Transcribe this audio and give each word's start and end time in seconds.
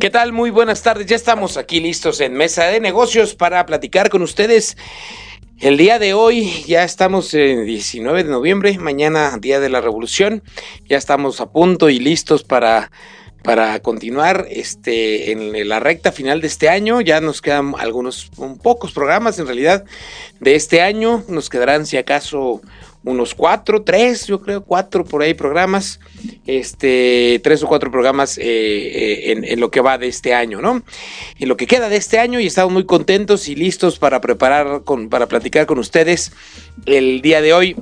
¿Qué 0.00 0.08
tal? 0.08 0.32
Muy 0.32 0.48
buenas 0.48 0.82
tardes. 0.82 1.04
Ya 1.08 1.16
estamos 1.16 1.58
aquí 1.58 1.78
listos 1.78 2.22
en 2.22 2.32
Mesa 2.32 2.64
de 2.64 2.80
Negocios 2.80 3.34
para 3.34 3.66
platicar 3.66 4.08
con 4.08 4.22
ustedes. 4.22 4.78
El 5.58 5.76
día 5.76 5.98
de 5.98 6.14
hoy 6.14 6.64
ya 6.66 6.84
estamos 6.84 7.34
en 7.34 7.66
19 7.66 8.24
de 8.24 8.30
noviembre, 8.30 8.78
mañana 8.78 9.36
Día 9.38 9.60
de 9.60 9.68
la 9.68 9.82
Revolución. 9.82 10.42
Ya 10.88 10.96
estamos 10.96 11.42
a 11.42 11.52
punto 11.52 11.90
y 11.90 11.98
listos 11.98 12.44
para 12.44 12.90
para 13.42 13.80
continuar 13.80 14.46
este 14.50 15.32
en 15.32 15.68
la 15.68 15.80
recta 15.80 16.12
final 16.12 16.40
de 16.40 16.46
este 16.46 16.70
año. 16.70 17.02
Ya 17.02 17.20
nos 17.20 17.42
quedan 17.42 17.74
algunos 17.78 18.30
un 18.38 18.58
pocos 18.58 18.92
programas 18.92 19.38
en 19.38 19.46
realidad 19.46 19.84
de 20.40 20.54
este 20.54 20.80
año. 20.80 21.24
Nos 21.28 21.50
quedarán 21.50 21.84
si 21.84 21.98
acaso 21.98 22.62
unos 23.04 23.34
cuatro, 23.34 23.82
tres, 23.82 24.26
yo 24.26 24.40
creo, 24.40 24.62
cuatro 24.62 25.04
por 25.04 25.22
ahí 25.22 25.34
programas, 25.34 26.00
este, 26.46 27.40
tres 27.42 27.62
o 27.62 27.66
cuatro 27.66 27.90
programas 27.90 28.36
eh, 28.36 28.42
eh, 28.44 29.42
en, 29.42 29.60
lo 29.60 29.70
que 29.70 29.80
va 29.80 29.96
de 29.98 30.08
este 30.08 30.34
año, 30.34 30.60
¿no? 30.60 30.82
En 31.38 31.48
lo 31.48 31.56
que 31.56 31.66
queda 31.66 31.88
de 31.88 31.96
este 31.96 32.18
año 32.18 32.40
y 32.40 32.46
estamos 32.46 32.72
muy 32.72 32.84
contentos 32.84 33.48
y 33.48 33.54
listos 33.54 33.98
para 33.98 34.20
preparar, 34.20 34.82
con, 34.84 35.08
para 35.08 35.26
platicar 35.26 35.66
con 35.66 35.78
ustedes 35.78 36.32
el 36.86 37.22
día 37.22 37.40
de 37.40 37.54
hoy 37.54 37.76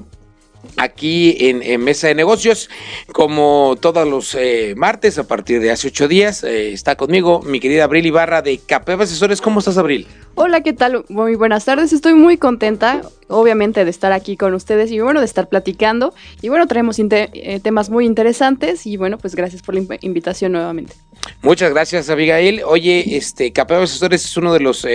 aquí 0.77 1.37
en, 1.39 1.83
Mesa 1.83 2.09
de 2.09 2.15
Negocios, 2.15 2.69
como 3.13 3.77
todos 3.81 4.07
los 4.07 4.35
eh, 4.35 4.75
martes 4.77 5.19
a 5.19 5.27
partir 5.27 5.61
de 5.61 5.71
hace 5.71 5.89
ocho 5.89 6.09
días. 6.09 6.45
Eh, 6.45 6.73
está 6.73 6.97
conmigo 6.97 7.41
mi 7.43 7.61
querida 7.61 7.85
Abril 7.85 8.07
Ibarra 8.07 8.43
de 8.43 8.59
Capeva 8.59 9.05
Asesores. 9.05 9.41
¿Cómo 9.41 9.61
estás, 9.61 9.79
Abril? 9.79 10.07
Hola, 10.35 10.63
¿qué 10.63 10.73
tal? 10.73 11.05
Muy 11.09 11.35
buenas 11.35 11.65
tardes. 11.65 11.93
Estoy 11.93 12.15
muy 12.15 12.37
contenta, 12.37 13.03
obviamente, 13.29 13.85
de 13.85 13.91
estar 13.91 14.13
aquí 14.13 14.37
con 14.37 14.55
ustedes 14.55 14.91
y 14.91 15.01
bueno, 15.01 15.21
de 15.21 15.27
estar 15.27 15.49
platicando. 15.49 16.15
Y 16.43 16.49
bueno, 16.49 16.67
traemos 16.67 16.99
eh, 16.99 17.61
temas 17.63 17.91
muy 17.91 18.07
interesantes 18.07 18.87
y 18.87 18.97
bueno, 18.97 19.19
pues 19.19 19.35
gracias 19.35 19.63
por 19.63 19.75
la 19.75 19.99
invitación 20.01 20.53
nuevamente. 20.53 20.95
Muchas 21.43 21.73
gracias, 21.73 22.09
Abigail. 22.11 22.63
Oye, 22.65 23.17
este, 23.17 23.53
Capeva 23.53 23.83
Asesores 23.83 24.25
es 24.25 24.37
uno 24.37 24.53
de 24.53 24.61
los 24.61 24.87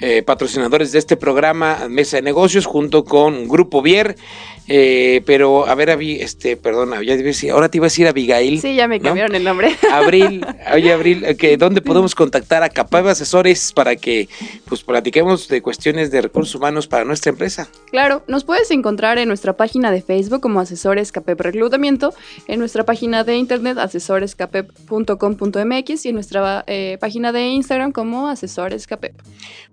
eh, 0.00 0.22
patrocinadores 0.22 0.92
de 0.92 0.98
este 0.98 1.16
programa 1.16 1.88
Mesa 1.88 2.18
de 2.18 2.22
Negocios 2.22 2.66
junto 2.66 3.04
con 3.04 3.48
Grupo 3.48 3.82
Vier. 3.82 4.16
Eh, 4.68 5.22
pero, 5.24 5.66
a 5.66 5.74
ver, 5.74 5.88
este, 5.88 6.58
perdona, 6.58 7.02
ya 7.02 7.16
ahora 7.52 7.70
te 7.70 7.78
iba 7.78 7.86
a 7.86 7.88
decir 7.88 8.06
Abigail. 8.06 8.60
Sí, 8.60 8.74
ya 8.74 8.86
me 8.86 9.00
cambiaron 9.00 9.34
el 9.34 9.42
nombre. 9.42 9.74
Abril, 9.90 10.44
oye, 10.74 10.92
Abril, 10.92 11.24
que 11.38 11.56
¿dónde 11.56 11.80
podemos 11.80 12.14
contactar 12.14 12.62
a 12.62 12.68
Capab 12.68 13.08
Asesores 13.08 13.72
para 13.72 13.96
que 13.96 14.28
pues 14.66 14.82
platiquemos 14.82 15.48
de 15.48 15.62
cuestiones 15.62 16.10
de 16.10 16.20
recursos 16.20 16.54
humanos 16.54 16.86
para 16.86 17.06
nuestra 17.06 17.30
empresa? 17.30 17.66
Claro, 17.90 18.24
nos 18.28 18.44
puedes 18.44 18.70
encontrar 18.70 19.16
en 19.16 19.28
nuestra 19.28 19.56
página 19.56 19.90
de 19.90 20.02
Facebook 20.02 20.42
como 20.42 20.60
Asesores 20.60 21.12
Capep 21.12 21.40
Reclutamiento, 21.40 22.12
en 22.46 22.58
nuestra 22.58 22.84
página 22.84 23.24
de 23.24 23.36
internet 23.36 23.78
asesorescapep.com.mx 23.78 26.04
y 26.04 26.10
en 26.10 26.14
nuestra 26.14 26.64
eh, 26.66 26.98
página 27.00 27.32
de 27.32 27.48
Instagram 27.48 27.92
como 27.92 28.28
Asesores 28.28 28.86
Capep. 28.86 29.14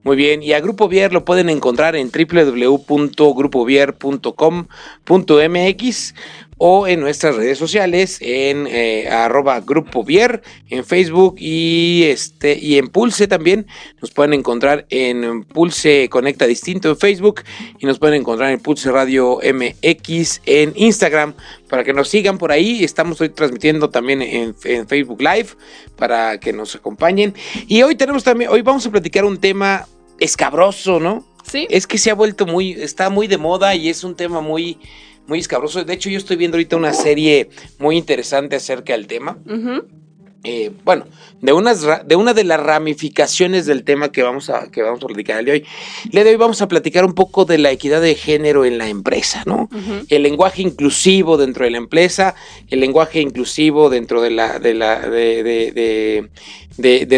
Muy 0.04 0.16
bien, 0.16 0.42
y 0.44 0.54
a 0.54 0.62
Grupo 0.62 0.88
Vier 0.88 1.12
lo 1.12 1.26
pueden 1.26 1.50
encontrar 1.50 1.96
en 1.96 2.12
www.grupovier.com 2.12 4.68
.mx 5.06 6.14
o 6.58 6.88
en 6.88 7.02
nuestras 7.02 7.36
redes 7.36 7.58
sociales 7.58 8.18
en 8.22 8.68
eh, 8.68 9.10
arroba 9.10 9.60
grupo 9.60 10.04
Vier 10.04 10.42
en 10.70 10.86
Facebook 10.86 11.36
y 11.38 12.04
este 12.06 12.58
y 12.58 12.78
en 12.78 12.88
Pulse 12.88 13.28
también. 13.28 13.68
Nos 14.02 14.12
pueden 14.12 14.34
encontrar 14.34 14.86
en 14.90 15.44
Pulse 15.44 16.08
Conecta 16.10 16.46
Distinto 16.46 16.90
en 16.90 16.98
Facebook 16.98 17.42
y 17.80 17.86
nos 17.86 18.00
pueden 18.00 18.22
encontrar 18.22 18.52
en 18.52 18.60
Pulse 18.60 18.92
Radio 18.92 19.40
MX 19.44 20.42
en 20.46 20.72
Instagram. 20.76 21.34
Para 21.70 21.84
que 21.84 21.94
nos 21.94 22.08
sigan 22.08 22.38
por 22.38 22.52
ahí 22.52 22.84
estamos 22.84 23.20
hoy 23.20 23.30
transmitiendo 23.30 23.90
también 23.90 24.22
en, 24.22 24.56
en 24.64 24.88
Facebook 24.88 25.22
Live 25.22 25.50
para 25.98 26.40
que 26.40 26.54
nos 26.54 26.76
acompañen. 26.76 27.34
Y 27.68 27.82
hoy 27.82 27.96
tenemos 27.96 28.24
también 28.24 28.50
hoy 28.50 28.62
vamos 28.62 28.86
a 28.86 28.92
platicar 28.92 29.26
un 29.26 29.38
tema 29.38 29.88
escabroso 30.20 31.00
no 31.02 31.35
Sí. 31.56 31.68
Es 31.70 31.88
que 31.88 31.98
se 31.98 32.12
ha 32.12 32.16
vuelto 32.16 32.46
muy, 32.46 32.72
está 32.72 33.10
muy 33.10 33.28
de 33.28 33.38
moda 33.38 33.76
y 33.76 33.90
es 33.90 34.04
un 34.04 34.16
tema 34.16 34.42
muy, 34.42 34.78
muy 35.28 35.40
escabroso. 35.40 35.84
De 35.84 35.94
hecho, 35.94 36.10
yo 36.10 36.18
estoy 36.18 36.36
viendo 36.36 36.58
ahorita 36.58 36.76
una 36.76 36.94
serie 36.94 37.50
muy 37.80 37.98
interesante 37.98 38.56
acerca 38.56 38.94
del 38.94 39.08
tema. 39.08 39.38
Eh, 40.48 40.72
bueno, 40.84 41.08
de, 41.42 41.54
unas, 41.54 41.84
de 42.06 42.16
una 42.16 42.36
de 42.36 42.44
las 42.44 42.60
ramificaciones 42.60 43.66
del 43.66 43.84
tema 43.84 44.12
que 44.12 44.22
vamos 44.22 44.52
a, 44.52 44.70
que 44.70 44.84
vamos 44.84 45.04
a 45.04 45.08
platicar 45.08 45.40
el 45.40 45.46
de 45.46 45.52
hoy. 45.54 45.66
El 46.12 46.24
de 46.24 46.30
hoy 46.30 46.36
vamos 46.36 46.62
a 46.62 46.68
platicar 46.68 47.04
un 47.04 47.14
poco 47.14 47.46
de 47.46 47.58
la 47.58 47.72
equidad 47.72 48.00
de 48.00 48.14
género 48.14 48.64
en 48.64 48.78
la 48.78 48.88
empresa, 48.88 49.42
¿no? 49.48 49.70
El 50.08 50.22
lenguaje 50.22 50.62
inclusivo 50.62 51.38
dentro 51.38 51.66
de 51.66 51.72
la 51.72 51.78
empresa, 51.78 52.36
el 52.70 52.80
lenguaje 52.80 53.22
inclusivo 53.22 53.90
dentro 53.90 54.22
de 54.22 54.30
la, 54.30 54.60
de 54.60 54.76
la, 54.76 55.00
de, 55.10 55.44
de, 55.44 56.30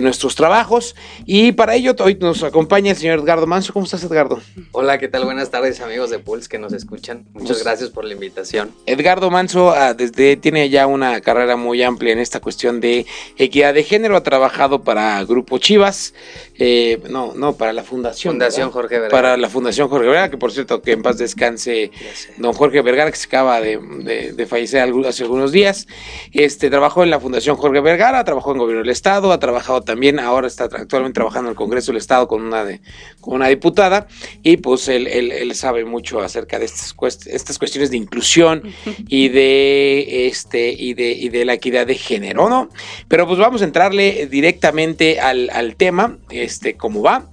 nuestros 0.01 0.35
trabajos. 0.35 0.95
Y 1.25 1.51
para 1.51 1.75
ello 1.75 1.95
hoy 1.99 2.15
nos 2.15 2.43
acompaña 2.43 2.91
el 2.91 2.97
señor 2.97 3.19
Edgardo 3.19 3.47
Manso. 3.47 3.73
¿Cómo 3.73 3.85
estás, 3.85 4.03
Edgardo? 4.03 4.41
Hola, 4.71 4.97
¿qué 4.97 5.07
tal? 5.07 5.25
Buenas 5.25 5.51
tardes, 5.51 5.81
amigos 5.81 6.09
de 6.09 6.19
Pulse 6.19 6.47
que 6.49 6.59
nos 6.59 6.73
escuchan. 6.73 7.25
Muchas 7.33 7.49
pues, 7.49 7.63
gracias 7.63 7.89
por 7.89 8.05
la 8.05 8.13
invitación. 8.13 8.71
Edgardo 8.85 9.29
Manso 9.29 9.71
ah, 9.71 9.93
desde, 9.93 10.37
tiene 10.37 10.69
ya 10.69 10.87
una 10.87 11.21
carrera 11.21 11.55
muy 11.55 11.81
amplia 11.83 12.13
en 12.13 12.19
esta 12.19 12.39
cuestión 12.39 12.79
de 12.79 13.05
equidad 13.37 13.73
de 13.73 13.83
género. 13.83 14.15
Ha 14.15 14.23
trabajado 14.23 14.83
para 14.83 15.23
Grupo 15.23 15.57
Chivas, 15.57 16.13
eh, 16.59 16.99
no, 17.09 17.33
no, 17.35 17.53
para 17.53 17.71
la 17.73 17.83
Fundación. 17.83 18.33
Fundación 18.33 18.71
Jorge 18.71 18.99
Vergara. 18.99 19.11
Para 19.11 19.37
la 19.37 19.49
Fundación 19.49 19.89
Jorge 19.89 20.07
Vergara, 20.07 20.29
que 20.29 20.37
por 20.37 20.51
cierto, 20.51 20.81
que 20.81 20.93
en 20.93 21.03
paz 21.03 21.17
descanse 21.17 21.91
don 22.37 22.53
Jorge 22.53 22.81
Vergara, 22.81 23.11
que 23.11 23.17
se 23.17 23.27
acaba 23.27 23.61
de, 23.61 24.47
fallecer 24.49 24.81
hace 25.07 25.23
algunos 25.23 25.51
días. 25.51 25.87
Este, 26.31 26.69
trabajó 26.69 27.03
en 27.03 27.11
la 27.11 27.19
Fundación 27.19 27.57
Jorge 27.57 27.81
Vergara, 27.81 28.23
trabajó 28.23 28.51
en 28.51 28.57
Gobierno 28.57 28.81
del 28.81 28.91
Estado, 28.91 29.31
ha 29.31 29.39
trabajado 29.39 29.81
también, 29.81 30.19
ahora 30.19 30.47
está 30.47 30.65
actualmente 30.65 31.15
trabajando 31.15 31.49
en 31.49 31.51
el 31.51 31.57
Congreso 31.57 31.91
del 31.91 31.97
Estado 31.97 32.27
con 32.27 32.41
una, 32.41 32.65
de, 32.65 32.81
con 33.21 33.35
una 33.35 33.47
diputada, 33.47 34.07
y 34.41 34.57
pues 34.57 34.87
él, 34.87 35.07
él, 35.07 35.53
sabe 35.55 35.85
mucho 35.85 36.19
acerca 36.21 36.59
de 36.59 36.65
estas, 36.65 36.95
estas 37.27 37.57
cuestiones 37.57 37.89
de 37.89 37.97
inclusión 37.97 38.63
y 39.07 39.29
de, 39.29 40.27
este, 40.27 40.71
y, 40.71 40.93
de, 40.93 41.11
y 41.11 41.29
de 41.29 41.45
la 41.45 41.53
equidad 41.53 41.87
de 41.87 41.95
género, 41.95 42.49
¿no? 42.49 42.69
Pero 43.07 43.27
pues 43.27 43.39
vamos 43.39 43.61
a 43.61 43.65
entrarle 43.65 44.27
directamente 44.27 45.19
al, 45.19 45.49
al 45.51 45.75
tema, 45.75 46.17
este, 46.47 46.75
cómo 46.75 47.01
va. 47.01 47.29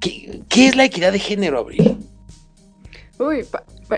¿Qué, 0.00 0.42
¿Qué, 0.48 0.68
es 0.68 0.76
la 0.76 0.84
equidad 0.84 1.12
de 1.12 1.18
género, 1.18 1.58
Abril? 1.58 1.96
Uy, 3.18 3.44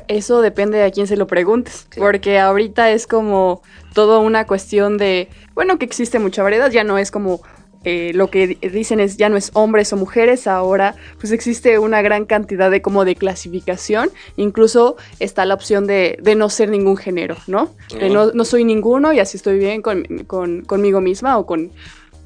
eso 0.09 0.41
depende 0.41 0.79
de 0.79 0.85
a 0.85 0.91
quién 0.91 1.07
se 1.07 1.17
lo 1.17 1.27
preguntes, 1.27 1.87
porque 1.97 2.39
ahorita 2.39 2.91
es 2.91 3.07
como 3.07 3.63
toda 3.95 4.19
una 4.19 4.47
cuestión 4.47 4.99
de, 4.99 5.29
bueno, 5.55 5.79
que 5.79 5.85
existe 5.85 6.19
mucha 6.19 6.43
variedad, 6.43 6.71
ya 6.71 6.85
no 6.85 6.97
es 6.97 7.11
como 7.11 7.41
eh, 7.85 8.13
lo 8.15 8.31
que 8.31 8.59
dicen 8.73 9.01
es 9.01 9.17
ya 9.17 9.31
no 9.31 9.39
es 9.39 9.51
hombres 9.55 9.93
o 9.93 9.97
mujeres, 9.97 10.47
ahora 10.47 10.95
pues 11.19 11.33
existe 11.33 11.79
una 11.79 12.03
gran 12.03 12.27
cantidad 12.27 12.71
de 12.71 12.83
como 12.83 13.05
de 13.05 13.17
clasificación, 13.17 14.11
incluso 14.37 14.97
está 15.19 15.45
la 15.47 15.55
opción 15.55 15.87
de, 15.87 16.19
no 16.37 16.51
ser 16.51 16.69
ningún 16.69 16.97
género, 16.97 17.37
¿no? 17.47 17.71
no, 18.11 18.33
no, 18.33 18.45
soy 18.45 18.65
ninguno 18.65 19.13
y 19.13 19.19
así 19.19 19.39
estoy 19.39 19.59
bien 19.59 19.83
con, 19.83 20.05
conmigo 20.67 21.01
misma 21.01 21.39
o 21.39 21.47
con, 21.47 21.73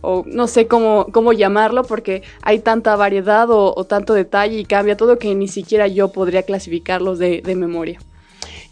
o 0.04 0.24
no 0.26 0.46
sé 0.46 0.66
cómo, 0.66 1.06
cómo 1.12 1.32
llamarlo, 1.32 1.84
porque 1.84 2.22
hay 2.42 2.58
tanta 2.60 2.96
variedad 2.96 3.48
o, 3.50 3.84
tanto 3.84 4.14
detalle 4.14 4.58
y 4.58 4.64
cambia 4.64 4.96
todo 4.96 5.18
que 5.18 5.34
ni 5.34 5.48
siquiera 5.48 5.88
yo 5.88 6.12
podría 6.12 6.42
clasificarlos 6.42 7.18
de, 7.18 7.42
de 7.42 7.54
memoria. 7.54 7.98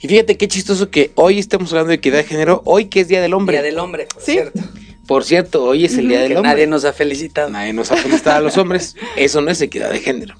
Y 0.01 0.09
fíjate 0.09 0.37
qué 0.37 0.49
chistoso 0.49 0.91
que 0.91 1.13
hoy 1.15 1.39
estemos 1.39 1.73
hablando 1.73 1.91
de 1.91 1.97
equidad 1.97 2.19
de 2.19 2.25
género, 2.25 2.63
hoy 2.65 2.87
que 2.87 3.01
es 3.01 3.09
Día 3.09 3.23
del 3.23 3.35
Hombre. 3.35 3.59
Día 3.59 3.63
del 3.63 3.79
Hombre, 3.79 4.09
por 4.13 4.23
cierto. 4.23 4.61
Por 5.07 5.25
cierto, 5.25 5.65
hoy 5.65 5.85
es 5.85 5.97
el 5.99 6.09
Día 6.09 6.21
del 6.21 6.37
Hombre. 6.37 6.51
Nadie 6.51 6.67
nos 6.67 6.85
ha 6.85 6.93
felicitado. 6.93 7.51
Nadie 7.51 7.73
nos 7.73 7.91
ha 7.93 7.97
felicitado 7.97 8.39
a 8.39 8.41
los 8.41 8.57
hombres. 8.57 8.97
Eso 9.17 9.41
no 9.41 9.51
es 9.51 9.61
equidad 9.61 9.91
de 9.91 10.01
género. 10.01 10.35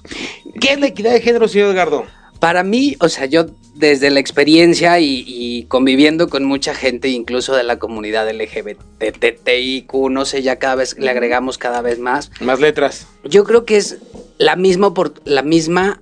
¿Qué 0.59 0.73
es 0.73 0.79
la 0.79 0.87
equidad 0.87 1.11
de 1.11 1.21
género, 1.21 1.47
señor 1.47 1.71
Edgardo? 1.71 2.05
Para 2.39 2.63
mí, 2.63 2.95
o 2.99 3.07
sea, 3.09 3.25
yo 3.25 3.45
desde 3.73 4.09
la 4.09 4.19
experiencia 4.19 4.99
y, 4.99 5.65
conviviendo 5.67 6.29
con 6.29 6.43
mucha 6.45 6.73
gente, 6.73 7.09
incluso 7.09 7.55
de 7.55 7.63
la 7.63 7.79
comunidad 7.79 8.29
LGBTIQ, 8.29 9.93
no 10.09 10.25
sé, 10.25 10.41
ya 10.41 10.57
cada 10.57 10.75
vez 10.75 10.97
le 10.97 11.09
agregamos 11.09 11.57
cada 11.57 11.81
vez 11.81 11.99
más. 11.99 12.31
Más 12.39 12.59
letras. 12.59 13.07
Yo 13.23 13.43
creo 13.43 13.65
que 13.65 13.77
es 13.77 13.97
la 14.37 14.55
misma, 14.55 14.93
la 15.25 15.41
misma 15.41 16.01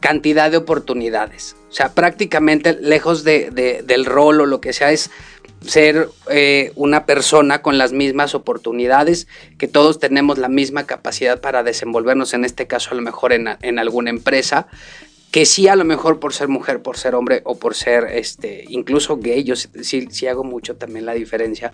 cantidad 0.00 0.50
de 0.50 0.58
oportunidades. 0.58 1.56
O 1.68 1.72
sea, 1.72 1.94
prácticamente 1.94 2.78
lejos 2.80 3.24
de, 3.24 3.50
de, 3.50 3.82
del 3.82 4.04
rol 4.04 4.40
o 4.40 4.46
lo 4.46 4.60
que 4.60 4.72
sea, 4.72 4.92
es 4.92 5.10
ser 5.66 6.08
eh, 6.30 6.72
una 6.74 7.06
persona 7.06 7.62
con 7.62 7.78
las 7.78 7.92
mismas 7.92 8.34
oportunidades, 8.34 9.26
que 9.58 9.66
todos 9.66 9.98
tenemos 9.98 10.38
la 10.38 10.48
misma 10.48 10.84
capacidad 10.84 11.40
para 11.40 11.62
desenvolvernos, 11.62 12.34
en 12.34 12.44
este 12.44 12.66
caso 12.66 12.90
a 12.92 12.94
lo 12.94 13.02
mejor 13.02 13.32
en, 13.32 13.48
en 13.62 13.78
alguna 13.78 14.10
empresa, 14.10 14.68
que 15.34 15.46
sí 15.46 15.66
a 15.66 15.74
lo 15.74 15.84
mejor 15.84 16.20
por 16.20 16.32
ser 16.32 16.46
mujer, 16.46 16.80
por 16.80 16.96
ser 16.96 17.16
hombre 17.16 17.42
o 17.42 17.58
por 17.58 17.74
ser 17.74 18.04
este 18.04 18.66
incluso 18.68 19.16
gay, 19.16 19.42
yo 19.42 19.56
sí, 19.56 20.06
sí 20.08 20.28
hago 20.28 20.44
mucho 20.44 20.76
también 20.76 21.06
la 21.06 21.12
diferencia. 21.12 21.72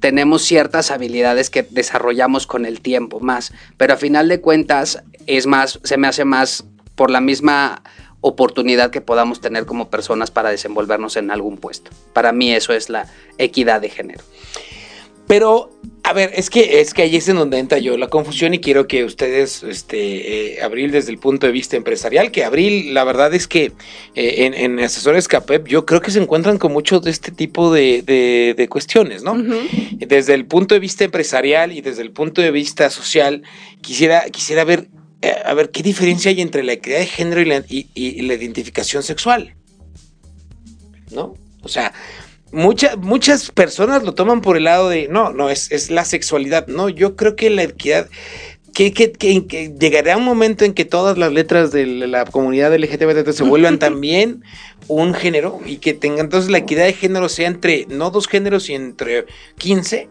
Tenemos 0.00 0.42
ciertas 0.42 0.90
habilidades 0.90 1.50
que 1.50 1.62
desarrollamos 1.62 2.48
con 2.48 2.66
el 2.66 2.80
tiempo 2.80 3.20
más, 3.20 3.52
pero 3.76 3.94
a 3.94 3.96
final 3.96 4.26
de 4.26 4.40
cuentas 4.40 5.04
es 5.28 5.46
más, 5.46 5.78
se 5.84 5.98
me 5.98 6.08
hace 6.08 6.24
más 6.24 6.64
por 6.96 7.12
la 7.12 7.20
misma 7.20 7.84
oportunidad 8.22 8.90
que 8.90 9.00
podamos 9.00 9.40
tener 9.40 9.66
como 9.66 9.88
personas 9.88 10.32
para 10.32 10.50
desenvolvernos 10.50 11.16
en 11.16 11.30
algún 11.30 11.58
puesto. 11.58 11.92
Para 12.12 12.32
mí 12.32 12.52
eso 12.52 12.72
es 12.72 12.90
la 12.90 13.06
equidad 13.38 13.80
de 13.80 13.90
género. 13.90 14.24
Pero, 15.30 15.70
a 16.02 16.12
ver, 16.12 16.32
es 16.34 16.50
que, 16.50 16.80
es 16.80 16.92
que 16.92 17.02
ahí 17.02 17.14
es 17.14 17.28
en 17.28 17.36
donde 17.36 17.60
entra 17.60 17.78
yo 17.78 17.96
la 17.96 18.08
confusión 18.08 18.52
y 18.52 18.58
quiero 18.58 18.88
que 18.88 19.04
ustedes, 19.04 19.62
este, 19.62 20.56
eh, 20.56 20.60
Abril, 20.60 20.90
desde 20.90 21.12
el 21.12 21.18
punto 21.18 21.46
de 21.46 21.52
vista 21.52 21.76
empresarial, 21.76 22.32
que 22.32 22.42
Abril, 22.42 22.92
la 22.94 23.04
verdad 23.04 23.32
es 23.32 23.46
que 23.46 23.66
eh, 24.16 24.34
en, 24.38 24.54
en, 24.54 24.80
asesores 24.80 25.28
CAPEP 25.28 25.68
yo 25.68 25.86
creo 25.86 26.00
que 26.00 26.10
se 26.10 26.20
encuentran 26.20 26.58
con 26.58 26.72
mucho 26.72 26.98
de 26.98 27.12
este 27.12 27.30
tipo 27.30 27.72
de, 27.72 28.02
de, 28.02 28.56
de 28.56 28.68
cuestiones, 28.68 29.22
¿no? 29.22 29.40
Desde 29.92 30.34
el 30.34 30.46
punto 30.46 30.74
de 30.74 30.80
vista 30.80 31.04
empresarial 31.04 31.70
y 31.70 31.80
desde 31.80 32.02
el 32.02 32.10
punto 32.10 32.42
de 32.42 32.50
vista 32.50 32.90
social, 32.90 33.44
quisiera, 33.82 34.24
quisiera 34.30 34.64
ver 34.64 34.88
eh, 35.22 35.32
a 35.44 35.54
ver, 35.54 35.70
¿qué 35.70 35.84
diferencia 35.84 36.32
hay 36.32 36.40
entre 36.40 36.64
la 36.64 36.72
equidad 36.72 36.98
de 36.98 37.06
género 37.06 37.40
y 37.40 37.44
la, 37.44 37.62
y, 37.68 37.86
y 37.94 38.22
la 38.22 38.34
identificación 38.34 39.04
sexual? 39.04 39.54
¿No? 41.12 41.34
O 41.62 41.68
sea, 41.68 41.92
mucha, 42.52 42.96
muchas 42.96 43.50
personas 43.50 44.02
lo 44.02 44.14
toman 44.14 44.40
por 44.40 44.56
el 44.56 44.64
lado 44.64 44.88
de, 44.88 45.08
no, 45.08 45.32
no, 45.32 45.50
es, 45.50 45.70
es 45.70 45.90
la 45.90 46.04
sexualidad. 46.04 46.66
No, 46.66 46.88
yo 46.88 47.16
creo 47.16 47.36
que 47.36 47.50
la 47.50 47.64
equidad, 47.64 48.08
que, 48.74 48.92
que, 48.92 49.12
que, 49.12 49.46
que, 49.46 49.74
llegará 49.78 50.16
un 50.16 50.24
momento 50.24 50.64
en 50.64 50.74
que 50.74 50.84
todas 50.84 51.18
las 51.18 51.32
letras 51.32 51.72
de 51.72 51.86
la 51.86 52.24
comunidad 52.24 52.74
LGBT 52.74 53.28
se 53.30 53.44
vuelvan 53.44 53.78
también 53.80 54.42
un 54.88 55.14
género 55.14 55.60
y 55.64 55.78
que 55.78 55.94
tengan 55.94 56.26
entonces 56.26 56.50
la 56.50 56.58
equidad 56.58 56.84
de 56.84 56.92
género 56.92 57.28
sea 57.28 57.48
entre, 57.48 57.86
no 57.88 58.10
dos 58.10 58.26
géneros, 58.26 58.64
sino 58.64 58.84
entre 58.84 59.26
15 59.58 60.08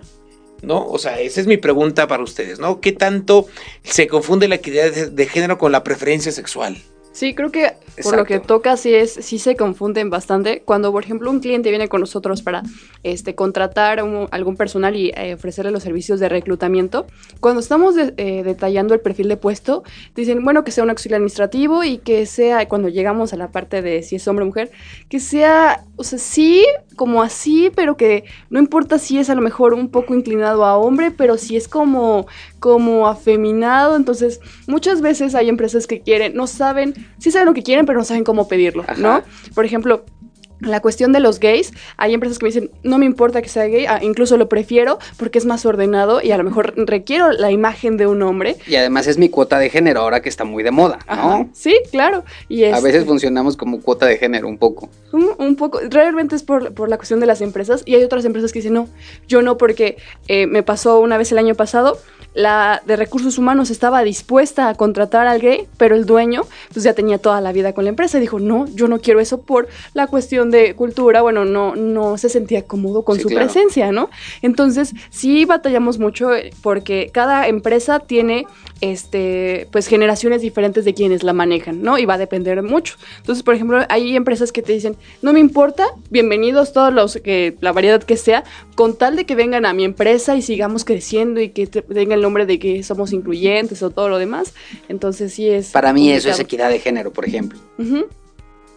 ¿no? 0.62 0.86
O 0.86 0.98
sea, 0.98 1.20
esa 1.22 1.40
es 1.40 1.48
mi 1.48 1.56
pregunta 1.56 2.08
para 2.08 2.22
ustedes, 2.22 2.60
¿no? 2.60 2.82
¿Qué 2.82 2.92
tanto 2.92 3.48
se 3.84 4.08
confunde 4.08 4.50
la 4.50 4.56
equidad 4.56 4.92
de, 4.92 5.10
de 5.10 5.26
género 5.26 5.58
con 5.58 5.72
la 5.72 5.86
preferencia 5.86 6.34
sexual? 6.34 6.78
Sí, 7.12 7.34
creo 7.34 7.52
que 7.52 7.74
por 8.04 8.18
lo 8.18 8.26
que 8.26 8.40
toca 8.40 8.78
sí 8.78 8.94
es, 8.94 9.14
sí 9.14 9.40
se 9.40 9.56
confunden 9.56 10.10
bastante. 10.10 10.62
Cuando, 10.64 10.92
por 10.92 11.04
ejemplo, 11.04 11.30
un 11.30 11.40
cliente 11.40 11.70
viene 11.70 11.88
con 11.88 12.02
nosotros 12.02 12.42
para 12.42 12.64
este, 13.04 13.36
contratar 13.36 14.00
a 14.00 14.04
un, 14.04 14.28
algún 14.32 14.56
personal 14.56 14.96
y 14.96 15.12
eh, 15.16 15.34
ofrecerle 15.36 15.72
los 15.72 15.84
servicios 15.84 16.20
de 16.20 16.30
reclutamiento, 16.30 17.08
cuando 17.40 17.60
estamos 17.60 17.96
de, 17.96 18.14
eh, 18.18 18.44
detallando 18.44 18.94
el 18.94 19.00
perfil 19.00 19.28
de 19.30 19.38
puesto, 19.38 19.84
dicen, 20.16 20.44
bueno, 20.44 20.64
que 20.64 20.72
sea 20.72 20.84
un 20.84 20.90
auxiliar 20.90 21.18
administrativo 21.18 21.84
y 21.84 21.98
que 22.00 22.26
sea, 22.26 22.68
cuando 22.68 22.90
llegamos 22.90 23.34
a 23.34 23.38
la 23.38 23.52
parte 23.52 23.82
de 23.82 24.04
si 24.04 24.16
es 24.16 24.28
hombre 24.28 24.44
o 24.44 24.48
mujer, 24.48 24.72
que 25.10 25.20
sea, 25.20 25.86
o 25.96 26.04
sea, 26.04 26.20
sí, 26.20 26.66
como 26.96 27.24
así, 27.24 27.72
pero 27.76 27.96
que 27.96 28.26
no 28.50 28.60
importa 28.60 29.00
si 29.00 29.20
es 29.20 29.30
a 29.30 29.36
lo 29.36 29.42
mejor 29.42 29.74
un 29.74 29.90
poco 29.90 30.14
inclinado 30.14 30.66
a 30.66 30.78
hombre, 30.78 31.12
pero 31.12 31.38
si 31.38 31.56
es 31.56 31.68
como, 31.68 32.28
como 32.60 33.08
afeminado. 33.08 33.96
Entonces, 33.96 34.42
muchas 34.68 35.02
veces 35.02 35.34
hay 35.36 35.50
empresas 35.50 35.88
que 35.88 36.02
quieren, 36.02 36.36
no 36.36 36.46
saben, 36.46 36.94
sí 37.18 37.32
saben 37.32 37.46
lo 37.48 37.54
que 37.54 37.64
quieren, 37.64 37.86
pero 37.90 38.02
no 38.02 38.06
saben 38.06 38.24
cómo 38.24 38.48
pedirlo, 38.48 38.84
Ajá. 38.88 39.02
¿no? 39.02 39.24
Por 39.56 39.66
ejemplo, 39.66 40.06
la 40.60 40.80
cuestión 40.80 41.12
de 41.12 41.20
los 41.20 41.40
gays, 41.40 41.74
hay 41.98 42.14
empresas 42.14 42.38
que 42.38 42.46
me 42.46 42.50
dicen, 42.50 42.70
no 42.84 43.00
me 43.00 43.08
importa 43.08 43.42
que 43.42 43.50
sea 43.50 43.66
gay, 43.66 43.86
ah, 43.88 44.00
incluso 44.02 44.38
lo 44.38 44.48
prefiero 44.48 45.00
porque 45.18 45.40
es 45.40 45.46
más 45.46 45.66
ordenado 45.66 46.22
y 46.22 46.32
a 46.32 46.38
lo 46.38 46.44
mejor 46.44 46.74
requiero 46.76 47.32
la 47.32 47.52
imagen 47.52 47.98
de 47.98 48.06
un 48.06 48.22
hombre. 48.22 48.58
Y 48.68 48.76
además 48.76 49.08
es 49.08 49.18
mi 49.18 49.30
cuota 49.30 49.58
de 49.58 49.72
género 49.72 50.02
ahora 50.02 50.22
que 50.22 50.30
está 50.30 50.44
muy 50.44 50.62
de 50.62 50.72
moda, 50.72 51.00
¿no? 51.08 51.14
Ajá, 51.14 51.48
sí, 51.54 51.76
claro. 51.92 52.24
Y 52.48 52.64
este, 52.64 52.78
a 52.78 52.82
veces 52.82 53.06
funcionamos 53.06 53.58
como 53.58 53.82
cuota 53.82 54.06
de 54.06 54.18
género 54.18 54.48
un 54.48 54.58
poco. 54.58 54.90
Un, 55.12 55.30
un, 55.38 55.56
poco, 55.56 55.80
realmente 55.90 56.36
es 56.36 56.44
por, 56.44 56.74
por 56.74 56.90
la 56.90 56.98
cuestión 56.98 57.20
de 57.20 57.26
las 57.26 57.42
empresas 57.42 57.82
y 57.86 57.96
hay 57.96 58.04
otras 58.04 58.26
empresas 58.26 58.52
que 58.52 58.60
dicen, 58.60 58.74
no, 58.74 58.88
yo 59.28 59.42
no 59.42 59.58
porque 59.58 59.98
eh, 60.28 60.46
me 60.46 60.62
pasó 60.62 61.00
una 61.00 61.18
vez 61.18 61.32
el 61.32 61.40
año 61.40 61.56
pasado, 61.56 61.98
la 62.34 62.82
de 62.86 62.96
recursos 62.96 63.38
humanos 63.38 63.72
estaba 63.72 64.04
dispuesta 64.04 64.70
a 64.70 64.76
contratar 64.76 65.28
al 65.28 65.40
gay, 65.40 65.68
pero 65.78 65.96
el 65.96 66.06
dueño 66.06 66.44
pues 66.72 66.84
ya 66.84 66.94
tenía 66.94 67.18
toda 67.18 67.42
la 67.42 67.52
vida 67.52 67.74
con 67.74 67.86
la 67.86 67.90
empresa 67.90 68.18
y 68.18 68.22
dijo, 68.22 68.40
no, 68.40 68.68
yo 68.68 68.88
no 68.88 69.00
quiero 69.00 69.20
eso 69.20 69.42
por 69.42 69.68
la 69.94 70.08
cuestión 70.08 70.52
de 70.52 70.76
cultura, 70.76 71.22
bueno, 71.22 71.46
no, 71.46 71.76
no 71.76 72.18
se 72.18 72.30
sentía 72.30 72.66
cómodo 72.66 73.04
con 73.04 73.18
sí, 73.18 73.24
su 73.24 73.30
claro. 73.30 73.46
presencia, 73.46 73.92
¿no? 73.92 74.10
Entonces, 74.42 74.94
sí 75.10 75.46
batallamos 75.46 75.98
mucho 75.98 76.34
eh, 76.36 76.52
porque 76.62 77.10
cada 77.12 77.48
empresa 77.48 78.00
tiene 78.00 78.46
este, 78.82 79.68
pues 79.72 79.88
generaciones 79.88 80.42
diferentes 80.42 80.86
de 80.86 80.94
quienes 80.94 81.24
la 81.24 81.34
manejan, 81.34 81.82
¿no? 81.82 81.98
Y 81.98 82.06
va 82.06 82.16
a 82.16 82.18
depender 82.18 82.62
mucho. 82.64 82.96
Entonces, 83.18 83.44
por 83.44 83.56
ejemplo, 83.56 83.80
hay 83.90 84.16
empresas 84.16 84.52
que 84.52 84.62
te 84.62 84.74
dicen, 84.74 84.96
no 85.22 85.34
me 85.34 85.40
importa, 85.40 85.86
bienvenidos 86.10 86.74
todos 86.74 86.94
los 86.94 87.18
que, 87.18 87.56
la 87.62 87.72
variedad 87.72 88.02
que 88.04 88.18
sea, 88.18 88.44
con 88.76 88.98
tal 88.98 89.16
de 89.16 89.26
que 89.26 89.36
vengan 89.36 89.66
a 89.66 89.74
mi 89.74 89.84
empresa 89.84 90.36
y 90.36 90.42
sigamos 90.42 90.86
creciendo 90.86 91.42
y 91.42 91.50
que 91.50 91.68
tenga 91.68 92.16
el 92.16 92.22
nombre 92.22 92.46
de 92.46 92.60
que 92.60 92.84
somos 92.84 93.14
incluyentes 93.14 93.84
o 93.84 93.90
todo 93.90 94.10
lo 94.10 94.18
demás. 94.18 94.54
Entonces, 94.88 95.34
sí 95.34 95.50
es. 95.50 95.72
Para 95.72 95.94
mí, 95.94 96.02
complicado. 96.02 96.18
eso 96.18 96.30
es 96.30 96.40
equidad 96.40 96.70
de 96.70 96.80
género, 96.80 97.12
por 97.12 97.26
ejemplo. 97.26 97.60
Uh 97.78 97.84
-huh. 97.84 98.06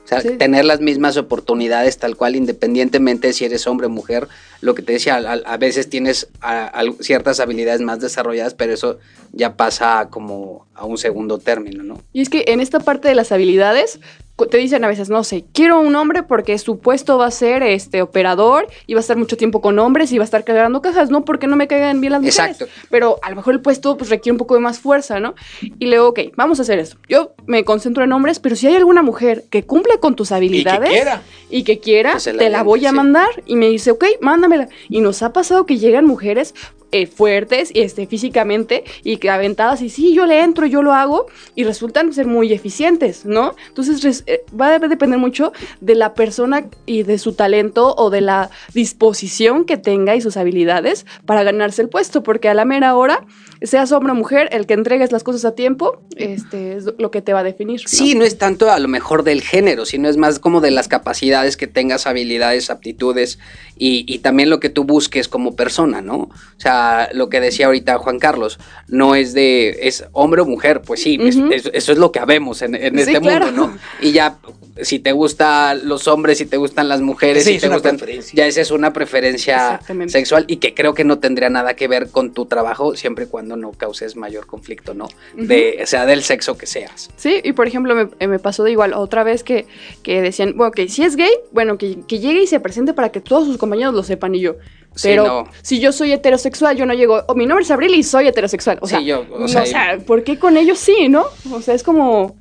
O 0.05 0.09
sea, 0.09 0.21
sí. 0.21 0.31
tener 0.31 0.65
las 0.65 0.81
mismas 0.81 1.17
oportunidades 1.17 1.99
tal 1.99 2.17
cual, 2.17 2.35
independientemente 2.35 3.29
de 3.29 3.33
si 3.33 3.45
eres 3.45 3.67
hombre 3.67 3.87
o 3.87 3.91
mujer. 3.91 4.29
Lo 4.61 4.75
que 4.75 4.83
te 4.83 4.95
decía, 4.95 5.17
a, 5.17 5.33
a 5.33 5.57
veces 5.57 5.89
tienes 5.89 6.29
a, 6.41 6.67
a 6.67 6.83
ciertas 7.01 7.39
habilidades 7.41 7.81
más 7.81 8.01
desarrolladas, 8.01 8.55
pero 8.55 8.73
eso 8.73 8.99
ya 9.33 9.57
pasa 9.57 10.09
como 10.11 10.67
a 10.75 10.85
un 10.85 10.99
segundo 10.99 11.39
término, 11.39 11.83
¿no? 11.83 12.01
Y 12.13 12.23
es 12.23 12.29
que 12.29 12.45
en 12.49 12.61
esta 12.61 12.81
parte 12.81 13.09
de 13.09 13.15
las 13.15 13.33
habilidades, 13.33 14.01
te 14.37 14.59
dicen 14.59 14.85
a 14.85 14.89
veces, 14.89 15.09
no 15.09 15.25
sé, 15.25 15.45
quiero 15.53 15.81
un 15.81 15.95
hombre 15.95 16.23
porque 16.23 16.59
su 16.59 16.79
puesto 16.79 17.19
va 17.19 17.27
a 17.27 17.31
ser 17.31 17.63
este 17.63 18.03
operador 18.03 18.67
y 18.87 18.95
va 18.95 19.01
a 19.01 19.03
estar 19.03 19.17
mucho 19.17 19.37
tiempo 19.37 19.61
con 19.61 19.79
hombres 19.79 20.11
y 20.13 20.19
va 20.19 20.25
a 20.25 20.27
estar 20.27 20.45
cargando 20.45 20.83
cajas, 20.83 21.11
no 21.11 21.25
porque 21.25 21.47
no 21.47 21.57
me 21.57 21.69
caigan 21.69 22.01
bien 22.01 22.13
las 22.13 22.23
mujeres. 22.23 22.61
Exacto. 22.61 22.67
Pero 22.91 23.19
a 23.23 23.31
lo 23.31 23.37
mejor 23.37 23.55
el 23.55 23.61
puesto 23.61 23.97
pues 23.97 24.11
requiere 24.11 24.33
un 24.33 24.39
poco 24.39 24.55
de 24.55 24.61
más 24.61 24.79
fuerza, 24.79 25.21
¿no? 25.21 25.35
Y 25.79 25.87
luego, 25.87 26.09
ok, 26.09 26.21
vamos 26.37 26.59
a 26.59 26.63
hacer 26.63 26.79
esto. 26.79 26.97
Yo 27.09 27.35
me 27.47 27.65
concentro 27.65 28.05
en 28.05 28.13
hombres, 28.13 28.41
pero 28.41 28.57
si 28.57 28.67
hay 28.67 28.77
alguna 28.77 29.03
mujer 29.03 29.45
que 29.51 29.65
cumple 29.65 29.99
con 30.01 30.17
tus 30.17 30.33
habilidades 30.33 30.91
y 30.91 30.93
que 30.93 30.99
quiera, 30.99 31.23
y 31.51 31.63
que 31.65 31.79
quiera 31.79 32.17
te 32.19 32.51
la 32.51 32.63
voy 32.63 32.87
a 32.87 32.91
sí. 32.91 32.97
mandar. 32.97 33.29
Y 33.47 33.57
me 33.57 33.69
dice, 33.69 33.91
ok, 33.91 34.05
mándamela. 34.21 34.69
Y 34.89 35.01
nos 35.01 35.23
ha 35.23 35.33
pasado 35.33 35.67
que 35.67 35.79
llegan 35.79 36.05
mujeres 36.05 36.55
eh, 36.93 37.07
fuertes 37.07 37.71
este, 37.75 38.07
físicamente 38.07 38.85
y 39.03 39.17
que 39.17 39.31
aventadas 39.31 39.83
y 39.83 39.89
sí, 39.89 40.15
yo 40.15 40.27
le 40.27 40.41
entro, 40.43 40.67
yo 40.67 40.83
lo 40.83 40.93
hago 40.93 41.27
y 41.55 41.65
resultan 41.65 42.13
ser 42.13 42.27
muy 42.27 42.53
eficientes, 42.53 43.25
¿no? 43.25 43.55
Entonces 43.69 44.25
eh, 44.27 44.45
va 44.59 44.75
a 44.75 44.79
depender 44.79 45.19
mucho 45.19 45.53
de 45.81 45.95
la 45.95 46.15
persona 46.15 46.67
y 46.87 47.03
de 47.03 47.19
su 47.19 47.33
talento 47.33 47.95
o 47.97 48.11
de 48.11 48.21
la 48.21 48.51
disposición 48.75 49.65
que 49.65 49.77
tenga 49.77 50.15
y 50.17 50.21
sus 50.21 50.37
habilidades 50.37 51.07
para 51.27 51.43
ganarse 51.43 51.83
el 51.83 51.89
puesto, 51.89 52.23
porque 52.23 52.49
a 52.49 52.55
la 52.55 52.65
mera 52.65 52.95
hora, 52.95 53.25
seas 53.65 53.93
hombre 53.93 54.13
o 54.13 54.15
mujer, 54.15 54.49
el 54.53 54.67
que 54.67 54.75
entregues 54.75 55.13
las 55.13 55.23
cosas 55.23 55.45
a 55.45 55.55
tiempo, 55.55 56.03
este 56.17 56.77
es 56.77 56.85
lo 56.99 57.11
que 57.11 57.23
te 57.23 57.33
va 57.33 57.41
a 57.41 57.43
definir. 57.43 57.81
¿no? 57.81 57.89
Sí, 57.89 58.15
no 58.15 58.25
es 58.25 58.39
tanto 58.39 58.71
a 58.71 58.79
lo 58.79 58.89
mejor 58.89 59.23
del 59.23 59.43
género, 59.43 59.87
sino 59.87 60.09
es 60.09 60.17
más 60.17 60.39
como 60.39 60.61
de 60.61 60.71
las 60.71 60.89
capacidades 60.89 61.57
que 61.57 61.67
tengas, 61.67 62.07
habilidades, 62.07 62.71
aptitudes 62.71 63.39
y, 63.77 64.05
y 64.13 64.19
también 64.19 64.51
lo 64.51 64.61
que 64.61 64.69
tú 64.69 64.85
busques 64.85 65.29
como 65.29 65.57
persona, 65.57 66.03
¿no? 66.03 66.17
O 66.17 66.31
sea, 66.59 67.09
lo 67.13 67.29
que 67.29 67.41
decía 67.41 67.67
ahorita 67.67 67.99
Juan 67.99 68.19
Carlos, 68.19 68.59
no 68.89 69.15
es 69.15 69.35
de, 69.35 69.79
es 69.83 70.05
hombre 70.13 70.43
o 70.43 70.47
mujer, 70.47 70.83
pues 70.83 71.03
sí, 71.03 71.19
uh 71.19 71.23
-huh. 71.23 71.53
es, 71.53 71.67
es, 71.67 71.71
eso 71.75 71.93
es 71.93 71.99
lo 71.99 72.13
que 72.13 72.21
habemos 72.21 72.63
en, 72.63 72.75
en 72.75 72.99
este 72.99 73.21
claro. 73.21 73.47
mundo, 73.47 73.69
¿no? 73.69 73.79
Y 74.01 74.13
ya, 74.13 74.39
si 74.81 74.99
te 74.99 75.13
gustan 75.13 75.89
los 75.89 76.09
hombres, 76.09 76.39
si 76.39 76.47
te 76.47 76.57
gustan 76.57 76.89
las 76.89 77.01
mujeres, 77.01 77.45
sí, 77.45 77.55
si 77.55 77.61
te 77.61 77.69
gustan, 77.69 77.99
ya 78.33 78.47
esa 78.47 78.61
es 78.61 78.71
una 78.71 78.93
preferencia 78.93 79.81
sexual 80.07 80.45
y 80.49 80.57
que 80.57 80.75
creo 80.75 80.95
que 80.95 81.05
no 81.05 81.19
tendría 81.19 81.51
nada 81.51 81.75
que 81.75 81.89
ver 81.89 82.11
con 82.11 82.33
tu 82.33 82.47
trabajo 82.47 82.97
siempre 82.97 83.25
y 83.25 83.29
cuando 83.29 83.52
no 83.57 83.73
causes 83.73 84.17
mayor 84.17 84.47
conflicto, 84.47 84.95
¿no? 84.95 85.05
Uh 85.05 85.39
-huh. 85.39 85.47
De, 85.47 85.83
sea 85.87 86.07
del 86.07 86.23
sexo 86.23 86.57
que 86.57 86.67
seas. 86.67 87.11
Sí, 87.17 87.41
y 87.43 87.53
por 87.53 87.67
ejemplo, 87.67 87.95
me, 87.95 88.09
eh, 88.19 88.29
me 88.29 88.39
pasó 88.39 88.65
de 88.65 88.71
igual 88.71 88.95
otra 88.95 89.25
vez 89.25 89.43
que, 89.45 89.67
que 90.03 90.21
decían, 90.23 90.55
bueno, 90.57 90.73
que 90.73 90.89
si 90.89 91.03
es 91.03 91.17
gay, 91.17 91.33
bueno, 91.53 91.79
que, 91.79 92.01
que 92.07 92.19
llegue 92.19 92.43
y 92.43 92.47
se 92.47 92.61
presente 92.61 92.93
para 92.93 93.11
que 93.11 93.21
todos 93.21 93.47
sus 93.47 93.59
compañeros 93.59 93.95
lo 93.95 94.03
sepan 94.03 94.35
y 94.35 94.41
yo. 94.41 94.57
Pero 95.03 95.25
sí, 95.25 95.29
no. 95.29 95.45
si 95.63 95.81
yo 95.81 95.93
soy 95.93 96.13
heterosexual, 96.13 96.77
yo 96.77 96.85
no 96.85 96.93
llego, 96.93 97.23
oh, 97.27 97.35
mi 97.35 97.47
nombre 97.47 97.65
es 97.65 97.71
Abril 97.71 97.95
y 97.95 98.03
soy 98.03 98.29
heterosexual. 98.29 98.79
O 98.83 98.87
sea, 98.87 98.99
sí, 98.99 99.07
yo, 99.07 99.25
o 99.31 99.49
sea, 99.49 99.63
o 99.63 99.67
sea, 99.67 99.99
¿por 100.07 100.23
qué 100.23 100.39
con 100.39 100.57
ellos 100.57 100.79
sí, 100.79 101.09
no? 101.09 101.25
O 101.51 101.63
sea, 101.63 101.75
es 101.75 101.83
como 101.83 102.37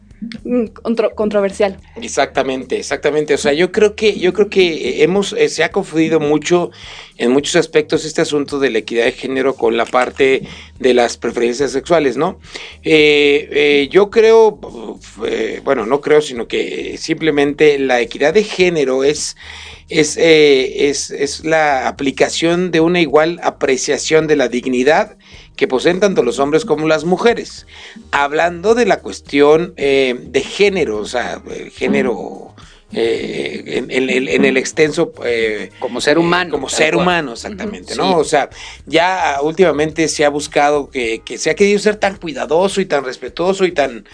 contro- 0.84 1.14
controversial. 1.16 1.78
Exactamente, 1.96 2.78
exactamente. 2.78 3.34
O 3.34 3.38
sea, 3.38 3.54
yo 3.54 3.72
creo 3.72 3.96
que, 3.96 4.20
yo 4.20 4.34
creo 4.34 4.50
que 4.50 5.04
hemos, 5.04 5.34
eh, 5.34 5.50
se 5.50 5.64
ha 5.64 5.72
confundido 5.72 6.20
mucho 6.20 6.72
en 7.18 7.32
muchos 7.32 7.56
aspectos 7.56 8.06
este 8.06 8.22
asunto 8.22 8.60
de 8.60 8.70
la 8.72 8.80
equidad 8.80 9.06
de 9.06 9.12
género 9.12 9.56
con 9.56 9.78
la 9.78 9.86
parte 9.86 10.44
de 10.80 10.94
las 10.94 11.18
preferencias 11.18 11.72
sexuales, 11.72 12.18
¿no? 12.18 12.40
Eh, 12.84 13.48
eh, 13.52 13.90
yo 13.92 14.10
creo, 14.10 14.60
eh, 15.28 15.62
bueno, 15.64 15.86
no 15.86 16.02
creo, 16.02 16.22
sino 16.22 16.48
que 16.48 16.98
simplemente 16.98 17.78
la 17.80 18.02
equidad 18.02 18.34
de 18.34 18.44
género 18.44 19.04
es, 19.04 19.36
es, 19.90 20.18
eh, 20.18 20.90
es, 20.90 21.12
es 21.12 21.44
la 21.46 21.88
aplicación 21.88 22.72
de 22.72 22.80
una 22.80 23.02
igual 23.02 23.40
apreciación 23.44 24.26
de 24.28 24.36
la 24.36 24.48
dignidad 24.48 25.18
que 25.56 25.68
poseen 25.68 26.00
tanto 26.00 26.24
los 26.24 26.40
hombres 26.40 26.66
como 26.66 26.88
las 26.88 27.04
mujeres. 27.06 27.68
Hablando 28.12 28.74
de 28.76 28.86
la 28.86 29.00
cuestión 29.00 29.74
eh, 29.78 30.16
de 30.20 30.42
género, 30.42 30.98
o 30.98 31.06
sea, 31.06 31.42
el 31.56 31.70
género 31.72 32.56
eh, 32.94 33.64
en, 33.78 33.90
en 33.92 34.10
el- 34.10 34.28
en 34.28 34.44
el 34.46 34.58
extenso... 34.58 35.14
eh, 35.24 35.70
Como 35.80 36.02
ser 36.02 36.18
humano. 36.18 36.52
como 36.52 36.68
ser 36.68 36.94
cual. 36.94 37.06
humano, 37.06 37.34
exactamente, 37.34 37.96
¿no? 37.96 38.10
sí. 38.10 38.14
O 38.18 38.24
sea, 38.26 38.50
ya 38.86 39.38
últimamente 39.42 40.08
se 40.10 40.26
ha 40.26 40.30
buscado 40.30 40.90
que, 40.90 41.22
que 41.24 41.38
se 41.38 41.50
ha 41.50 41.56
querido 41.56 41.80
ser 41.80 41.96
tan 41.96 42.18
cuidadoso 42.18 42.82
y 42.82 42.86
tan 42.86 43.06
respetuoso 43.06 43.64
y 43.66 43.72
tan, 43.72 44.06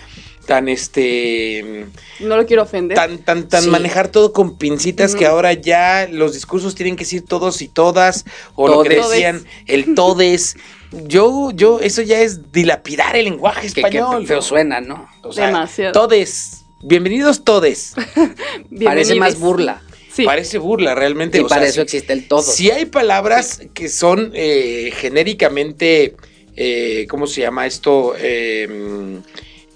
tan 0.48 0.68
este, 0.70 1.86
No 2.20 2.38
lo 2.38 2.48
quiero 2.48 2.64
ofender. 2.64 2.96
tan, 2.96 3.20
tan, 3.20 3.48
tan 3.48 3.62
Sí. 3.64 3.70
manejar 3.70 4.08
todo 4.08 4.34
con 4.34 4.58
pincitas 4.58 5.14
que 5.14 5.28
ahora 5.28 5.54
ya 5.54 6.08
los 6.10 6.34
discursos 6.34 6.74
tienen 6.74 6.96
que 6.96 7.04
decir 7.04 7.24
todos 7.24 7.62
y 7.62 7.68
todas, 7.68 8.26
o 8.56 8.68
lo 8.68 8.82
que 8.82 8.96
decían, 8.96 9.46
el 9.68 9.94
todes. 9.94 10.56
Yo, 11.06 11.52
yo, 11.52 11.82
eso 11.82 12.02
ya 12.02 12.22
es 12.22 12.54
dilapidar 12.54 13.18
el 13.18 13.26
lenguaje 13.26 13.68
Que, 13.68 13.74
que 13.74 13.82
español. 13.82 14.26
feo 14.26 14.42
suena, 14.42 14.80
¿no? 14.80 15.10
O 15.22 15.34
sea, 15.34 15.48
Demasiado. 15.48 15.92
Todes. 15.92 16.64
Bienvenidos 16.82 17.44
todes. 17.44 17.94
Parece 18.86 19.16
más 19.16 19.38
burla. 19.38 19.82
Sí. 20.14 20.24
Parece 20.24 20.60
burla 20.60 20.96
realmente. 20.96 21.40
Y 21.40 21.42
o 21.42 21.50
sea, 21.50 21.58
para 21.58 21.68
eso 21.68 21.82
existe 21.82 22.14
el 22.14 22.26
todo. 22.30 22.42
Si 22.42 22.72
hay 22.72 22.86
palabras 22.86 23.64
que 23.74 23.90
son 23.90 24.32
eh, 24.34 24.94
genéricamente, 24.96 26.16
eh, 26.56 27.06
¿cómo 27.10 27.28
se 27.28 27.42
llama 27.42 27.68
esto? 27.68 28.14
Eh, 28.18 29.20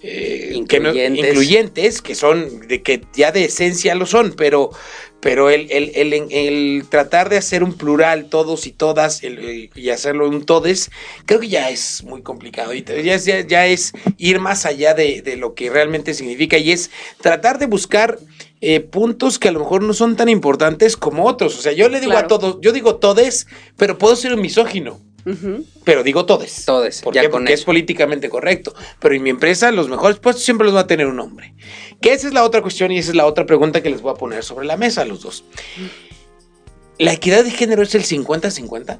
eh, 0.03 0.63
que 0.67 0.79
no- 0.79 0.93
Incluyentes. 1.29 2.01
que 2.01 2.15
son, 2.15 2.67
de 2.67 2.81
que 2.81 3.01
ya 3.13 3.31
de 3.31 3.45
esencia 3.45 3.93
lo 3.95 4.05
son, 4.05 4.33
pero, 4.35 4.71
pero 5.19 5.49
el, 5.51 5.71
el- 5.71 5.91
el- 5.95 6.13
el 6.31 6.83
tratar 6.89 7.29
de 7.29 7.37
hacer 7.37 7.63
un 7.63 7.73
plural, 7.73 8.25
todos 8.29 8.65
y 8.65 8.71
todas, 8.71 9.23
el- 9.23 9.69
y 9.75 9.89
hacerlo 9.89 10.27
un 10.27 10.43
todes, 10.45 10.89
creo 11.25 11.39
que 11.39 11.49
ya 11.49 11.69
es 11.69 12.03
muy 12.03 12.23
complicado. 12.23 12.73
Y 12.73 12.83
ya, 12.83 13.13
es- 13.15 13.25
ya, 13.25 13.41
ya 13.45 13.67
es 13.67 13.93
ir 14.17 14.39
más 14.39 14.65
allá 14.65 14.93
de, 14.95 15.21
de 15.21 15.35
lo 15.37 15.53
que 15.53 15.69
realmente 15.69 16.13
significa 16.15 16.57
y 16.57 16.71
es 16.71 16.89
tratar 17.21 17.59
de 17.59 17.67
buscar 17.67 18.17
eh, 18.63 18.79
puntos 18.79 19.39
que 19.39 19.47
a 19.47 19.51
lo 19.51 19.59
mejor 19.59 19.81
no 19.81 19.91
son 19.93 20.15
tan 20.15 20.29
importantes 20.29 20.95
como 20.95 21.25
otros. 21.25 21.57
O 21.57 21.61
sea, 21.63 21.71
yo 21.71 21.89
le 21.89 21.99
digo 21.99 22.11
a 22.13 22.27
todos, 22.27 22.57
yo 22.61 22.71
digo 22.71 22.97
todes, 22.97 23.47
pero 23.75 23.97
puedo 23.97 24.15
ser 24.15 24.33
un 24.35 24.41
misógino. 24.41 24.99
Pero 25.83 26.03
digo 26.03 26.25
todes. 26.25 26.65
Todes, 26.65 27.01
¿Por 27.01 27.13
ya 27.13 27.21
qué? 27.21 27.29
con 27.29 27.41
Porque 27.41 27.53
eso. 27.53 27.61
es 27.61 27.65
políticamente 27.65 28.29
correcto. 28.29 28.73
Pero 28.99 29.15
en 29.15 29.23
mi 29.23 29.29
empresa, 29.29 29.71
los 29.71 29.87
mejores 29.89 30.19
puestos 30.19 30.43
siempre 30.43 30.65
los 30.65 30.75
va 30.75 30.81
a 30.81 30.87
tener 30.87 31.07
un 31.07 31.19
hombre. 31.19 31.53
Que 32.01 32.13
esa 32.13 32.27
es 32.27 32.33
la 32.33 32.43
otra 32.43 32.61
cuestión 32.61 32.91
y 32.91 32.97
esa 32.99 33.11
es 33.11 33.15
la 33.15 33.25
otra 33.25 33.45
pregunta 33.45 33.81
que 33.83 33.89
les 33.89 34.01
voy 34.01 34.11
a 34.11 34.15
poner 34.15 34.43
sobre 34.43 34.65
la 34.65 34.77
mesa 34.77 35.01
a 35.01 35.05
los 35.05 35.21
dos. 35.21 35.43
¿La 36.97 37.13
equidad 37.13 37.43
de 37.43 37.51
género 37.51 37.81
es 37.83 37.95
el 37.95 38.03
50-50? 38.03 38.99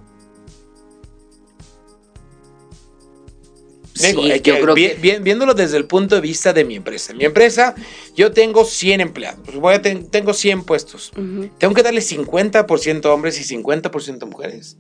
Digo, 3.94 4.24
Sí, 4.24 4.30
yo 4.30 4.42
que 4.42 4.60
creo 4.62 4.74
vi- 4.74 4.88
que 4.88 4.94
vi- 4.96 5.20
viéndolo 5.20 5.54
desde 5.54 5.78
el 5.78 5.86
punto 5.86 6.16
de 6.16 6.22
vista 6.22 6.54
de 6.54 6.64
mi 6.64 6.76
empresa. 6.78 7.12
En 7.12 7.18
mi 7.20 7.26
empresa, 7.26 7.76
yo 8.16 8.32
tengo 8.32 8.64
100 8.66 9.02
empleados. 9.02 9.42
Pues 9.44 9.58
voy 9.58 9.74
a 9.76 9.82
ten- 9.82 10.10
tengo 10.10 10.34
100 10.34 10.64
puestos. 10.64 11.12
Tengo 11.60 11.74
que 11.74 11.84
darle 11.84 12.02
50% 12.02 13.14
hombres 13.14 13.40
y 13.40 13.44
50% 13.44 14.26
mujeres. 14.28 14.78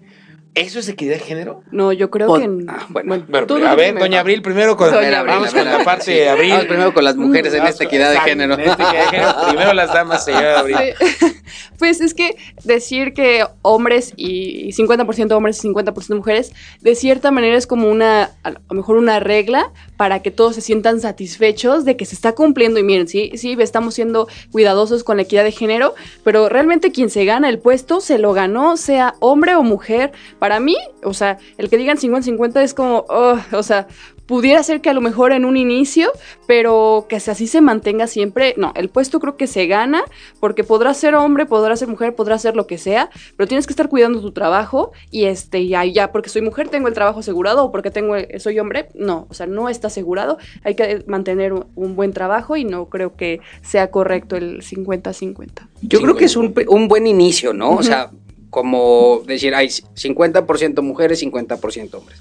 ¿Eso 0.53 0.79
es 0.79 0.89
equidad 0.89 1.13
de 1.13 1.20
género? 1.20 1.63
No, 1.72 1.93
yo 1.93 2.10
creo 2.12 2.34
que. 2.34 2.43
ah, 2.67 2.86
bueno. 2.89 3.24
Bueno, 3.29 3.48
tú 3.48 3.55
a 3.65 3.74
ver, 3.75 3.98
doña 3.98 4.20
Abril, 4.20 4.41
primero 4.41 4.75
con, 4.75 4.91
Doña 4.91 5.20
Abril, 5.20 5.36
vamos 5.36 5.53
con 5.53 5.63
la 5.63 5.84
parte 5.86 6.12
de 6.12 6.27
Abril. 6.29 6.51
Vamos 6.51 6.65
primero 6.65 6.93
con 6.93 7.03
las 7.05 7.15
mujeres 7.15 7.53
en 7.53 7.60
Vamos 7.60 7.72
esta 7.72 7.86
con- 7.86 7.93
equidad 7.93 8.10
de 8.10 8.15
exacto, 8.15 8.29
género. 8.31 8.53
en 8.55 8.60
esta 8.62 8.74
equidad 8.89 9.03
de 9.03 9.10
género. 9.10 9.36
Primero 9.48 9.74
las 9.74 9.93
damas, 9.93 10.25
señora 10.25 10.60
Abril. 10.60 10.77
Sí. 11.00 11.25
Pues 11.77 12.00
es 12.00 12.13
que 12.13 12.38
decir 12.63 13.13
que 13.13 13.43
hombres 13.63 14.13
y 14.15 14.72
50% 14.72 15.31
hombres 15.36 15.65
y 15.65 15.67
50% 15.67 16.15
mujeres, 16.15 16.53
de 16.79 16.93
cierta 16.93 17.31
manera 17.31 17.58
es 17.58 17.65
como 17.65 17.89
una, 17.89 18.29
a 18.43 18.51
lo 18.51 18.60
mejor 18.70 18.98
una 18.98 19.20
regla 19.20 19.72
para 19.98 20.22
que 20.22 20.29
todos 20.29 20.53
se 20.55 20.62
sientan 20.62 21.01
satisfechos 21.01 21.84
de 21.84 21.98
que 21.98 22.05
se 22.05 22.13
está 22.13 22.34
cumpliendo. 22.34 22.79
Y 22.79 22.84
miren, 22.84 23.08
sí, 23.08 23.31
sí, 23.36 23.58
estamos 23.60 23.96
siendo 23.96 24.27
cuidadosos 24.51 25.03
con 25.03 25.17
la 25.17 25.24
equidad 25.24 25.43
de 25.43 25.51
género, 25.51 25.96
pero 26.24 26.50
realmente 26.50 26.91
quien 26.91 27.10
se 27.10 27.25
gana 27.25 27.50
el 27.50 27.58
puesto 27.58 28.00
se 28.00 28.20
lo 28.20 28.31
ganó, 28.34 28.77
sea 28.77 29.15
hombre 29.20 29.55
o 29.55 29.63
mujer. 29.63 30.12
Para 30.42 30.60
mí, 30.60 30.76
o 31.04 31.14
sea, 31.14 31.38
el 31.60 31.70
que 31.70 31.78
digan 31.78 31.98
50-50 31.98 32.64
es 32.64 32.74
como, 32.74 33.06
oh, 33.10 33.38
o 33.52 33.62
sea, 33.62 33.86
pudiera 34.26 34.64
ser 34.64 34.82
que 34.82 34.90
a 34.90 34.94
lo 34.94 35.02
mejor 35.02 35.34
en 35.34 35.46
un 35.46 35.56
inicio, 35.56 36.10
pero 36.48 37.06
que 37.08 37.18
así 37.18 37.46
se 37.46 37.62
mantenga 37.62 38.08
siempre. 38.08 38.56
No, 38.58 38.72
el 38.76 38.90
puesto 38.90 39.20
creo 39.20 39.38
que 39.38 39.46
se 39.46 39.68
gana 39.68 40.04
porque 40.40 40.64
podrás 40.64 40.98
ser 40.98 41.14
hombre, 41.14 41.46
podrás 41.46 41.78
ser 41.78 41.90
mujer, 41.90 42.16
podrás 42.16 42.42
ser 42.42 42.56
lo 42.56 42.66
que 42.66 42.80
sea, 42.80 43.12
pero 43.38 43.48
tienes 43.48 43.68
que 43.68 43.74
estar 43.74 43.88
cuidando 43.88 44.20
tu 44.20 44.32
trabajo 44.32 44.94
y 45.12 45.26
este 45.26 45.68
ya 45.68 45.86
ya 45.86 46.12
porque 46.12 46.30
soy 46.30 46.42
mujer 46.42 46.70
tengo 46.70 46.88
el 46.88 46.96
trabajo 46.96 47.20
asegurado 47.20 47.66
o 47.66 47.72
porque 47.72 47.92
tengo 47.92 48.16
soy 48.40 48.58
hombre, 48.58 48.90
no, 48.96 49.28
o 49.30 49.34
sea, 49.36 49.46
no 49.46 49.70
está 49.70 49.88
asegurado. 49.88 50.40
Hay 50.64 50.74
que 50.74 51.04
mantener 51.06 51.54
un, 51.54 51.96
buen 51.96 52.14
trabajo 52.14 52.56
y 52.56 52.64
no 52.64 52.86
creo 52.86 53.16
que 53.16 53.42
sea 53.62 53.92
correcto 53.92 54.38
el 54.38 54.62
50-50. 54.62 55.68
Yo 55.82 56.02
creo 56.02 56.16
que 56.16 56.26
es 56.26 56.36
un, 56.36 56.56
un 56.68 56.88
buen 56.88 57.06
inicio, 57.06 57.54
¿no? 57.54 57.76
O 57.76 57.84
sea, 57.84 58.10
como 58.51 59.24
decir, 59.25 59.55
hay 59.55 59.70
50% 59.70 60.81
mujeres, 60.84 61.24
50% 61.24 61.96
hombres. 61.96 62.20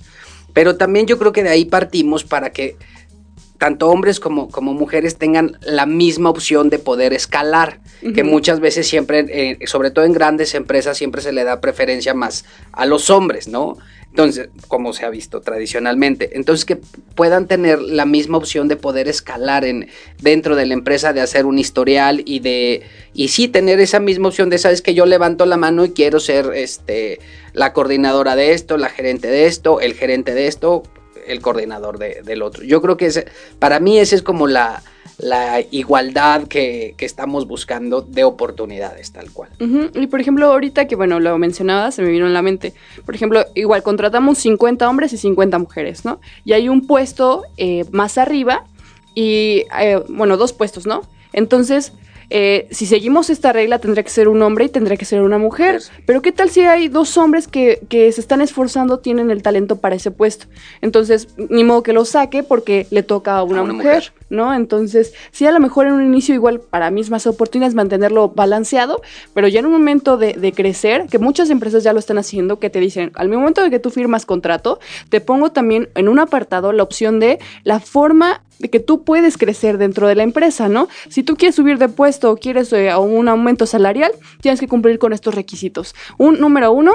Pero 0.55 0.77
también 0.77 1.07
yo 1.07 1.19
creo 1.19 1.33
que 1.33 1.43
de 1.43 1.51
ahí 1.51 1.67
partimos 1.67 2.25
para 2.25 2.51
que 2.51 2.77
tanto 3.59 3.91
hombres 3.91 4.21
como, 4.21 4.49
como 4.49 4.73
mujeres 4.73 5.19
tengan 5.19 5.59
la 5.61 5.85
misma 5.85 6.31
opción 6.31 6.71
de 6.71 6.79
poder 6.79 7.13
escalar, 7.13 7.81
que 8.15 8.25
muchas 8.25 8.59
veces 8.59 8.89
siempre, 8.89 9.27
eh, 9.29 9.59
sobre 9.67 9.91
todo 9.91 10.07
en 10.07 10.15
grandes 10.15 10.55
empresas, 10.55 10.97
siempre 10.97 11.21
se 11.21 11.33
le 11.33 11.45
da 11.45 11.61
preferencia 11.61 12.15
más 12.15 12.47
a 12.73 12.87
los 12.87 13.11
hombres, 13.11 13.49
¿no? 13.49 13.77
Entonces, 14.11 14.49
como 14.67 14.93
se 14.93 15.05
ha 15.05 15.11
visto 15.11 15.41
tradicionalmente. 15.41 16.31
Entonces, 16.35 16.65
que 16.65 16.79
puedan 17.15 17.47
tener 17.47 17.81
la 17.81 18.07
misma 18.07 18.39
opción 18.39 18.67
de 18.67 18.77
poder 18.77 19.07
escalar 19.09 19.65
en, 19.65 19.89
dentro 20.21 20.57
de 20.57 20.67
la 20.67 20.75
empresa, 20.75 21.13
de 21.13 21.21
hacer 21.21 21.47
un 21.47 21.59
historial 21.59 22.23
y 22.27 22.41
de, 22.41 22.83
y 23.15 23.29
sí 23.29 23.47
tener 23.47 23.79
esa 23.79 24.01
misma 24.01 24.29
opción 24.29 24.51
de, 24.51 24.59
sabes 24.59 24.83
que 24.83 24.95
yo 24.95 25.07
levanto 25.07 25.47
la 25.47 25.57
mano 25.57 25.85
y 25.85 25.91
quiero 25.91 26.19
ser 26.19 26.51
este, 26.55 27.21
la 27.53 27.73
coordinadora 27.73 28.35
de 28.35 28.53
esto, 28.53 28.77
la 28.79 28.89
gerente 28.89 29.29
de 29.29 29.47
esto, 29.47 29.81
el 29.81 29.95
gerente 29.95 30.35
de 30.35 30.49
esto, 30.49 30.83
el 31.29 31.41
coordinador 31.41 31.99
de- 31.99 32.23
del 32.25 32.43
otro. 32.43 32.65
Yo 32.65 32.83
creo 32.83 32.97
que 32.97 33.27
para 33.61 33.79
mí 33.79 33.99
esa 34.01 34.17
es 34.17 34.23
como 34.23 34.49
la, 34.49 34.83
la 35.23 35.61
igualdad 35.71 36.49
que, 36.49 36.95
que 36.97 37.05
estamos 37.05 37.47
buscando 37.47 38.01
de 38.01 38.25
oportunidades, 38.25 39.13
tal 39.13 39.31
cual. 39.31 39.51
Y 39.95 40.07
por 40.07 40.21
ejemplo, 40.21 40.47
ahorita 40.47 40.87
que 40.87 40.97
bueno, 40.97 41.21
lo 41.21 41.37
mencionaba, 41.39 41.91
se 41.91 42.03
me 42.03 42.11
vino 42.11 42.27
en 42.27 42.35
la 42.35 42.43
mente. 42.43 42.75
Por 43.05 43.15
ejemplo, 43.15 43.45
igual 43.55 43.83
contratamos 43.83 44.39
50 44.39 44.89
hombres 44.89 45.13
y 45.13 45.19
50 45.19 45.59
mujeres, 45.59 46.05
¿no? 46.05 46.21
Y 46.45 46.53
hay 46.53 46.69
un 46.69 46.87
puesto 46.87 47.45
eh, 47.57 47.85
más 47.93 48.19
arriba 48.19 48.65
y, 49.15 49.65
eh, 49.79 50.03
bueno, 50.09 50.37
dos 50.37 50.53
puestos, 50.53 50.87
¿no? 50.87 51.03
Entonces, 51.33 51.93
eh, 52.31 52.69
si 52.71 52.87
seguimos 52.87 53.29
esta 53.29 53.53
regla, 53.53 53.81
tendría 53.81 54.05
que 54.05 54.11
ser 54.11 54.29
un 54.29 54.41
hombre 54.43 54.67
y 54.67 54.69
tendría 54.69 54.97
que 54.97 55.05
ser 55.05 55.23
una 55.23 55.39
mujer. 55.39 55.83
Pero 56.07 56.23
¿qué 56.23 56.31
tal 56.31 56.49
si 56.49 56.61
hay 56.61 56.89
dos 56.89 57.17
hombres 57.19 57.49
que, 57.49 57.81
que 57.89 58.11
se 58.13 58.21
están 58.21 58.41
esforzando, 58.41 59.01
tienen 59.01 59.31
el 59.31 59.43
talento 59.43 59.77
para 59.77 59.97
ese 59.97 60.11
puesto? 60.11 60.47
Entonces, 60.81 61.29
ni 61.37 61.65
modo 61.65 61.83
que 61.83 61.93
lo 61.93 62.05
saque 62.05 62.43
porque 62.43 62.87
le 62.91 63.03
toca 63.03 63.37
a 63.37 63.43
una, 63.43 63.63
una 63.63 63.73
mujer, 63.73 63.97
mujer. 63.97 64.13
¿no? 64.31 64.55
Entonces, 64.55 65.13
sí, 65.33 65.45
a 65.47 65.51
lo 65.51 65.59
mejor 65.59 65.89
en 65.89 65.95
un 65.95 66.05
inicio 66.05 66.35
igual 66.35 66.61
para 66.61 66.91
mismas 66.91 67.27
oportunidades 67.27 67.75
mantenerlo 67.75 68.29
balanceado, 68.29 69.03
pero 69.35 69.49
ya 69.49 69.59
en 69.59 69.67
un 69.67 69.73
momento 69.73 70.17
de, 70.17 70.35
de 70.35 70.53
crecer, 70.53 71.07
que 71.11 71.19
muchas 71.19 71.51
empresas 71.51 71.83
ya 71.83 71.93
lo 71.93 71.99
están 71.99 72.19
haciendo, 72.19 72.61
que 72.61 72.71
te 72.71 72.79
dicen, 72.79 73.11
al 73.15 73.29
momento 73.29 73.63
de 73.63 73.71
que 73.71 73.81
tú 73.81 73.91
firmas 73.91 74.25
contrato, 74.25 74.79
te 75.09 75.21
pongo 75.21 75.51
también 75.51 75.89
en 75.97 76.09
un 76.09 76.21
apartado 76.21 76.73
la 76.73 76.85
opción 76.85 77.19
de 77.19 77.41
la 77.65 77.81
forma 77.81 78.43
de 78.61 78.69
que 78.69 78.79
tú 78.79 79.05
puedes 79.05 79.39
crecer 79.39 79.79
dentro 79.79 80.07
de 80.07 80.15
la 80.15 80.23
empresa, 80.23 80.69
¿no? 80.69 80.89
Si 81.09 81.23
tú 81.23 81.37
quieres 81.37 81.57
subir 81.57 81.79
de 81.79 81.89
puesto 81.89 82.20
o 82.25 82.37
quieres 82.37 82.73
eh, 82.73 82.95
un 82.97 83.29
aumento 83.29 83.67
salarial, 83.67 84.13
tienes 84.41 84.61
que 84.61 84.69
cumplir 84.69 84.99
con 84.99 85.13
estos 85.13 85.35
requisitos. 85.35 85.95
Un 86.19 86.41
número 86.41 86.73
uno, 86.73 86.93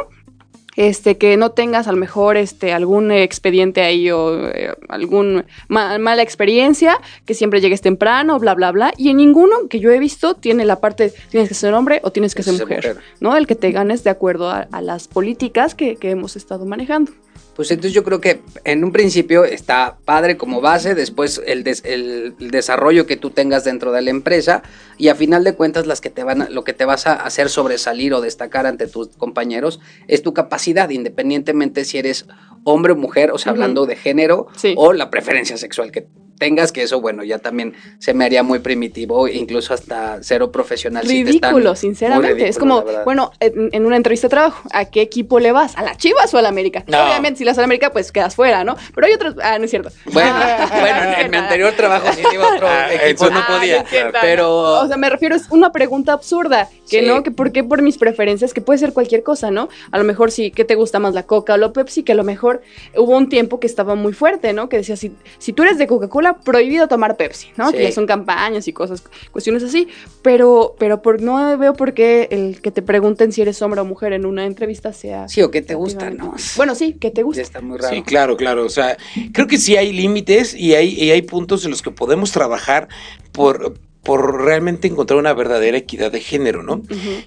este, 0.78 1.18
que 1.18 1.38
no 1.38 1.52
tengas 1.52 1.88
a 1.88 1.92
lo 1.94 1.98
mejor 1.98 2.36
este, 2.36 2.74
algún 2.74 3.10
expediente 3.10 3.80
ahí 3.82 4.12
o 4.12 4.50
eh, 4.50 4.76
algún 4.90 5.46
ma- 5.70 5.98
mala 6.00 6.22
experiencia, 6.22 7.00
que 7.26 7.34
siempre 7.34 7.62
llegues 7.62 7.80
temprano, 7.80 8.38
bla, 8.40 8.54
bla, 8.56 8.74
bla. 8.74 8.94
Y 8.98 9.10
en 9.10 9.16
ninguno 9.18 9.70
que 9.70 9.80
yo 9.80 9.92
he 9.92 10.00
visto 10.00 10.34
tiene 10.36 10.66
la 10.66 10.82
parte, 10.82 11.14
tienes 11.30 11.48
que 11.48 11.56
ser 11.56 11.74
hombre 11.74 12.02
o 12.04 12.12
tienes 12.12 12.36
que 12.36 12.44
ser 12.44 12.56
Ser 12.56 12.66
mujer, 12.68 12.78
mujer. 12.96 13.04
¿no? 13.22 13.38
El 13.38 13.48
que 13.48 13.56
te 13.56 13.72
ganes 13.72 14.04
de 14.04 14.10
acuerdo 14.10 14.50
a, 14.50 14.68
a 14.70 14.82
las 14.82 15.08
políticas 15.08 15.76
que, 15.76 15.96
que 15.96 16.10
hemos 16.10 16.36
estado 16.36 16.66
manejando. 16.66 17.14
Pues 17.56 17.72
entonces 17.72 17.94
yo 17.94 18.04
creo 18.04 18.20
que 18.20 18.42
en 18.66 18.84
un 18.84 18.92
principio 18.92 19.46
está 19.46 19.98
padre 20.04 20.36
como 20.36 20.60
base, 20.60 20.94
después 20.94 21.42
el, 21.46 21.64
des- 21.64 21.84
el- 21.86 22.36
el 22.40 22.52
desarrollo 22.52 23.06
que 23.08 23.16
tú 23.16 23.30
tengas 23.30 23.64
dentro 23.64 23.92
de 23.94 24.02
la 24.02 24.10
empresa 24.10 24.62
y 24.98 25.08
a 25.08 25.16
final 25.16 25.44
de 25.46 25.54
cuentas 25.56 25.88
las 25.88 26.02
que 26.02 26.10
te 26.10 26.24
van 26.24 26.42
a- 26.42 26.50
lo 26.50 26.64
que 26.66 26.74
te 26.74 26.84
vas 26.86 27.08
a 27.08 27.14
hacer 27.14 27.50
sobresalir 27.50 28.14
o 28.14 28.20
destacar 28.22 28.66
ante 28.66 28.88
tus 28.88 29.08
compañeros 29.16 29.80
es 30.08 30.22
tu 30.22 30.34
capacidad, 30.34 30.90
independientemente 30.90 31.86
si 31.86 31.98
eres 31.98 32.26
hombre 32.66 32.94
o 32.94 32.96
mujer, 32.98 33.32
o 33.32 33.38
sea, 33.38 33.52
hablando 33.54 33.86
de 33.86 33.96
género 33.96 34.48
Sí. 34.58 34.74
o 34.78 34.92
la 34.92 35.10
preferencia 35.10 35.56
sexual 35.56 35.92
que 35.92 36.08
tengas, 36.38 36.72
que 36.72 36.84
eso, 36.84 37.00
bueno, 37.02 37.24
ya 37.24 37.40
también 37.40 37.74
se 38.00 38.14
me 38.14 38.26
haría 38.26 38.44
muy 38.44 38.60
primitivo, 38.60 39.28
incluso 39.28 39.74
hasta 39.74 40.20
cero 40.22 40.52
profesional. 40.52 41.06
si 41.08 41.24
te 41.24 41.30
están- 41.32 41.52
Ridículo, 41.52 41.76
sinceramente. 41.76 42.48
es 42.48 42.58
como, 42.58 42.84
bueno, 43.06 43.32
en, 43.40 43.70
en 43.72 43.86
una 43.86 43.96
entrevista 43.98 44.28
de 44.28 44.32
trabajo, 44.32 44.68
¿a 44.72 44.86
qué 44.86 45.02
equipo 45.02 45.40
le 45.40 45.52
vas? 45.52 45.78
¿A 45.78 45.84
la 45.84 45.96
Chivas 45.96 46.34
o 46.34 46.38
a 46.38 46.42
la 46.42 46.50
América? 46.50 46.84
No. 46.88 47.04
Obviamente, 47.04 47.38
si 47.40 47.44
le 47.46 47.52
vas 47.52 47.58
a 47.58 47.62
la 47.62 47.66
América, 47.66 47.92
pues 47.92 48.12
quedas 48.12 48.36
fuera, 48.36 48.64
¿no? 48.64 48.76
Pero 48.94 49.08
hay 49.08 49.14
otros. 49.14 49.36
Ah, 49.42 49.58
no 49.60 49.66
es 49.66 49.72
cierto. 49.72 49.90
Bueno, 50.12 50.36
bueno, 50.80 51.00
en 51.20 51.32
mi 51.32 51.38
anterior 51.38 51.74
trabajo 51.74 52.08
sí 52.14 52.22
iba 52.34 52.54
otro 52.56 52.68
Ah, 52.68 52.94
equipo, 52.94 53.30
no 53.30 53.40
Ah, 53.40 53.48
podía. 53.48 53.86
cierto. 53.86 54.18
pero 54.22 54.82
O 54.82 54.88
sea, 54.88 54.98
me 54.98 55.10
refiero, 55.10 55.36
es 55.36 55.50
una 55.50 55.72
pregunta 55.72 56.14
absurda. 56.14 56.70
Que 56.90 57.00
Sí. 57.02 57.06
no, 57.08 57.24
que 57.24 57.32
por 57.32 57.52
qué 57.52 57.64
por 57.64 57.82
mis 57.82 57.98
preferencias, 57.98 58.54
que 58.54 58.62
puede 58.62 58.78
ser 58.80 58.94
cualquier 58.94 59.24
cosa, 59.24 59.52
¿no? 59.52 59.70
A 59.92 59.98
lo 59.98 60.04
mejor 60.04 60.32
sí, 60.32 60.52
¿qué 60.52 60.66
te 60.66 60.76
gusta 60.76 61.00
más, 61.00 61.14
la 61.14 61.24
Coca 61.24 61.54
o 61.54 61.58
la 61.58 61.72
Pepsi? 61.74 62.04
Que 62.04 62.12
a 62.12 62.16
lo 62.16 62.24
mejor 62.24 62.62
hubo 62.96 63.16
un 63.16 63.30
tiempo 63.30 63.60
que 63.60 63.68
estaba 63.68 63.96
muy 63.96 64.14
fuerte, 64.14 64.54
¿no? 64.54 64.70
Que 64.70 64.78
decía, 64.78 64.96
si, 64.96 65.12
si 65.40 65.54
tú 65.54 65.64
eres 65.64 65.78
de 65.78 65.88
Coca-Cola, 65.88 66.25
prohibido 66.34 66.88
tomar 66.88 67.16
Pepsi, 67.18 67.48
¿no? 67.58 67.70
Sí. 67.72 67.78
Que 67.78 67.84
ya 67.84 67.92
son 67.92 68.06
campañas 68.06 68.68
y 68.68 68.74
cosas, 68.74 69.04
cuestiones 69.32 69.64
así. 69.64 69.88
Pero, 70.22 70.76
pero 70.78 71.02
por, 71.02 71.22
no 71.22 71.58
veo 71.58 71.74
por 71.74 71.94
qué 71.94 72.28
el 72.32 72.62
que 72.62 72.72
te 72.72 72.82
pregunten 72.82 73.32
si 73.32 73.42
eres 73.42 73.62
hombre 73.62 73.82
o 73.82 73.86
mujer 73.86 74.14
en 74.14 74.26
una 74.26 74.46
entrevista 74.46 74.94
sea... 74.94 75.28
sí, 75.28 75.42
o 75.42 75.52
qué 75.52 75.62
te 75.62 75.76
gusta, 75.76 76.10
¿no? 76.10 76.34
Bueno, 76.58 76.76
sí, 76.76 76.94
que 76.94 77.12
te 77.12 77.22
Ya 77.22 77.24
gusta. 77.26 77.42
está 77.42 77.62
muy 77.62 77.78
raro. 77.78 77.96
Sí, 77.96 78.02
claro, 78.04 78.36
claro. 78.38 78.66
O 78.66 78.70
sea, 78.70 78.98
creo 79.34 79.48
que 79.48 79.58
sí 79.58 79.78
hay 79.78 79.94
límites 79.94 80.54
y 80.54 80.74
hay, 80.76 80.90
y 80.90 81.12
hay 81.12 81.22
puntos 81.22 81.64
en 81.66 81.72
los 81.72 81.82
que 81.82 81.92
podemos 81.92 82.32
trabajar 82.32 82.88
por, 83.32 83.76
por 84.04 84.44
realmente 84.44 84.88
encontrar 84.88 85.20
una 85.20 85.34
verdadera 85.34 85.78
equidad 85.78 86.12
de 86.12 86.20
género, 86.22 86.64
¿no? 86.64 86.82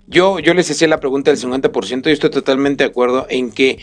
Yo, 0.06 0.38
yo 0.38 0.54
les 0.54 0.70
hacía 0.70 0.88
la 0.88 1.00
pregunta 1.00 1.30
del 1.30 1.40
50% 1.40 2.08
y 2.08 2.12
estoy 2.12 2.30
totalmente 2.30 2.84
de 2.84 2.90
acuerdo 2.90 3.26
en 3.28 3.50
que, 3.50 3.78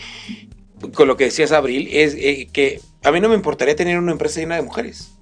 con 0.94 1.08
lo 1.08 1.16
que 1.16 1.24
decías, 1.24 1.52
Abril, 1.52 1.88
es 1.92 2.14
eh, 2.14 2.48
que 2.52 2.80
a 3.02 3.10
mí 3.12 3.20
no 3.20 3.28
me 3.28 3.34
importaría 3.34 3.76
tener 3.76 3.98
una 3.98 4.12
empresa 4.12 4.40
llena 4.40 4.56
de 4.56 4.62
mujeres. 4.62 5.12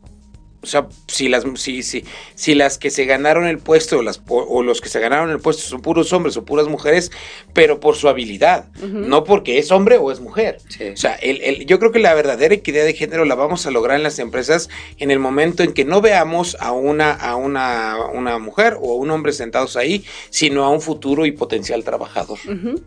O 0.63 0.67
sea, 0.67 0.89
si 1.09 1.29
las, 1.29 1.45
si, 1.57 1.83
si, 1.83 2.05
si 2.35 2.55
las 2.55 2.79
que 2.79 2.89
se 2.89 3.05
ganaron 3.05 3.47
el 3.47 3.59
puesto 3.59 3.99
o, 3.99 4.03
las, 4.03 4.23
o 4.29 4.63
los 4.63 4.81
que 4.81 4.89
se 4.89 4.99
ganaron 4.99 5.29
el 5.29 5.39
puesto 5.39 5.63
son 5.63 5.83
puros 5.83 6.11
hombres 6.15 6.39
o 6.39 6.47
puras 6.47 6.69
mujeres, 6.69 7.11
pero 7.53 7.81
por 7.81 7.97
su 7.97 8.09
habilidad, 8.09 8.71
Ujú. 8.79 9.01
no 9.01 9.25
porque 9.25 9.59
es 9.59 9.71
hombre 9.71 9.99
o 9.99 10.11
es 10.11 10.21
mujer. 10.21 10.57
Sí. 10.71 10.85
O 10.89 10.97
sea, 10.97 11.17
el, 11.17 11.43
el- 11.43 11.67
yo 11.67 11.79
creo 11.79 11.93
que 11.93 11.99
la 11.99 12.15
verdadera 12.15 12.55
equidad 12.55 12.87
de 12.87 12.95
género 12.95 13.27
la 13.27 13.35
vamos 13.35 13.67
a 13.67 13.71
lograr 13.71 13.99
en 13.99 14.05
las 14.05 14.19
empresas 14.19 14.71
en 14.97 15.11
el 15.11 15.19
momento 15.19 15.63
en 15.63 15.75
que 15.75 15.85
no 15.85 16.01
veamos 16.01 16.57
a 16.59 16.73
una, 16.73 17.13
a 17.13 17.37
una, 17.37 17.97
una 18.15 18.39
mujer 18.39 18.79
o 18.81 18.93
a 18.95 18.97
un 18.97 19.11
hombre 19.11 19.35
sentados 19.35 19.77
ahí, 19.77 20.03
sino 20.31 20.65
a 20.65 20.71
un 20.71 20.81
futuro 20.81 21.27
y 21.27 21.33
potencial 21.33 21.85
trabajador. 21.85 22.39
Ujú. 22.49 22.83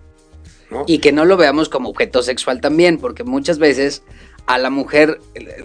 ¿No? 0.69 0.83
Y 0.87 0.99
que 0.99 1.11
no 1.11 1.25
lo 1.25 1.37
veamos 1.37 1.69
como 1.69 1.89
objeto 1.89 2.23
sexual 2.23 2.61
también, 2.61 2.97
porque 2.97 3.23
muchas 3.23 3.59
veces 3.59 4.03
a 4.47 4.57
la 4.57 4.69
mujer, 4.69 5.19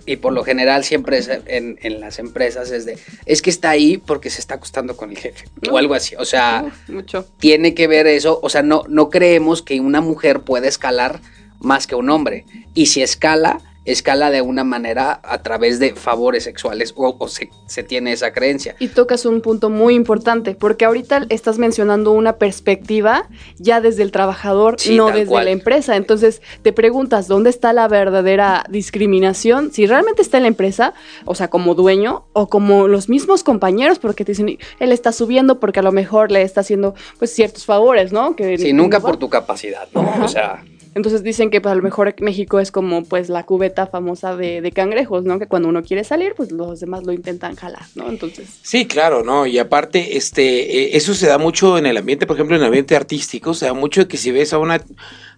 y 0.06 0.16
por 0.16 0.32
lo 0.32 0.42
general 0.42 0.82
siempre 0.82 1.16
es 1.16 1.28
en, 1.28 1.78
en 1.82 2.00
las 2.00 2.18
empresas, 2.18 2.72
es 2.72 2.84
de, 2.84 2.98
es 3.26 3.40
que 3.40 3.48
está 3.48 3.70
ahí 3.70 3.96
porque 3.96 4.28
se 4.28 4.40
está 4.40 4.56
acostando 4.56 4.96
con 4.96 5.10
el 5.10 5.18
jefe, 5.18 5.44
o 5.70 5.78
algo 5.78 5.94
así. 5.94 6.16
O 6.16 6.24
sea, 6.24 6.64
mucho. 6.88 7.24
tiene 7.38 7.74
que 7.74 7.86
ver 7.86 8.08
eso, 8.08 8.40
o 8.42 8.48
sea, 8.48 8.62
no, 8.62 8.82
no 8.88 9.08
creemos 9.08 9.62
que 9.62 9.80
una 9.80 10.00
mujer 10.00 10.40
pueda 10.40 10.66
escalar 10.66 11.20
más 11.60 11.86
que 11.86 11.94
un 11.94 12.10
hombre. 12.10 12.44
Y 12.74 12.86
si 12.86 13.02
escala, 13.02 13.60
escala 13.84 14.30
de 14.30 14.42
una 14.42 14.64
manera 14.64 15.20
a 15.24 15.42
través 15.42 15.78
de 15.78 15.94
favores 15.94 16.44
sexuales, 16.44 16.92
o, 16.96 17.16
o 17.18 17.28
se, 17.28 17.50
se 17.66 17.82
tiene 17.82 18.12
esa 18.12 18.32
creencia. 18.32 18.76
Y 18.78 18.88
tocas 18.88 19.26
un 19.26 19.40
punto 19.40 19.70
muy 19.70 19.94
importante, 19.94 20.54
porque 20.54 20.84
ahorita 20.84 21.26
estás 21.30 21.58
mencionando 21.58 22.12
una 22.12 22.34
perspectiva 22.36 23.28
ya 23.58 23.80
desde 23.80 24.02
el 24.02 24.12
trabajador, 24.12 24.76
Sí, 24.78 24.96
no 24.96 25.08
desde 25.08 25.26
cual. 25.26 25.46
la 25.46 25.50
empresa. 25.50 25.96
Entonces 25.96 26.42
te 26.62 26.72
preguntas, 26.72 27.26
¿dónde 27.28 27.50
está 27.50 27.72
la 27.72 27.88
verdadera 27.88 28.64
discriminación? 28.70 29.72
Si 29.72 29.86
realmente 29.86 30.22
está 30.22 30.36
en 30.36 30.44
la 30.44 30.48
empresa, 30.48 30.94
o 31.24 31.34
sea, 31.34 31.48
como 31.48 31.74
dueño, 31.74 32.24
o 32.32 32.48
como 32.48 32.86
los 32.88 33.08
mismos 33.08 33.42
compañeros, 33.42 33.98
porque 33.98 34.24
te 34.24 34.32
dicen, 34.32 34.58
él 34.78 34.92
está 34.92 35.12
subiendo 35.12 35.58
porque 35.60 35.80
a 35.80 35.82
lo 35.82 35.92
mejor 35.92 36.30
le 36.30 36.42
está 36.42 36.60
haciendo 36.60 36.94
pues 37.18 37.32
ciertos 37.32 37.64
favores, 37.66 38.12
¿no? 38.12 38.36
Que 38.36 38.56
Sí, 38.58 38.72
nunca 38.72 39.00
por 39.00 39.16
tu 39.16 39.28
capacidad, 39.28 39.88
¿no? 39.94 40.02
Ajá. 40.02 40.24
O 40.24 40.28
sea, 40.28 40.64
Entonces 40.94 41.22
dicen 41.22 41.50
que 41.50 41.60
pues, 41.60 41.72
a 41.72 41.74
lo 41.74 41.82
mejor 41.82 42.14
México 42.20 42.60
es 42.60 42.70
como 42.70 43.04
pues 43.04 43.28
la 43.28 43.44
cubeta 43.44 43.86
famosa 43.86 44.36
de, 44.36 44.60
de 44.60 44.72
cangrejos, 44.72 45.24
¿no? 45.24 45.38
Que 45.38 45.46
cuando 45.46 45.68
uno 45.68 45.82
quiere 45.82 46.04
salir, 46.04 46.34
pues 46.36 46.52
los 46.52 46.80
demás 46.80 47.04
lo 47.04 47.12
intentan 47.12 47.56
jalar, 47.56 47.84
¿no? 47.94 48.10
Entonces... 48.10 48.48
Sí, 48.62 48.86
claro, 48.86 49.22
¿no? 49.22 49.46
Y 49.46 49.58
aparte, 49.58 50.16
este, 50.16 50.84
eh, 50.84 50.96
eso 50.96 51.14
se 51.14 51.26
da 51.26 51.38
mucho 51.38 51.78
en 51.78 51.86
el 51.86 51.96
ambiente, 51.96 52.26
por 52.26 52.36
ejemplo, 52.36 52.56
en 52.56 52.62
el 52.62 52.66
ambiente 52.66 52.94
artístico, 52.94 53.54
se 53.54 53.66
da 53.66 53.72
mucho 53.72 54.06
que 54.06 54.16
si 54.18 54.30
ves 54.30 54.52
a 54.52 54.58
una, 54.58 54.82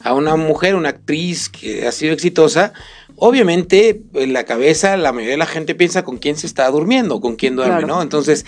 a 0.01 0.15
una 0.15 0.37
mujer, 0.37 0.75
una 0.75 0.89
actriz 0.89 1.49
que 1.49 1.87
ha 1.87 1.93
sido 1.93 2.13
exitosa, 2.13 2.73
obviamente 3.17 4.03
en 4.15 4.33
la 4.33 4.45
cabeza 4.45 4.97
la 4.97 5.13
mayoría 5.13 5.33
de 5.35 5.39
la 5.39 5.47
gente 5.47 5.75
piensa 5.75 6.05
con 6.05 6.19
quién 6.19 6.37
se 6.37 6.47
está 6.47 6.69
durmiendo, 6.71 7.21
con 7.21 7.37
quién 7.37 7.57
duerme, 7.57 7.79
Claro. 7.79 7.87
¿no? 7.97 8.03
Entonces, 8.03 8.45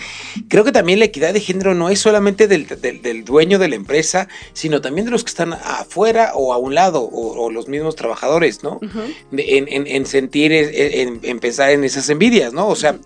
creo 0.49 0.63
que 0.63 0.71
también 0.71 0.99
la 0.99 1.05
equidad 1.05 1.33
de 1.33 1.39
género 1.39 1.73
no 1.73 1.89
es 1.89 1.99
solamente 1.99 2.47
del, 2.47 2.67
del- 2.67 3.01
del 3.01 3.25
dueño 3.25 3.59
de 3.59 3.69
la 3.69 3.75
empresa, 3.75 4.27
sino 4.53 4.81
también 4.81 5.05
de 5.05 5.11
los 5.11 5.23
que 5.23 5.29
están 5.29 5.53
afuera 5.53 6.31
o 6.35 6.53
a 6.53 6.57
un 6.57 6.75
lado, 6.75 7.01
o, 7.01 7.45
o 7.45 7.51
los 7.51 7.67
mismos 7.67 7.95
trabajadores, 7.95 8.63
¿no? 8.63 8.75
ujú. 8.81 8.99
de- 9.31 9.57
en, 9.57 9.67
en- 9.69 9.87
en 9.87 10.05
sentir, 10.05 10.51
eh, 10.51 11.01
en, 11.01 11.19
en 11.23 11.39
pensar 11.39 11.69
en 11.71 11.83
esas 11.83 12.09
envidias, 12.09 12.53
¿no? 12.53 12.67
O 12.67 12.75
sea, 12.75 12.97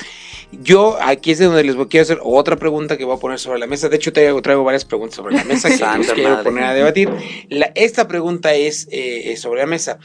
yo 0.63 0.97
aquí 1.01 1.31
es 1.31 1.39
de 1.39 1.45
donde 1.45 1.63
les 1.63 1.75
voy, 1.75 1.87
quiero 1.87 2.03
hacer 2.03 2.19
otra 2.23 2.57
pregunta 2.57 2.97
que 2.97 3.05
voy 3.05 3.15
a 3.15 3.19
poner 3.19 3.39
sobre 3.39 3.59
la 3.59 3.67
mesa. 3.67 3.87
De 3.87 3.95
hecho, 3.95 4.11
traigo, 4.11 4.41
traigo 4.41 4.63
varias 4.63 4.83
preguntas 4.83 5.15
sobre 5.15 5.35
la 5.35 5.43
mesa 5.45 5.69
que 5.69 5.77
les 5.97 6.11
quiero 6.11 6.43
poner 6.43 6.63
a 6.65 6.73
debatir. 6.73 7.09
La- 7.49 7.71
esta 7.75 8.07
pregunta 8.07 8.53
es 8.53 8.87
eh, 8.91 9.35
sobre 9.37 9.61
la 9.61 9.67
mesa. 9.67 9.99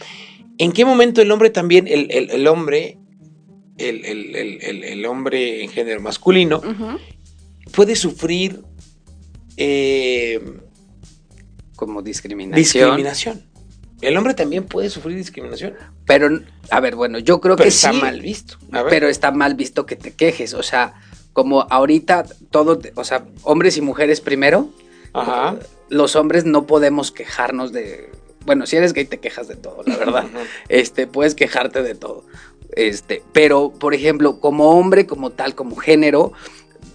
¿En 0.58 0.72
qué 0.72 0.84
momento 0.84 1.20
el 1.22 1.30
hombre 1.32 1.50
también, 1.50 1.86
el, 1.86 2.10
el- 2.10 2.30
el 2.30 2.46
hombre, 2.46 2.98
el, 3.78 4.04
el- 4.04 5.06
hombre 5.06 5.62
en 5.62 5.70
género 5.70 6.00
masculino, 6.00 6.62
puede 7.72 7.94
sufrir 7.96 8.62
eh, 9.56 10.40
como 11.76 12.02
discriminación. 12.02 12.56
discriminación? 12.62 13.42
El 14.02 14.16
hombre 14.18 14.34
también 14.34 14.64
puede 14.64 14.90
sufrir 14.90 15.16
discriminación, 15.16 15.74
Pero, 16.04 16.28
a 16.70 16.80
ver, 16.80 16.96
bueno, 16.96 17.18
yo 17.18 17.40
creo 17.40 17.56
pero 17.56 17.64
que 17.64 17.68
está 17.70 17.92
sí. 17.92 18.00
mal 18.00 18.20
visto. 18.20 18.58
Pero 18.90 19.08
está 19.08 19.30
mal 19.30 19.54
visto 19.54 19.86
que 19.86 19.96
te 19.96 20.12
quejes. 20.12 20.52
O 20.52 20.62
sea, 20.62 20.94
como 21.32 21.62
ahorita 21.62 22.24
todo, 22.50 22.78
o 22.94 23.04
sea, 23.04 23.26
hombres 23.42 23.76
y 23.78 23.80
mujeres 23.80 24.20
primero, 24.20 24.68
Ajá. 25.14 25.56
los 25.88 26.14
hombres 26.14 26.44
no 26.44 26.66
podemos 26.66 27.10
quejarnos 27.10 27.72
de. 27.72 28.10
Bueno, 28.46 28.64
si 28.66 28.76
eres 28.76 28.92
gay 28.92 29.04
te 29.04 29.18
quejas 29.18 29.48
de 29.48 29.56
todo, 29.56 29.82
la 29.84 29.96
verdad. 29.96 30.24
Este, 30.68 31.06
puedes 31.06 31.34
quejarte 31.34 31.82
de 31.82 31.94
todo. 31.94 32.24
Este, 32.72 33.22
pero, 33.32 33.72
por 33.72 33.94
ejemplo, 33.94 34.40
como 34.40 34.70
hombre, 34.70 35.06
como 35.06 35.30
tal, 35.30 35.54
como 35.54 35.76
género, 35.76 36.32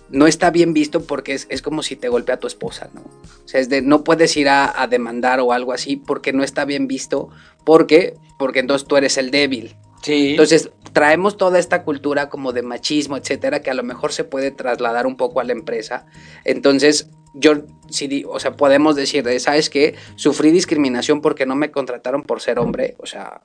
no 0.09 0.27
está 0.27 0.49
bien 0.49 0.73
visto 0.73 1.03
porque 1.03 1.33
es, 1.33 1.47
es 1.49 1.61
como 1.61 1.83
si 1.83 1.95
te 1.95 2.09
golpea 2.09 2.39
tu 2.39 2.47
esposa, 2.47 2.89
¿no? 2.93 3.01
O 3.01 3.47
sea, 3.47 3.59
es 3.59 3.69
de 3.69 3.81
no 3.81 4.03
puedes 4.03 4.35
ir 4.37 4.49
a, 4.49 4.81
a 4.81 4.87
demandar 4.87 5.39
o 5.39 5.53
algo 5.53 5.73
así 5.73 5.95
porque 5.95 6.33
no 6.33 6.43
está 6.43 6.65
bien 6.65 6.87
visto. 6.87 7.29
¿Por 7.65 7.87
qué? 7.87 8.15
Porque 8.37 8.59
entonces 8.59 8.87
tú 8.87 8.97
eres 8.97 9.17
el 9.17 9.31
débil. 9.31 9.75
Sí. 10.01 10.31
Entonces, 10.31 10.71
traemos 10.93 11.37
toda 11.37 11.59
esta 11.59 11.83
cultura 11.83 12.29
como 12.29 12.53
de 12.53 12.63
machismo, 12.63 13.17
etcétera, 13.17 13.61
que 13.61 13.69
a 13.69 13.75
lo 13.75 13.83
mejor 13.83 14.11
se 14.11 14.23
puede 14.23 14.51
trasladar 14.51 15.05
un 15.05 15.15
poco 15.15 15.39
a 15.39 15.43
la 15.43 15.51
empresa. 15.53 16.05
Entonces, 16.43 17.09
yo 17.33 17.53
sí, 17.89 18.07
di- 18.07 18.25
o 18.27 18.39
sea, 18.39 18.55
podemos 18.55 18.95
decir, 18.95 19.23
de, 19.23 19.39
¿sabes 19.39 19.69
qué? 19.69 19.95
Sufrí 20.15 20.51
discriminación 20.51 21.21
porque 21.21 21.45
no 21.45 21.55
me 21.55 21.71
contrataron 21.71 22.23
por 22.23 22.41
ser 22.41 22.59
hombre, 22.59 22.95
o 22.99 23.05
sea, 23.05 23.41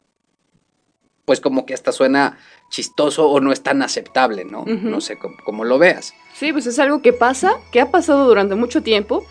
pues 1.25 1.41
como 1.41 1.67
que 1.67 1.75
hasta 1.75 1.91
suena 1.93 2.39
chistoso 2.71 3.29
o 3.29 3.41
no 3.41 3.53
es 3.53 3.63
tan 3.63 3.83
aceptable, 3.83 4.45
¿no? 4.45 4.65
No 4.65 5.01
sé 5.01 5.19
cómo, 5.19 5.37
cómo 5.45 5.65
lo 5.65 5.79
veas. 5.79 6.15
Sí, 6.35 6.53
pues 6.53 6.67
es 6.67 6.79
algo 6.79 7.03
que 7.03 7.13
pasa, 7.13 7.55
que 7.73 7.81
ha 7.81 7.91
pasado 7.91 8.27
durante 8.27 8.55
mucho 8.55 8.83
tiempo, 8.83 9.25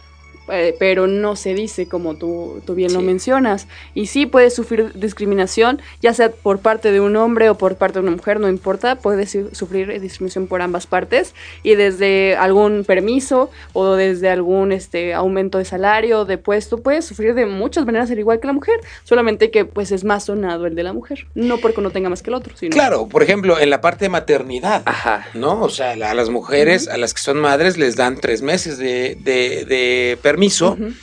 pero 0.48 1.08
no 1.08 1.36
se 1.36 1.54
dice 1.54 1.88
como 1.88 2.16
tú, 2.16 2.62
tú 2.66 2.76
bien 2.76 2.94
lo 2.94 3.00
Sí. 3.00 3.06
mencionas. 3.06 3.68
Y 3.94 4.08
sí 4.08 4.26
puede 4.26 4.50
sufrir 4.50 4.92
discriminación, 4.94 5.82
ya 6.02 6.14
sea 6.14 6.30
por 6.32 6.60
parte 6.60 6.92
de 6.92 7.00
un 7.00 7.16
hombre 7.16 7.50
o 7.50 7.56
por 7.58 7.76
parte 7.76 8.00
de 8.00 8.08
una 8.08 8.16
mujer, 8.16 8.40
no 8.40 8.48
importa, 8.50 8.96
puede 8.98 9.26
su- 9.28 9.50
sufrir 9.54 9.90
eh, 9.92 10.00
discriminación 10.00 10.48
por 10.48 10.62
ambas 10.62 10.88
partes. 10.88 11.34
Y 11.64 11.76
desde 11.76 12.36
algún 12.36 12.84
permiso 12.86 13.50
o 13.74 13.94
desde 13.96 14.30
algún 14.30 14.72
este, 14.72 15.14
aumento 15.14 15.58
de 15.58 15.66
salario, 15.66 16.26
de 16.26 16.38
puesto, 16.38 16.78
puede 16.78 17.02
sufrir 17.02 17.34
de 17.34 17.46
muchas 17.46 17.86
maneras 17.86 18.12
al 18.12 18.20
igual 18.20 18.40
que 18.40 18.48
la 18.48 18.54
mujer, 18.54 18.80
solamente 19.04 19.52
que 19.52 19.66
pues 19.66 19.92
es 19.92 20.04
más 20.04 20.26
sonado 20.26 20.66
el 20.66 20.76
de 20.76 20.84
la 20.84 20.94
mujer. 20.94 21.28
No 21.36 21.58
porque 21.58 21.80
uno 21.80 21.90
tenga 21.92 22.10
más 22.10 22.22
que 22.22 22.30
el 22.30 22.36
otro, 22.36 22.56
sino... 22.56 22.72
Claro, 22.74 23.08
por 23.08 23.24
ejemplo, 23.24 23.60
en 23.60 23.70
la 23.70 23.82
parte 23.82 24.06
de 24.06 24.10
maternidad, 24.10 24.84
Ajá. 24.86 25.28
¿no? 25.34 25.62
O 25.62 25.70
sea, 25.70 25.92
a 25.92 26.14
las 26.14 26.30
mujeres, 26.30 26.88
a 26.88 26.98
las 26.98 27.14
que 27.14 27.22
son 27.22 27.38
madres, 27.40 27.78
les 27.78 27.96
dan 27.96 28.20
tres 28.20 28.42
meses 28.42 28.78
de, 28.78 29.18
de- 29.22 29.66
de 29.66 30.18
permiso, 30.22 30.35
Ujú. 30.74 30.94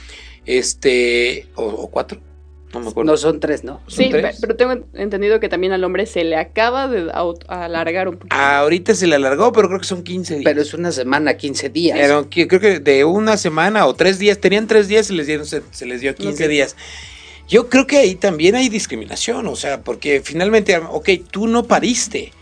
este, 0.47 1.47
o, 1.55 1.65
o 1.65 1.91
cuatro. 1.91 2.21
No 2.73 2.81
me 2.81 2.89
acuerdo. 2.89 3.13
No 3.13 3.19
son 3.19 3.39
tres, 3.39 3.65
¿no? 3.65 3.83
Sí, 3.87 4.09
tres? 4.11 4.39
pero 4.41 4.57
tengo 4.57 4.73
entendido 4.95 5.39
que 5.41 5.51
también 5.51 5.75
al 5.75 5.85
hombre 5.85 6.07
se 6.07 6.25
le 6.25 6.37
acaba 6.37 6.89
de 6.89 7.11
alargar 7.49 8.09
un 8.09 8.17
poquito. 8.17 8.35
Ahorita 8.35 8.95
se 8.95 9.07
le 9.07 9.17
alargó, 9.17 9.53
pero 9.53 9.69
creo 9.69 9.81
que 9.81 9.87
son 9.87 10.03
15 10.03 10.37
días. 10.37 10.45
Pero 10.45 10.63
es 10.63 10.73
una 10.73 10.91
semana, 10.91 11.37
15 11.37 11.69
días. 11.69 11.99
Pero 12.01 12.29
creo 12.31 12.61
que 12.61 12.81
de 12.81 13.05
una 13.05 13.37
semana 13.37 13.85
o 13.87 13.95
tres 13.95 14.19
días, 14.19 14.39
tenían 14.39 14.67
tres 14.67 14.89
días, 14.89 15.07
se 15.09 15.13
les, 15.13 15.27
dieron, 15.27 15.45
se, 15.45 15.61
se 15.71 15.85
les 15.85 16.01
dio 16.01 16.15
15 16.15 16.45
Ok. 16.45 16.51
días. 16.51 16.77
Yo 17.47 17.69
creo 17.69 17.87
que 17.87 17.99
ahí 17.99 18.15
también 18.15 18.55
hay 18.55 18.71
discriminación, 18.71 19.47
o 19.49 19.57
sea, 19.57 19.83
porque 19.83 20.23
finalmente, 20.25 20.75
ok, 20.79 21.11
tú 21.31 21.49
no 21.49 21.65
pariste, 21.65 22.33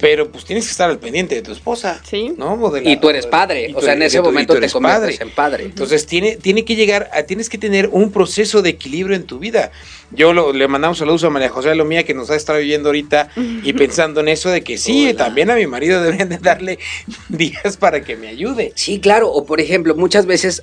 Pero 0.00 0.30
pues 0.32 0.44
tienes 0.44 0.64
que 0.64 0.70
estar 0.70 0.88
al 0.90 0.98
pendiente 0.98 1.34
de 1.34 1.42
tu 1.42 1.52
esposa. 1.52 2.00
Sí. 2.04 2.32
¿no? 2.36 2.54
O 2.54 2.70
de 2.70 2.80
la- 2.82 2.90
y 2.90 2.96
tú 2.98 3.10
eres 3.10 3.26
padre. 3.26 3.72
O 3.74 3.80
sea, 3.80 3.92
en 3.94 4.02
ese 4.02 4.20
momento 4.22 4.54
te 4.54 4.58
eres 4.58 4.72
conviertes 4.72 5.20
en 5.20 5.30
padre. 5.30 5.64
Entonces 5.64 6.06
tiene, 6.06 6.36
tiene 6.36 6.64
que 6.64 6.74
llegar, 6.76 7.10
a- 7.12 7.22
tienes 7.24 7.48
que 7.48 7.58
tener 7.58 7.88
un 7.92 8.10
proceso 8.12 8.62
de 8.62 8.70
equilibrio 8.70 9.14
en 9.16 9.24
tu 9.24 9.38
vida. 9.38 9.70
Yo 10.10 10.32
lo- 10.32 10.52
le 10.52 10.68
mandamos 10.68 10.98
saludos 10.98 11.24
a 11.24 11.30
María 11.30 11.48
José 11.48 11.74
Lomía 11.74 12.04
que 12.04 12.14
nos 12.14 12.30
ha 12.30 12.36
estado 12.36 12.58
viendo 12.58 12.88
ahorita 12.90 13.30
y 13.62 13.72
pensando 13.72 14.20
en 14.20 14.28
eso 14.28 14.50
de 14.50 14.62
que 14.62 14.76
sí, 14.78 15.08
Hola. 15.08 15.24
también 15.24 15.50
a 15.50 15.54
mi 15.56 15.66
marido 15.66 16.02
deben 16.02 16.28
de 16.28 16.38
darle 16.38 16.78
días 17.28 17.76
para 17.78 18.02
que 18.02 18.16
me 18.16 18.28
ayude. 18.28 18.72
Sí, 18.74 19.00
claro. 19.00 19.30
O 19.30 19.44
por 19.46 19.60
ejemplo, 19.60 19.94
muchas 19.94 20.26
veces, 20.26 20.62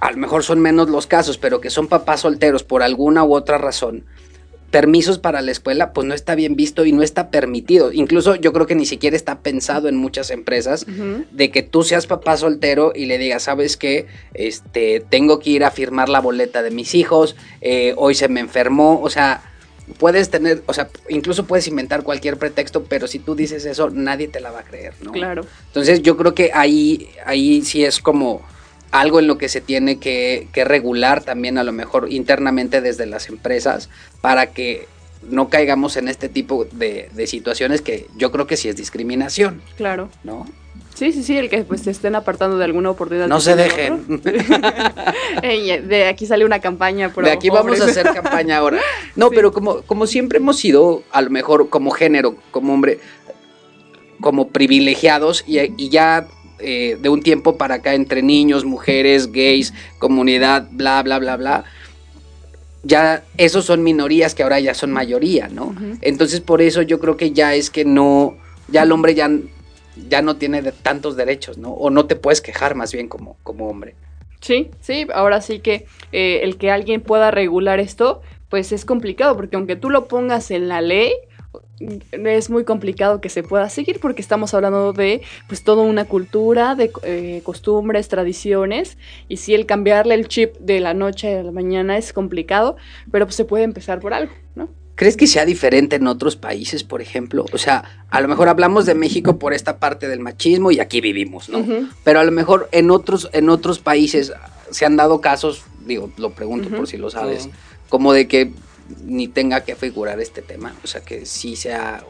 a 0.00 0.10
lo 0.10 0.16
mejor 0.16 0.44
son 0.44 0.60
menos 0.60 0.88
los 0.88 1.06
casos, 1.06 1.36
pero 1.36 1.60
que 1.60 1.68
son 1.70 1.88
papás 1.88 2.20
solteros 2.20 2.62
por 2.64 2.82
alguna 2.82 3.24
u 3.24 3.34
otra 3.34 3.58
razón. 3.58 4.04
Permisos 4.70 5.18
para 5.18 5.42
la 5.42 5.50
escuela, 5.50 5.92
pues 5.92 6.06
no 6.06 6.14
está 6.14 6.34
bien 6.34 6.54
visto 6.54 6.84
y 6.84 6.92
no 6.92 7.02
está 7.02 7.30
permitido. 7.30 7.92
Incluso 7.92 8.36
yo 8.36 8.52
creo 8.52 8.66
que 8.66 8.74
ni 8.74 8.86
siquiera 8.86 9.16
está 9.16 9.40
pensado 9.40 9.88
en 9.88 9.96
muchas 9.96 10.30
empresas 10.30 10.86
de 11.30 11.50
que 11.50 11.62
tú 11.62 11.82
seas 11.82 12.06
papá 12.06 12.36
soltero 12.36 12.92
y 12.94 13.06
le 13.06 13.18
digas, 13.18 13.44
sabes 13.44 13.76
qué, 13.76 14.06
este, 14.34 15.04
tengo 15.10 15.40
que 15.40 15.50
ir 15.50 15.64
a 15.64 15.70
firmar 15.70 16.08
la 16.08 16.20
boleta 16.20 16.62
de 16.62 16.70
mis 16.70 16.94
hijos, 16.94 17.36
eh, 17.60 17.94
hoy 17.96 18.14
se 18.14 18.28
me 18.28 18.40
enfermó, 18.40 19.00
o 19.02 19.10
sea, 19.10 19.42
puedes 19.98 20.30
tener, 20.30 20.62
o 20.66 20.72
sea, 20.72 20.88
incluso 21.08 21.46
puedes 21.46 21.66
inventar 21.66 22.02
cualquier 22.02 22.36
pretexto, 22.36 22.84
pero 22.84 23.06
si 23.06 23.18
tú 23.18 23.34
dices 23.34 23.64
eso, 23.64 23.90
nadie 23.90 24.28
te 24.28 24.40
la 24.40 24.50
va 24.50 24.60
a 24.60 24.64
creer, 24.64 24.94
¿no? 25.02 25.12
Claro. 25.12 25.44
Entonces 25.66 26.02
yo 26.02 26.16
creo 26.16 26.34
que 26.34 26.50
ahí, 26.54 27.08
ahí 27.24 27.62
sí 27.62 27.84
es 27.84 28.00
como 28.00 28.42
algo 28.90 29.20
en 29.20 29.26
lo 29.26 29.38
que 29.38 29.48
se 29.48 29.60
tiene 29.60 29.98
que, 29.98 30.48
que 30.52 30.64
regular 30.64 31.22
también 31.22 31.58
a 31.58 31.64
lo 31.64 31.72
mejor 31.72 32.10
internamente 32.10 32.80
desde 32.80 33.06
las 33.06 33.28
empresas 33.28 33.88
para 34.20 34.46
que 34.46 34.86
no 35.22 35.48
caigamos 35.48 35.96
en 35.96 36.08
este 36.08 36.28
tipo 36.28 36.64
de, 36.72 37.08
de 37.12 37.26
situaciones 37.26 37.82
que 37.82 38.06
yo 38.16 38.32
creo 38.32 38.46
que 38.46 38.56
sí 38.56 38.68
es 38.68 38.76
discriminación, 38.76 39.60
Claro. 39.76 40.08
¿no? 40.24 40.46
Sí, 40.94 41.12
sí, 41.12 41.22
sí, 41.22 41.36
el 41.38 41.48
que 41.48 41.62
pues 41.64 41.82
te 41.82 41.90
estén 41.90 42.14
apartando 42.14 42.58
de 42.58 42.64
alguna 42.64 42.90
oportunidad. 42.90 43.26
No 43.26 43.40
se 43.40 43.54
dejen. 43.56 44.20
Ey, 45.42 45.80
de 45.80 46.08
aquí 46.08 46.26
sale 46.26 46.44
una 46.44 46.60
campaña. 46.60 47.10
pro 47.12 47.24
de 47.24 47.32
aquí 47.32 47.48
vamos 47.48 47.80
a 47.80 47.84
hacer 47.86 48.06
campaña 48.12 48.58
ahora. 48.58 48.80
No, 49.16 49.28
Sí. 49.28 49.34
pero 49.36 49.52
como, 49.52 49.82
como 49.82 50.06
siempre 50.06 50.38
hemos 50.38 50.58
sido, 50.58 51.02
a 51.12 51.22
lo 51.22 51.30
mejor 51.30 51.70
como 51.70 51.90
género, 51.90 52.36
como 52.50 52.74
hombre, 52.74 52.98
como 54.20 54.48
privilegiados 54.48 55.44
y, 55.46 55.58
y 55.82 55.88
ya 55.88 56.26
eh, 56.62 56.96
de 57.00 57.08
un 57.08 57.22
tiempo 57.22 57.56
para 57.56 57.76
acá 57.76 57.94
entre 57.94 58.22
niños, 58.22 58.64
mujeres, 58.64 59.30
gays, 59.32 59.72
comunidad, 59.98 60.68
bla, 60.70 61.02
bla, 61.02 61.18
bla, 61.18 61.36
bla. 61.36 61.64
Ya 62.82 63.24
esos 63.36 63.66
son 63.66 63.82
minorías 63.82 64.34
que 64.34 64.42
ahora 64.42 64.58
ya 64.60 64.74
son 64.74 64.90
mayoría, 64.90 65.48
¿no? 65.48 65.74
Entonces 66.00 66.40
por 66.40 66.62
eso 66.62 66.82
yo 66.82 66.98
creo 66.98 67.16
que 67.16 67.32
ya 67.32 67.54
es 67.54 67.70
que 67.70 67.84
no, 67.84 68.36
ya 68.68 68.84
el 68.84 68.92
hombre 68.92 69.14
ya, 69.14 69.30
ya 70.08 70.22
no 70.22 70.36
tiene 70.36 70.62
de 70.62 70.72
tantos 70.72 71.16
derechos, 71.16 71.58
¿no? 71.58 71.70
O 71.72 71.90
no 71.90 72.06
te 72.06 72.16
puedes 72.16 72.40
quejar 72.40 72.74
más 72.74 72.92
bien 72.92 73.08
como, 73.08 73.36
como 73.42 73.68
hombre. 73.68 73.94
Sí, 74.40 74.70
sí, 74.80 75.06
ahora 75.12 75.42
sí 75.42 75.58
que 75.58 75.86
eh, 76.12 76.40
el 76.42 76.56
que 76.56 76.70
alguien 76.70 77.02
pueda 77.02 77.30
regular 77.30 77.80
esto, 77.80 78.22
pues 78.48 78.72
es 78.72 78.84
complicado, 78.84 79.36
porque 79.36 79.56
aunque 79.56 79.76
tú 79.76 79.90
lo 79.90 80.08
pongas 80.08 80.50
en 80.50 80.68
la 80.68 80.80
ley, 80.80 81.12
es 81.80 82.50
muy 82.50 82.64
complicado 82.64 83.20
que 83.20 83.28
se 83.28 83.42
pueda 83.42 83.68
seguir 83.70 84.00
porque 84.00 84.20
estamos 84.20 84.52
hablando 84.54 84.92
de 84.92 85.22
pues 85.48 85.64
toda 85.64 85.82
una 85.82 86.04
cultura, 86.04 86.74
de 86.74 86.90
eh, 87.02 87.40
costumbres, 87.42 88.08
tradiciones, 88.08 88.98
y 89.28 89.38
si 89.38 89.54
el 89.54 89.66
cambiarle 89.66 90.14
el 90.14 90.28
chip 90.28 90.56
de 90.58 90.80
la 90.80 90.94
noche 90.94 91.38
a 91.38 91.42
la 91.42 91.52
mañana 91.52 91.96
es 91.96 92.12
complicado, 92.12 92.76
pero 93.10 93.26
pues 93.26 93.36
se 93.36 93.44
puede 93.44 93.64
empezar 93.64 94.00
por 94.00 94.12
algo, 94.12 94.32
¿no? 94.54 94.68
¿Crees 94.94 95.16
que 95.16 95.26
sea 95.26 95.46
diferente 95.46 95.96
en 95.96 96.06
otros 96.06 96.36
países, 96.36 96.84
por 96.84 97.00
ejemplo? 97.00 97.46
O 97.52 97.56
sea, 97.58 98.04
a 98.10 98.20
lo 98.20 98.28
mejor 98.28 98.50
hablamos 98.50 98.84
de 98.84 98.94
México 98.94 99.38
por 99.38 99.54
esta 99.54 99.78
parte 99.78 100.08
del 100.08 100.20
machismo 100.20 100.72
y 100.72 100.80
aquí 100.80 101.00
vivimos, 101.00 101.48
¿no? 101.48 101.64
Pero 102.04 102.20
a 102.20 102.24
lo 102.24 102.32
mejor 102.32 102.68
en 102.70 102.90
otros, 102.90 103.30
en 103.32 103.48
otros 103.48 103.78
países 103.78 104.34
se 104.70 104.84
han 104.84 104.96
dado 104.96 105.22
casos, 105.22 105.64
digo, 105.86 106.10
lo 106.18 106.30
pregunto 106.30 106.68
por 106.68 106.86
si 106.86 106.98
lo 106.98 107.08
sabes, 107.08 107.48
como 107.88 108.12
de 108.12 108.28
que 108.28 108.52
ni 109.04 109.28
tenga 109.28 109.64
que 109.64 109.74
figurar 109.76 110.20
este 110.20 110.42
tema, 110.42 110.74
o 110.84 110.86
sea, 110.86 111.00
que 111.02 111.26
sí 111.26 111.56
sea... 111.56 112.04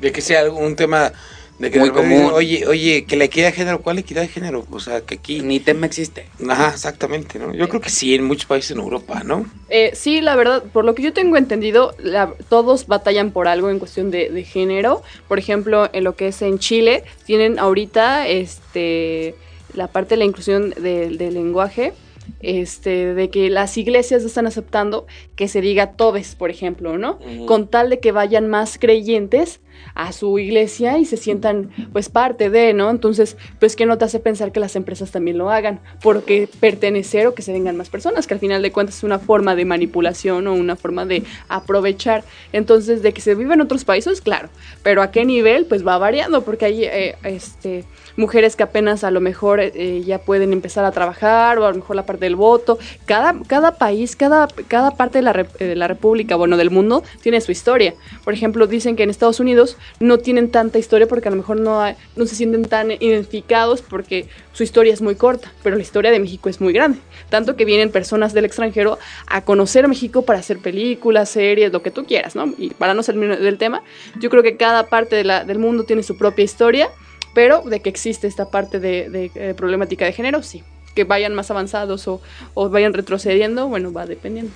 De 0.00 0.10
que 0.12 0.20
sea 0.20 0.50
un 0.50 0.74
tema 0.74 1.12
de 1.60 1.70
que 1.70 1.78
Muy 1.78 1.90
común. 1.90 2.30
Oye, 2.32 2.66
oye, 2.66 3.04
que 3.04 3.16
la 3.16 3.24
equidad 3.26 3.46
de 3.46 3.52
género, 3.52 3.80
¿cuál 3.80 4.00
equidad 4.00 4.22
de 4.22 4.28
género? 4.28 4.66
O 4.72 4.80
sea, 4.80 5.02
que 5.02 5.14
aquí. 5.14 5.40
Ni 5.40 5.60
tema 5.60 5.86
existe. 5.86 6.26
Ajá, 6.48 6.70
exactamente, 6.74 7.38
¿no? 7.38 7.54
Yo 7.54 7.68
creo 7.68 7.80
que 7.80 7.90
sí, 7.90 8.12
en 8.12 8.24
muchos 8.24 8.46
países 8.46 8.72
en 8.72 8.78
Europa, 8.78 9.22
¿no? 9.24 9.46
Eh, 9.68 9.92
sí, 9.94 10.20
la 10.20 10.34
verdad, 10.34 10.64
por 10.72 10.84
lo 10.84 10.96
que 10.96 11.02
yo 11.02 11.12
tengo 11.12 11.36
entendido, 11.36 11.94
la- 12.00 12.34
todos 12.48 12.88
batallan 12.88 13.30
por 13.30 13.46
algo 13.46 13.70
en 13.70 13.78
cuestión 13.78 14.10
de, 14.10 14.30
de 14.30 14.42
género. 14.42 15.04
Por 15.28 15.38
ejemplo, 15.38 15.88
en 15.92 16.02
lo 16.02 16.16
que 16.16 16.26
es 16.28 16.42
en 16.42 16.58
Chile, 16.58 17.04
tienen 17.24 17.60
ahorita 17.60 18.26
este 18.26 19.36
la 19.74 19.86
parte 19.86 20.10
de 20.10 20.18
la 20.18 20.24
inclusión 20.24 20.70
de- 20.70 21.08
del 21.10 21.34
lenguaje, 21.34 21.92
este, 22.40 23.14
de 23.14 23.30
que 23.30 23.50
las 23.50 23.76
iglesias 23.76 24.24
están 24.24 24.46
aceptando 24.46 25.06
que 25.36 25.48
se 25.48 25.60
diga 25.60 25.92
todes, 25.92 26.34
por 26.34 26.50
ejemplo, 26.50 26.98
¿no? 26.98 27.18
Con 27.46 27.68
tal 27.68 27.90
de 27.90 28.00
que 28.00 28.12
vayan 28.12 28.48
más 28.48 28.78
creyentes 28.78 29.60
a 29.94 30.12
su 30.12 30.38
iglesia 30.38 30.98
y 30.98 31.04
se 31.04 31.16
sientan 31.16 31.70
pues 31.92 32.08
parte 32.08 32.50
de, 32.50 32.72
¿no? 32.74 32.90
Entonces, 32.90 33.36
pues 33.58 33.76
que 33.76 33.86
no 33.86 33.98
te 33.98 34.04
hace 34.04 34.20
pensar 34.20 34.52
que 34.52 34.60
las 34.60 34.76
empresas 34.76 35.10
también 35.10 35.38
lo 35.38 35.50
hagan, 35.50 35.80
porque 36.02 36.48
pertenecer 36.60 37.26
o 37.26 37.34
que 37.34 37.42
se 37.42 37.52
vengan 37.52 37.76
más 37.76 37.90
personas, 37.90 38.26
que 38.26 38.34
al 38.34 38.40
final 38.40 38.62
de 38.62 38.72
cuentas 38.72 38.98
es 38.98 39.04
una 39.04 39.18
forma 39.18 39.54
de 39.54 39.64
manipulación 39.64 40.46
o 40.46 40.54
una 40.54 40.76
forma 40.76 41.06
de 41.06 41.22
aprovechar. 41.48 42.24
Entonces, 42.52 43.02
de 43.02 43.12
que 43.12 43.20
se 43.20 43.34
vive 43.34 43.54
en 43.54 43.60
otros 43.60 43.84
países, 43.84 44.20
claro, 44.20 44.48
pero 44.82 45.02
a 45.02 45.10
qué 45.10 45.24
nivel, 45.24 45.66
pues 45.66 45.86
va 45.86 45.98
variando, 45.98 46.44
porque 46.44 46.66
hay 46.66 46.84
eh, 46.84 47.16
este, 47.24 47.84
mujeres 48.16 48.56
que 48.56 48.62
apenas 48.62 49.04
a 49.04 49.10
lo 49.10 49.20
mejor 49.20 49.60
eh, 49.60 50.02
ya 50.04 50.18
pueden 50.18 50.52
empezar 50.52 50.84
a 50.84 50.92
trabajar, 50.92 51.58
o 51.58 51.66
a 51.66 51.70
lo 51.70 51.76
mejor 51.76 51.96
la 51.96 52.06
parte 52.06 52.24
del 52.26 52.36
voto. 52.36 52.78
Cada, 53.06 53.34
cada 53.46 53.76
país, 53.78 54.16
cada, 54.16 54.48
cada 54.68 54.92
parte 54.92 55.18
de 55.18 55.22
la, 55.22 55.46
eh, 55.58 55.64
de 55.64 55.76
la 55.76 55.88
república, 55.88 56.36
bueno, 56.36 56.56
del 56.56 56.70
mundo, 56.70 57.02
tiene 57.22 57.40
su 57.40 57.52
historia. 57.52 57.94
Por 58.24 58.34
ejemplo, 58.34 58.66
dicen 58.66 58.96
que 58.96 59.02
en 59.02 59.10
Estados 59.10 59.40
Unidos 59.40 59.63
no 60.00 60.18
tienen 60.18 60.50
tanta 60.50 60.78
historia 60.78 61.06
porque 61.06 61.28
a 61.28 61.30
lo 61.30 61.36
mejor 61.36 61.58
no, 61.58 61.82
no 62.16 62.26
se 62.26 62.34
sienten 62.34 62.64
tan 62.64 62.90
identificados 62.90 63.82
porque 63.82 64.26
su 64.52 64.62
historia 64.62 64.92
es 64.92 65.02
muy 65.02 65.14
corta, 65.14 65.52
pero 65.62 65.76
la 65.76 65.82
historia 65.82 66.10
de 66.10 66.20
México 66.20 66.48
es 66.48 66.60
muy 66.60 66.72
grande. 66.72 66.98
Tanto 67.28 67.56
que 67.56 67.64
vienen 67.64 67.90
personas 67.90 68.32
del 68.32 68.44
extranjero 68.44 68.98
a 69.26 69.44
conocer 69.44 69.86
México 69.88 70.22
para 70.22 70.38
hacer 70.38 70.58
películas, 70.58 71.28
series, 71.30 71.72
lo 71.72 71.82
que 71.82 71.90
tú 71.90 72.04
quieras, 72.04 72.34
¿no? 72.36 72.52
Y 72.58 72.70
para 72.70 72.94
no 72.94 73.02
salir 73.02 73.38
del 73.38 73.58
tema, 73.58 73.82
yo 74.20 74.30
creo 74.30 74.42
que 74.42 74.56
cada 74.56 74.86
parte 74.86 75.22
del 75.22 75.58
mundo 75.58 75.84
tiene 75.84 76.02
su 76.02 76.16
propia 76.16 76.44
historia, 76.44 76.90
pero 77.34 77.62
de 77.62 77.80
que 77.80 77.88
existe 77.88 78.26
esta 78.26 78.50
parte 78.50 78.80
de, 78.80 79.10
de, 79.10 79.30
eh, 79.34 79.54
problemática 79.54 80.04
de 80.04 80.12
género, 80.12 80.42
sí. 80.42 80.62
Que 80.94 81.04
vayan 81.04 81.34
más 81.34 81.50
avanzados 81.50 82.06
o, 82.08 82.20
o 82.54 82.68
vayan 82.70 82.92
retrocediendo, 82.94 83.66
bueno, 83.68 83.92
va 83.92 84.06
dependiendo. 84.06 84.52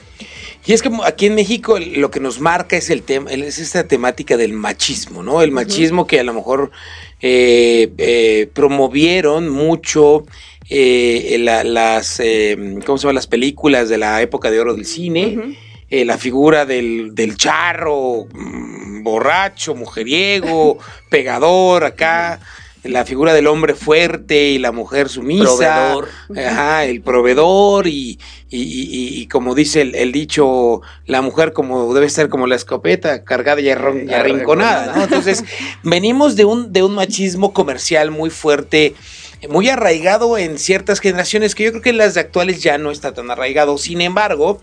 Y 0.65 0.73
es 0.73 0.83
que 0.83 0.91
aquí 1.05 1.27
en 1.27 1.35
México 1.35 1.79
lo 1.79 2.11
que 2.11 2.21
nos 2.21 2.41
marca 2.41 2.77
es 2.77 2.91
el 2.91 3.03
tema, 3.03 3.31
es 3.31 3.59
esta 3.59 3.89
temática 3.89 4.37
del 4.37 4.53
machismo, 4.53 5.23
¿no? 5.23 5.43
El 5.43 5.51
machismo 5.53 6.07
que 6.07 6.21
a 6.21 6.25
lo 6.25 6.35
mejor 6.35 6.71
eh, 7.21 7.91
eh, 7.99 8.49
promovieron 8.53 9.49
mucho 9.49 10.25
eh, 10.71 11.37
la- 11.41 11.65
las, 11.65 12.21
eh, 12.21 12.57
¿cómo 12.85 12.99
se 12.99 13.03
llama? 13.05 13.15
Las 13.15 13.27
películas 13.27 13.89
de 13.89 13.99
la 13.99 14.21
época 14.23 14.51
de 14.51 14.61
oro 14.61 14.75
del 14.75 14.85
cine. 14.85 15.57
Eh, 15.91 16.05
la 16.05 16.19
figura 16.19 16.67
del, 16.67 17.15
del 17.15 17.39
charro, 17.39 18.27
mm, 18.31 19.03
borracho, 19.03 19.75
mujeriego, 19.75 20.77
pegador 21.09 21.85
acá, 21.85 22.41
la 22.85 23.05
figura 23.05 23.35
del 23.35 23.47
hombre 23.49 23.75
fuerte 23.75 24.51
y 24.51 24.59
la 24.59 24.73
mujer 24.73 25.09
sumisa, 25.09 25.45
Proveedor. 25.45 26.09
ajá, 26.37 26.85
el 26.85 27.01
proveedor 27.03 27.87
y, 27.87 28.19
y- 28.51 28.63
y- 28.63 29.21
y 29.21 29.27
como 29.27 29.55
dice 29.55 29.81
el, 29.83 29.95
el 29.95 30.13
dicho, 30.13 30.81
la 31.07 31.21
mujer 31.21 31.53
como 31.53 31.93
debe 31.93 32.09
ser 32.09 32.29
como 32.29 32.47
la 32.47 32.55
escopeta, 32.57 33.25
cargada 33.25 33.61
y, 33.61 33.67
arron- 33.69 34.11
arrinconada, 34.13 34.95
¿no? 34.97 35.03
Entonces, 35.05 35.45
venimos 35.83 36.37
de 36.37 36.45
un, 36.45 36.73
de 36.73 36.83
un 36.83 36.95
machismo 36.95 37.53
comercial 37.53 38.11
muy 38.11 38.31
fuerte, 38.31 38.95
muy 39.49 39.69
arraigado 39.69 40.39
en 40.39 40.59
ciertas 40.59 41.01
generaciones, 41.01 41.55
que 41.55 41.65
yo 41.65 41.71
creo 41.73 41.83
que 41.83 41.91
en 41.91 41.99
las 41.99 42.15
de 42.15 42.21
actuales 42.21 42.63
ya 42.63 42.79
no 42.79 42.91
está 42.91 43.13
tan 43.13 43.31
arraigado. 43.31 43.77
Sin 43.79 44.01
embargo, 44.01 44.61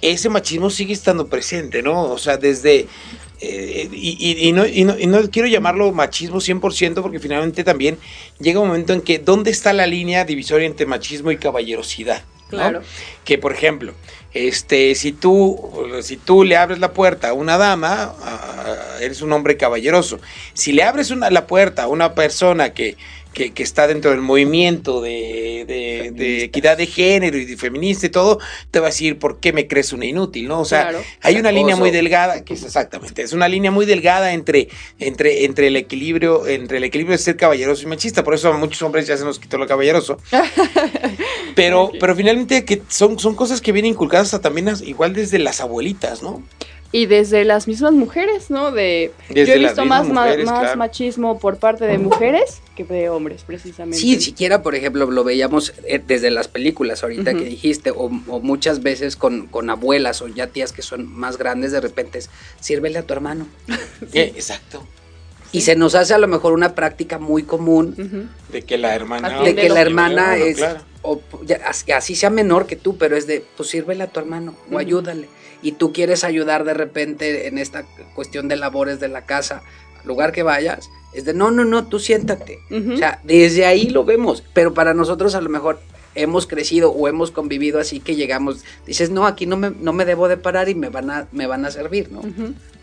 ese 0.00 0.28
machismo 0.28 0.70
sigue 0.70 0.92
estando 0.92 1.26
presente, 1.28 1.82
¿no? 1.82 2.02
O 2.04 2.18
sea, 2.18 2.36
desde... 2.36 2.86
eh, 3.40 3.88
y, 3.92 4.48
y- 4.48 4.52
no, 4.52 4.66
y 4.66 4.84
no- 4.84 4.98
y 4.98 5.06
no 5.06 5.20
quiero 5.30 5.48
llamarlo 5.48 5.92
machismo 5.92 6.38
100% 6.40 7.02
porque 7.02 7.20
finalmente 7.20 7.64
también 7.64 7.98
llega 8.38 8.60
un 8.60 8.68
momento 8.68 8.92
en 8.92 9.00
que 9.00 9.18
¿dónde 9.18 9.50
está 9.50 9.72
la 9.72 9.86
línea 9.86 10.24
divisoria 10.24 10.66
entre 10.66 10.86
machismo 10.86 11.30
y 11.30 11.36
caballerosidad? 11.36 12.22
Claro. 12.50 12.82
Que 13.24 13.36
por 13.36 13.52
ejemplo, 13.52 13.92
este, 14.32 14.94
si 14.94 15.12
tú, 15.12 15.86
si 16.02 16.16
tú 16.16 16.44
le 16.44 16.56
abres 16.56 16.78
la 16.78 16.92
puerta 16.92 17.28
a 17.28 17.32
una 17.34 17.58
dama, 17.58 18.14
a- 18.22 18.98
eres 19.02 19.20
un 19.22 19.32
hombre 19.32 19.56
caballeroso. 19.56 20.18
Si 20.54 20.72
le 20.72 20.82
abres 20.82 21.10
una, 21.10 21.30
la 21.30 21.46
puerta 21.46 21.82
a 21.84 21.86
una 21.88 22.14
persona 22.14 22.72
que, 22.72 22.96
que, 23.38 23.52
que 23.52 23.62
está 23.62 23.86
dentro 23.86 24.10
del 24.10 24.20
movimiento 24.20 25.00
de, 25.00 25.64
de- 25.66 26.10
de 26.12 26.42
equidad 26.44 26.76
de 26.76 26.86
género 26.86 27.38
y 27.38 27.44
de 27.44 27.56
feminista 27.56 28.06
y 28.06 28.08
todo, 28.08 28.38
te 28.70 28.80
va 28.80 28.86
a 28.86 28.90
decir, 28.90 29.18
¿por 29.18 29.38
qué 29.40 29.52
me 29.52 29.66
crees 29.68 29.92
una 29.92 30.04
inútil? 30.06 30.48
¿no? 30.48 30.60
O 30.60 30.64
sea, 30.64 30.82
Claro. 30.88 31.04
hay 31.22 31.36
una 31.36 31.52
línea 31.52 31.76
muy 31.76 31.90
delgada, 31.90 32.44
que 32.44 32.54
es 32.54 32.64
exactamente, 32.64 33.22
es 33.22 33.32
una 33.32 33.46
línea 33.48 33.70
muy 33.70 33.86
delgada 33.86 34.32
entre, 34.32 34.68
entre, 34.98 35.44
entre 35.44 35.68
el 35.68 35.76
equilibrio, 35.76 36.46
entre 36.46 36.78
el 36.78 36.84
equilibrio 36.84 37.16
de 37.16 37.22
ser 37.22 37.36
caballeroso 37.36 37.84
y 37.84 37.86
machista. 37.86 38.24
Por 38.24 38.34
eso 38.34 38.52
a 38.52 38.56
muchos 38.58 38.82
hombres 38.82 39.06
ya 39.06 39.16
se 39.16 39.24
nos 39.24 39.38
quitó 39.38 39.56
lo 39.58 39.66
caballeroso. 39.66 40.18
Pero, 41.54 41.90
pero 41.98 42.14
finalmente 42.14 42.64
que 42.64 42.82
son, 42.88 43.18
son 43.18 43.34
cosas 43.34 43.60
que 43.60 43.72
vienen 43.72 43.92
inculcadas 43.92 44.28
hasta 44.28 44.40
también 44.40 44.68
igual 44.84 45.12
desde 45.12 45.38
las 45.40 45.60
abuelitas, 45.60 46.22
¿no? 46.22 46.42
Y 46.90 47.04
desde 47.04 47.44
las 47.44 47.68
mismas 47.68 47.92
mujeres, 47.92 48.48
¿no? 48.50 48.72
De, 48.72 49.12
Desde 49.28 49.46
yo 49.46 49.52
he 49.54 49.58
visto 49.58 49.84
más, 49.84 50.08
ma- 50.08 50.24
más 50.36 50.60
claro. 50.60 50.76
machismo 50.78 51.38
por 51.38 51.58
parte 51.58 51.84
de 51.84 51.98
mujeres 51.98 52.62
que 52.76 52.84
de 52.84 53.10
hombres, 53.10 53.42
precisamente. 53.46 53.98
Sí, 53.98 54.18
siquiera, 54.20 54.62
por 54.62 54.74
ejemplo, 54.74 55.10
lo 55.10 55.22
veíamos 55.22 55.74
eh, 55.84 56.00
desde 56.06 56.30
las 56.30 56.48
películas 56.48 57.02
ahorita 57.02 57.34
que 57.34 57.44
dijiste, 57.44 57.90
o, 57.90 58.04
o 58.28 58.40
muchas 58.40 58.82
veces 58.82 59.16
con, 59.16 59.48
con 59.48 59.68
abuelas 59.68 60.22
o 60.22 60.28
ya 60.28 60.46
tías 60.46 60.72
que 60.72 60.80
son 60.80 61.06
más 61.06 61.36
grandes, 61.36 61.72
de 61.72 61.80
repente 61.82 62.18
es, 62.20 62.30
sírvele 62.60 62.98
a 62.98 63.02
tu 63.02 63.12
hermano. 63.12 63.46
Eh, 64.14 64.32
exacto. 64.34 64.82
Y 65.52 65.62
se 65.62 65.76
nos 65.76 65.94
hace 65.94 66.14
a 66.14 66.18
lo 66.18 66.28
mejor 66.28 66.52
una 66.52 66.74
práctica 66.74 67.18
muy 67.18 67.42
común. 67.42 68.30
De 68.50 68.62
que 68.62 68.78
la 68.78 68.94
hermana. 68.94 69.42
De 69.42 69.54
que 69.54 69.68
la 69.68 69.80
hermana 69.82 70.28
Bueno, 70.30 70.44
es, 70.44 70.56
claro. 70.56 70.80
o 71.02 71.20
ya, 71.44 71.60
así 71.96 72.14
sea 72.14 72.30
menor 72.30 72.66
que 72.66 72.76
tú, 72.76 72.96
pero 72.96 73.16
es 73.16 73.26
de, 73.26 73.44
pues 73.56 73.68
sírvele 73.70 74.04
a 74.04 74.06
tu 74.08 74.20
hermano 74.20 74.54
o 74.70 74.78
ayúdale. 74.78 75.28
Y 75.62 75.72
tú 75.72 75.92
quieres 75.92 76.24
ayudar 76.24 76.64
de 76.64 76.74
repente 76.74 77.48
en 77.48 77.58
esta 77.58 77.84
cuestión 78.14 78.48
de 78.48 78.56
labores 78.56 79.00
de 79.00 79.08
la 79.08 79.26
casa, 79.26 79.62
lugar 80.04 80.32
que 80.32 80.42
vayas, 80.42 80.90
es 81.12 81.24
de, 81.24 81.34
no, 81.34 81.50
no, 81.50 81.64
no, 81.64 81.86
tú 81.86 81.98
siéntate. 81.98 82.58
O 82.70 82.96
sea, 82.96 83.20
desde 83.24 83.66
ahí 83.66 83.88
lo 83.88 84.04
vemos, 84.04 84.44
pero 84.52 84.74
para 84.74 84.94
nosotros 84.94 85.34
a 85.34 85.40
lo 85.40 85.48
mejor 85.48 85.80
hemos 86.14 86.46
crecido 86.46 86.90
o 86.90 87.08
hemos 87.08 87.30
convivido 87.30 87.78
así 87.78 88.00
que 88.00 88.16
llegamos, 88.16 88.64
dices, 88.86 89.10
no, 89.10 89.26
aquí 89.26 89.46
no 89.46 89.56
me, 89.56 89.70
no 89.70 89.92
me 89.92 90.04
debo 90.04 90.28
de 90.28 90.36
parar 90.36 90.68
y 90.68 90.74
me 90.74 90.88
van 90.88 91.10
a, 91.10 91.28
me 91.32 91.46
van 91.46 91.64
a 91.64 91.70
servir, 91.70 92.10
¿no? 92.10 92.22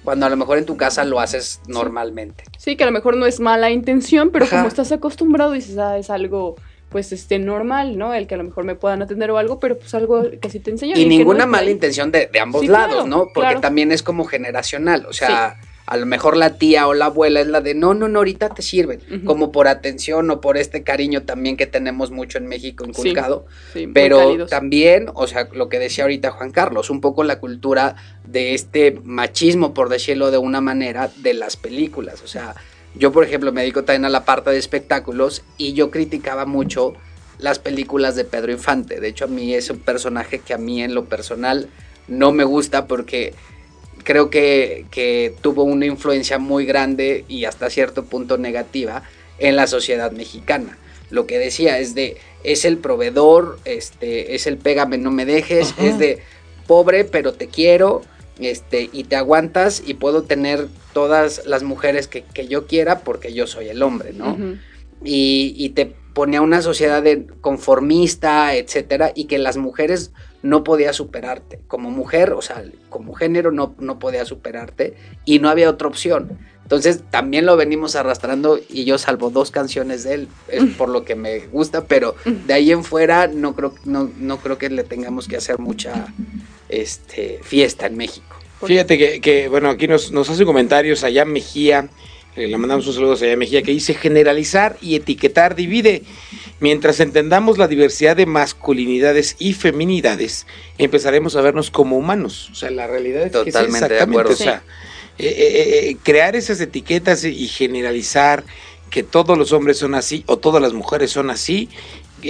Cuando 0.03 0.25
a 0.25 0.29
lo 0.29 0.37
mejor 0.37 0.57
en 0.57 0.65
tu 0.65 0.77
casa 0.77 1.03
lo 1.03 1.19
haces 1.19 1.59
normalmente. 1.67 2.43
Sí, 2.57 2.75
que 2.75 2.83
a 2.83 2.87
lo 2.87 2.93
mejor 2.93 3.17
no 3.17 3.25
es 3.25 3.39
mala 3.39 3.71
intención, 3.71 4.29
pero 4.29 4.45
Ajá. 4.45 4.57
como 4.57 4.67
estás 4.67 4.91
acostumbrado 4.91 5.51
dices, 5.51 5.77
ah, 5.77 5.97
es 5.97 6.09
algo 6.09 6.55
pues 6.89 7.11
este 7.11 7.39
normal, 7.39 7.97
¿no? 7.97 8.13
El 8.13 8.27
que 8.27 8.35
a 8.35 8.37
lo 8.37 8.43
mejor 8.43 8.63
me 8.63 8.75
puedan 8.75 9.01
atender 9.01 9.31
o 9.31 9.37
algo, 9.37 9.59
pero 9.59 9.77
pues 9.77 9.93
algo 9.95 10.23
que 10.39 10.49
sí 10.49 10.59
te 10.59 10.71
enseñan. 10.71 10.97
Y 10.99 11.05
ninguna 11.05 11.45
no 11.45 11.51
mala 11.51 11.67
ahí. 11.67 11.71
intención 11.73 12.11
de, 12.11 12.27
de 12.27 12.39
ambos 12.39 12.61
Sí, 12.61 12.67
lados, 12.67 12.93
claro, 13.03 13.07
¿no? 13.07 13.23
Porque 13.33 13.47
claro. 13.47 13.61
también 13.61 13.91
es 13.91 14.01
como 14.03 14.25
generacional, 14.25 15.05
o 15.07 15.13
sea, 15.13 15.57
a 15.87 15.97
lo 15.97 16.05
mejor 16.07 16.35
la 16.35 16.57
tía 16.57 16.87
o 16.87 16.93
la 16.95 17.05
abuela 17.05 17.41
es 17.41 17.47
la 17.47 17.61
de, 17.61 17.75
no, 17.75 17.93
no, 17.93 18.07
no, 18.07 18.19
ahorita 18.19 18.49
te 18.49 18.61
sirven, 18.63 19.01
como 19.25 19.51
por 19.51 19.67
atención 19.67 20.29
o 20.31 20.41
por 20.41 20.57
este 20.57 20.83
cariño 20.83 21.23
también 21.23 21.57
que 21.57 21.67
tenemos 21.67 22.09
mucho 22.11 22.37
en 22.39 22.47
México 22.47 22.85
inculcado. 22.87 23.45
Sí, 23.73 23.87
Pero 23.93 24.47
también, 24.47 25.09
o 25.13 25.27
sea, 25.27 25.47
lo 25.53 25.69
que 25.69 25.77
decía 25.77 26.05
ahorita 26.05 26.31
Juan 26.31 26.51
Carlos, 26.51 26.89
un 26.89 27.01
poco 27.01 27.23
la 27.23 27.39
cultura 27.39 27.95
de 28.25 28.55
este 28.55 28.99
machismo, 29.03 29.73
por 29.75 29.89
decirlo 29.89 30.31
de 30.31 30.39
una 30.39 30.59
manera, 30.59 31.11
de 31.17 31.35
las 31.35 31.55
películas. 31.55 32.23
O 32.23 32.27
sea, 32.27 32.55
yo, 32.97 33.11
por 33.11 33.23
ejemplo, 33.23 33.51
me 33.51 33.61
dedico 33.61 33.83
también 33.83 34.05
a 34.05 34.09
la 34.09 34.25
parte 34.25 34.49
de 34.49 34.57
espectáculos 34.57 35.43
y 35.57 35.73
yo 35.73 35.91
criticaba 35.91 36.45
mucho 36.45 36.93
las 37.39 37.59
películas 37.59 38.15
de 38.15 38.23
Pedro 38.25 38.51
Infante. 38.51 38.99
De 38.99 39.09
hecho, 39.09 39.25
a 39.25 39.27
mí 39.27 39.53
es 39.53 39.69
un 39.69 39.79
personaje 39.79 40.39
que 40.39 40.53
a 40.53 40.57
mí 40.57 40.81
en 40.81 40.95
lo 40.95 41.05
personal 41.05 41.69
no 42.07 42.31
me 42.31 42.43
gusta 42.43 42.87
porque 42.87 43.33
creo 44.03 44.29
que, 44.29 44.85
que 44.91 45.35
tuvo 45.41 45.63
una 45.63 45.85
influencia 45.85 46.37
muy 46.37 46.65
grande 46.65 47.25
y 47.27 47.45
hasta 47.45 47.69
cierto 47.69 48.05
punto 48.05 48.37
negativa 48.37 49.03
en 49.39 49.55
la 49.55 49.67
sociedad 49.67 50.11
mexicana. 50.11 50.77
Lo 51.09 51.27
que 51.27 51.37
decía 51.37 51.79
es 51.79 51.95
de, 51.95 52.17
es 52.43 52.65
el 52.65 52.77
proveedor, 52.77 53.59
este, 53.65 54.35
es 54.35 54.47
el 54.47 54.57
pégame, 54.57 54.97
no 54.97 55.11
me 55.11 55.25
dejes, 55.25 55.71
Ajá. 55.71 55.85
es 55.85 55.99
de 55.99 56.21
pobre, 56.67 57.03
pero 57.03 57.33
te 57.33 57.47
quiero, 57.47 58.01
este, 58.39 58.89
y 58.91 59.05
te 59.05 59.15
aguantas 59.15 59.81
y 59.85 59.95
puedo 59.95 60.23
tener 60.23 60.67
todas 60.93 61.45
las 61.45 61.63
mujeres 61.63 62.07
que, 62.07 62.23
que 62.23 62.47
yo 62.47 62.67
quiera 62.67 62.99
porque 62.99 63.33
yo 63.33 63.47
soy 63.47 63.69
el 63.69 63.81
hombre, 63.83 64.13
¿no? 64.13 64.37
Y, 65.03 65.53
y 65.57 65.69
te 65.69 65.95
ponía 66.13 66.41
una 66.41 66.61
sociedad 66.61 67.03
de 67.03 67.27
conformista, 67.41 68.55
etcétera, 68.55 69.11
y 69.13 69.25
que 69.25 69.37
las 69.37 69.57
mujeres 69.57 70.11
no 70.41 70.63
podía 70.63 70.93
superarte. 70.93 71.59
Como 71.67 71.91
mujer, 71.91 72.31
o 72.31 72.41
sea, 72.41 72.63
como 72.89 73.13
género 73.13 73.51
no, 73.51 73.75
no 73.79 73.99
podía 73.99 74.23
superarte 74.23 74.95
y 75.25 75.39
no 75.39 75.49
había 75.49 75.69
otra 75.69 75.89
opción. 75.89 76.39
Entonces 76.63 77.03
también 77.11 77.45
lo 77.45 77.57
venimos 77.57 77.95
arrastrando 77.95 78.59
y 78.69 78.85
yo 78.85 78.97
salvo 78.97 79.29
dos 79.29 79.51
canciones 79.51 80.03
de 80.03 80.13
él, 80.13 80.27
es 80.47 80.63
por 80.77 80.89
lo 80.89 81.03
que 81.03 81.15
me 81.15 81.41
gusta, 81.47 81.83
pero 81.83 82.15
de 82.25 82.53
ahí 82.53 82.71
en 82.71 82.83
fuera 82.83 83.27
no 83.27 83.53
creo, 83.53 83.75
no, 83.83 84.09
no 84.17 84.37
creo 84.37 84.57
que 84.57 84.71
le 84.71 84.83
tengamos 84.83 85.27
que 85.27 85.37
hacer 85.37 85.59
mucha 85.59 86.07
este, 86.69 87.39
fiesta 87.43 87.87
en 87.87 87.97
México. 87.97 88.35
Fíjate 88.65 88.97
que, 88.97 89.21
que, 89.21 89.47
bueno, 89.47 89.69
aquí 89.69 89.87
nos, 89.87 90.11
nos 90.11 90.29
hace 90.29 90.45
comentarios 90.45 91.03
allá 91.03 91.25
Mejía, 91.25 91.89
eh, 92.35 92.47
le 92.47 92.57
mandamos 92.57 92.85
un 92.87 92.93
saludo 92.93 93.13
a 93.13 93.15
Allá 93.15 93.37
Mejía, 93.37 93.61
que 93.61 93.71
dice 93.71 93.93
generalizar 93.93 94.77
y 94.81 94.95
etiquetar 94.95 95.55
divide. 95.55 96.03
Mientras 96.59 96.99
entendamos 96.99 97.57
la 97.57 97.67
diversidad 97.67 98.15
de 98.15 98.25
masculinidades 98.25 99.35
y 99.39 99.53
feminidades, 99.53 100.45
empezaremos 100.77 101.35
a 101.35 101.41
vernos 101.41 101.71
como 101.71 101.97
humanos. 101.97 102.49
O 102.51 102.55
sea, 102.55 102.71
la 102.71 102.87
realidad 102.87 103.23
es 103.23 103.31
que 103.31 103.37
es 103.39 103.45
Totalmente 103.45 103.79
de 103.79 103.85
exactamente, 103.85 104.21
acuerdo. 104.21 104.33
o 104.33 104.35
sea, 104.35 104.63
eh, 105.17 105.89
eh, 105.89 105.97
crear 106.03 106.35
esas 106.35 106.59
etiquetas 106.59 107.23
y 107.23 107.47
generalizar 107.47 108.43
que 108.89 109.03
todos 109.03 109.37
los 109.37 109.51
hombres 109.53 109.77
son 109.77 109.95
así 109.95 110.23
o 110.27 110.37
todas 110.37 110.61
las 110.61 110.73
mujeres 110.73 111.11
son 111.11 111.29
así, 111.29 111.69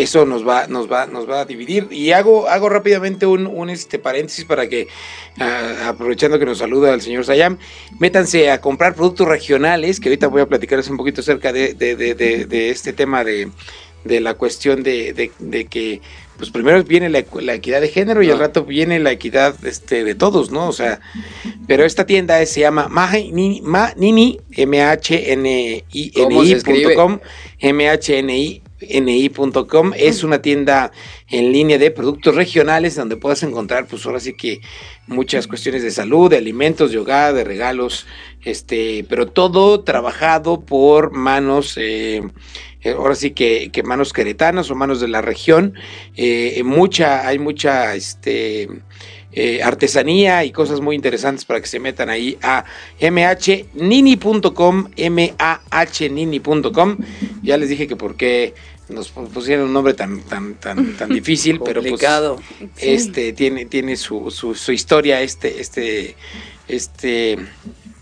eso 0.02 0.26
nos 0.26 0.48
va, 0.48 0.68
nos 0.68 0.92
va, 0.92 1.06
nos 1.08 1.30
va 1.30 1.42
a 1.42 1.46
dividir. 1.46 1.88
Y 1.92 2.12
hago, 2.12 2.48
hago 2.48 2.70
rápidamente 2.70 3.26
un, 3.26 3.48
un, 3.48 3.70
este 3.70 4.00
paréntesis 4.00 4.46
para 4.46 4.68
que, 4.70 4.88
ah, 5.40 5.88
aprovechando 5.90 6.38
que 6.40 6.46
nos 6.46 6.58
saluda 6.60 6.94
el 6.94 7.02
señor 7.02 7.26
Sayam, 7.26 7.58
métanse 8.00 8.50
a 8.52 8.62
comprar 8.62 8.96
productos 8.96 9.28
regionales, 9.28 10.00
que 10.00 10.10
ahorita 10.10 10.28
voy 10.28 10.42
a 10.42 10.48
platicarles 10.48 10.90
un 10.90 10.98
poquito 10.98 11.22
acerca 11.22 11.52
de, 11.54 11.74
de, 11.74 11.96
de, 11.96 12.16
de- 12.16 12.46
de 12.46 12.70
este 12.70 12.94
tema 12.94 13.24
de, 13.24 13.50
de 14.04 14.20
la 14.20 14.34
cuestión 14.36 14.84
de, 14.84 15.14
que, 15.70 16.02
pues 16.38 16.50
primero 16.52 16.84
viene 16.84 17.10
la, 17.10 17.20
equidad 17.54 17.80
de 17.82 17.88
género 17.88 18.22
y 18.22 18.30
al 18.30 18.38
Ah. 18.38 18.42
rato 18.48 18.66
viene 18.66 19.00
la 19.00 19.12
equidad 19.12 19.56
este, 19.66 20.04
de 20.04 20.16
todos, 20.16 20.52
¿no? 20.52 20.68
O 20.68 20.74
sea, 20.74 21.00
pero 21.66 21.86
esta 21.86 22.06
tienda 22.06 22.46
se 22.46 22.60
llama 22.60 22.88
Manini, 22.90 23.62
Manini, 23.64 24.40
¿Cómo 26.14 26.44
se 26.44 26.58
escribe? 26.58 26.94
M-H-N-I-N-I.com, 26.94 27.20
M-H-N-I.com, 28.80 29.94
es 29.96 30.24
una 30.24 30.42
tienda 30.42 30.92
en 31.30 31.52
línea 31.52 31.78
de 31.78 31.92
productos 31.92 32.36
regionales 32.36 32.96
donde 32.96 33.16
puedas 33.16 33.42
encontrar, 33.44 33.88
pues 33.88 34.06
ahora 34.06 34.20
sí 34.20 34.34
que 34.34 34.60
muchas 35.08 35.48
cuestiones 35.48 35.84
de 35.84 35.92
salud, 35.92 36.30
de 36.30 36.38
alimentos, 36.38 36.92
de 36.92 36.98
hogar, 36.98 37.34
de 37.34 37.44
regalos, 37.44 38.06
este, 38.44 39.06
pero 39.08 39.28
todo 39.28 39.84
trabajado 39.84 40.66
por 40.66 41.12
manos, 41.12 41.78
eh, 41.78 42.22
eh, 42.82 42.92
ahora 42.92 43.16
sí 43.16 43.32
que, 43.32 43.70
que 43.72 43.84
manos 43.84 44.12
queretanas 44.12 44.70
o 44.70 44.76
manos 44.76 45.00
de 45.00 45.08
la 45.08 45.22
región, 45.22 45.74
eh, 46.16 46.62
mucha, 46.64 47.28
hay 47.28 47.40
mucha, 47.40 47.96
este, 47.96 48.68
eh, 49.36 49.62
artesanía 49.62 50.44
y 50.46 50.52
cosas 50.52 50.82
muy 50.82 50.96
interesantes 50.96 51.46
para 51.46 51.62
que 51.62 51.68
se 51.68 51.80
metan 51.80 52.10
ahí 52.10 52.40
a 52.42 52.66
mhnini.com, 53.00 54.90
mahnini.com. 54.98 56.98
Ya 57.44 57.58
les 57.58 57.70
dije 57.70 57.88
que 57.88 57.98
por 57.98 58.16
qué 58.16 58.56
nos 58.88 59.10
pusieron 59.10 59.68
un 59.68 59.74
nombre 59.74 59.94
tan 59.94 60.22
tan 60.22 60.56
tan 60.56 60.96
tan 60.96 61.10
difícil, 61.10 61.60
pero 61.60 61.82
pues 61.82 61.92
Complicado. 61.92 62.40
Sí. 62.60 62.70
este 62.80 63.34
tiene 63.34 63.66
tiene 63.66 63.98
su, 63.98 64.32
su, 64.32 64.56
su 64.56 64.72
historia 64.72 65.22
este 65.22 65.60
este 65.60 66.16
este 66.68 67.38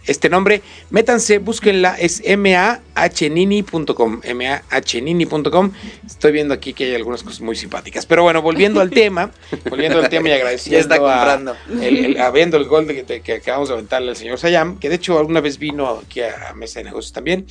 este 0.06 0.30
nombre, 0.30 0.62
métanse, 0.90 1.38
búsquenla, 1.40 1.96
es 2.00 2.22
mahnini.com, 2.38 4.22
mahnini.com. 4.36 5.72
Estoy 6.06 6.32
viendo 6.32 6.54
aquí 6.54 6.74
que 6.74 6.86
hay 6.86 6.96
algunas 6.96 7.24
cosas 7.24 7.42
muy 7.42 7.56
simpáticas. 7.56 8.06
Pero 8.06 8.24
bueno, 8.24 8.42
volviendo 8.42 8.82
al 8.82 8.90
tema, 8.90 9.32
volviendo 9.70 10.00
al 10.00 10.10
tema 10.10 10.30
y 10.30 10.32
agradeciendo 10.34 10.78
Ya 10.78 10.82
está 10.82 10.96
a- 10.96 11.00
comprando. 11.00 11.56
el, 11.82 12.06
el- 12.06 12.20
habiendo 12.22 12.58
el 12.58 12.66
gol 12.66 12.88
de, 12.88 13.04
de 13.04 13.22
que 13.22 13.34
acabamos 13.34 13.70
de 13.70 13.76
aventarle 13.76 14.10
al 14.10 14.18
señor 14.18 14.38
Sayam, 14.40 14.78
que 14.80 14.90
de 14.90 14.96
hecho 14.96 15.18
alguna 15.18 15.42
vez 15.42 15.58
vino 15.58 16.02
aquí 16.06 16.22
a, 16.22 16.54
Mesa 16.56 16.80
de 16.80 16.86
Negocios 16.86 17.14
también. 17.14 17.46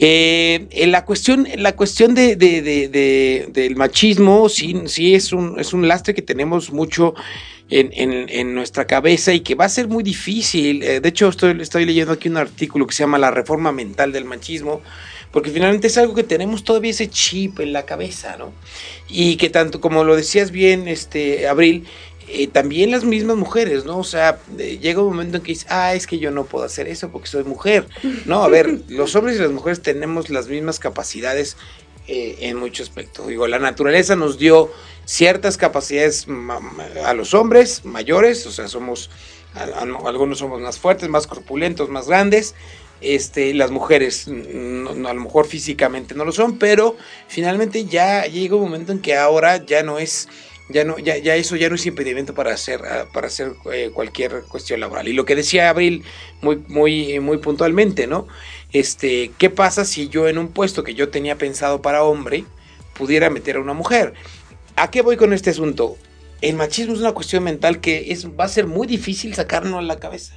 Eh, 0.00 0.68
la 0.86 1.04
cuestión, 1.04 1.48
la 1.56 1.74
cuestión 1.74 2.14
de, 2.14 2.36
de- 2.36 2.62
de- 2.62 2.88
de- 2.88 3.48
del 3.52 3.74
machismo, 3.76 4.48
sí, 4.48 4.74
sí 4.86 5.14
es 5.14 5.32
un, 5.32 5.58
es 5.58 5.72
un 5.72 5.88
lastre 5.88 6.14
que 6.14 6.22
tenemos 6.22 6.70
mucho 6.72 7.14
en, 7.70 8.54
nuestra 8.54 8.86
cabeza 8.86 9.32
y 9.32 9.40
que 9.40 9.54
va 9.54 9.66
a 9.66 9.68
ser 9.68 9.88
muy 9.88 10.02
difícil. 10.02 10.82
Eh, 10.82 11.00
de 11.00 11.08
hecho, 11.08 11.28
estoy, 11.28 11.60
estoy 11.60 11.84
leyendo 11.84 12.12
aquí 12.12 12.28
un 12.28 12.36
artículo 12.36 12.86
que 12.86 12.94
se 12.94 13.02
llama 13.02 13.18
La 13.18 13.30
reforma 13.30 13.72
mental 13.72 14.12
del 14.12 14.24
machismo, 14.24 14.80
porque 15.30 15.50
finalmente 15.50 15.88
es 15.88 15.98
algo 15.98 16.14
que 16.14 16.24
tenemos 16.24 16.64
todavía 16.64 16.90
ese 16.90 17.08
chip 17.08 17.60
en 17.60 17.72
la 17.72 17.84
cabeza, 17.84 18.36
¿no? 18.38 18.52
Y 19.08 19.36
que 19.36 19.50
tanto 19.50 19.80
como 19.80 20.04
lo 20.04 20.16
decías 20.16 20.50
bien, 20.50 20.88
este, 20.88 21.46
Abril, 21.48 21.86
eh, 22.30 22.46
también 22.46 22.90
las 22.90 23.04
mismas 23.04 23.36
mujeres, 23.36 23.86
¿no? 23.86 23.98
O 23.98 24.04
sea, 24.04 24.38
llega 24.56 25.02
un 25.02 25.08
momento 25.08 25.38
en 25.38 25.42
que 25.42 25.52
dices, 25.52 25.66
ah, 25.70 25.94
es 25.94 26.06
que 26.06 26.18
yo 26.18 26.30
no 26.30 26.44
puedo 26.44 26.64
hacer 26.64 26.86
eso 26.86 27.10
porque 27.10 27.26
soy 27.26 27.44
mujer. 27.44 27.86
No, 28.26 28.42
a 28.42 28.48
ver, 28.48 28.82
los 28.88 29.16
hombres 29.16 29.36
y 29.36 29.40
las 29.40 29.50
mujeres 29.50 29.80
tenemos 29.80 30.28
las 30.28 30.48
mismas 30.48 30.78
capacidades 30.78 31.56
eh, 32.08 32.36
en 32.40 32.56
muchos 32.56 32.88
aspectos. 32.88 33.26
Digo, 33.28 33.46
la 33.46 33.58
naturaleza 33.58 34.16
nos 34.16 34.38
dio 34.38 34.72
ciertas 35.04 35.56
capacidades 35.56 36.26
a 37.04 37.14
los 37.14 37.34
hombres 37.34 37.84
mayores, 37.84 38.46
o 38.46 38.50
sea, 38.50 38.66
somos, 38.66 39.10
algunos 39.54 40.38
somos 40.38 40.60
más 40.60 40.78
fuertes, 40.78 41.08
más 41.08 41.26
corpulentos, 41.26 41.88
más 41.88 42.08
grandes, 42.08 42.54
este, 43.00 43.54
las 43.54 43.70
mujeres 43.70 44.26
a 44.26 44.32
lo 44.32 45.20
mejor 45.20 45.46
físicamente 45.46 46.14
no 46.14 46.24
lo 46.24 46.32
son, 46.32 46.58
pero 46.58 46.96
finalmente 47.28 47.84
ya 47.84 48.26
llega 48.26 48.56
un 48.56 48.62
momento 48.62 48.92
en 48.92 49.00
que 49.00 49.16
ahora 49.16 49.64
ya 49.64 49.82
no 49.82 49.98
es 49.98 50.28
ya 50.68 50.84
no 50.84 50.98
ya, 50.98 51.16
ya 51.16 51.36
eso 51.36 51.56
ya 51.56 51.68
no 51.68 51.76
es 51.76 51.86
impedimento 51.86 52.34
para 52.34 52.52
hacer 52.52 52.80
para 53.12 53.28
hacer 53.28 53.52
eh, 53.72 53.90
cualquier 53.92 54.42
cuestión 54.48 54.80
laboral. 54.80 55.08
Y 55.08 55.12
lo 55.12 55.24
que 55.24 55.36
decía 55.36 55.70
Abril 55.70 56.04
muy 56.42 56.56
muy 56.68 57.20
muy 57.20 57.38
puntualmente 57.38 58.06
no 58.06 58.26
este 58.72 59.32
qué 59.38 59.50
pasa 59.50 59.84
si 59.84 60.08
yo 60.08 60.28
en 60.28 60.38
un 60.38 60.48
puesto 60.48 60.84
que 60.84 60.94
yo 60.94 61.08
tenía 61.08 61.36
pensado 61.36 61.80
para 61.82 62.02
hombre 62.02 62.44
pudiera 62.94 63.30
meter 63.30 63.56
a 63.56 63.60
una 63.60 63.74
mujer 63.74 64.14
a 64.76 64.90
qué 64.90 65.02
voy 65.02 65.16
con 65.16 65.32
este 65.32 65.50
asunto 65.50 65.96
el 66.40 66.54
machismo 66.54 66.94
es 66.94 67.00
una 67.00 67.12
cuestión 67.12 67.44
mental 67.44 67.80
que 67.80 68.12
es 68.12 68.28
va 68.28 68.44
a 68.44 68.48
ser 68.48 68.66
muy 68.66 68.86
difícil 68.86 69.34
sacarnos 69.34 69.82
la 69.84 69.98
cabeza. 69.98 70.34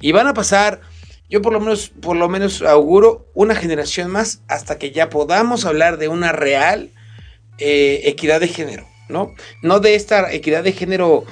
Y 0.00 0.12
van 0.12 0.26
a 0.26 0.34
pasar 0.34 0.80
yo 1.30 1.42
por 1.42 1.52
lo 1.52 1.60
menos, 1.60 1.90
por 2.00 2.16
lo 2.16 2.28
menos 2.28 2.62
auguro 2.62 3.26
una 3.34 3.54
generación 3.54 4.10
más 4.10 4.40
hasta 4.48 4.78
que 4.78 4.92
ya 4.92 5.10
podamos 5.10 5.66
hablar 5.66 5.98
de 5.98 6.08
una 6.08 6.32
real 6.32 6.90
eh, 7.58 8.00
equidad 8.04 8.40
de 8.40 8.48
género, 8.48 8.88
¿no? 9.08 9.34
No 9.62 9.80
de 9.80 9.94
esta 9.94 10.32
equidad 10.32 10.64
de 10.64 10.72
género 10.72 11.24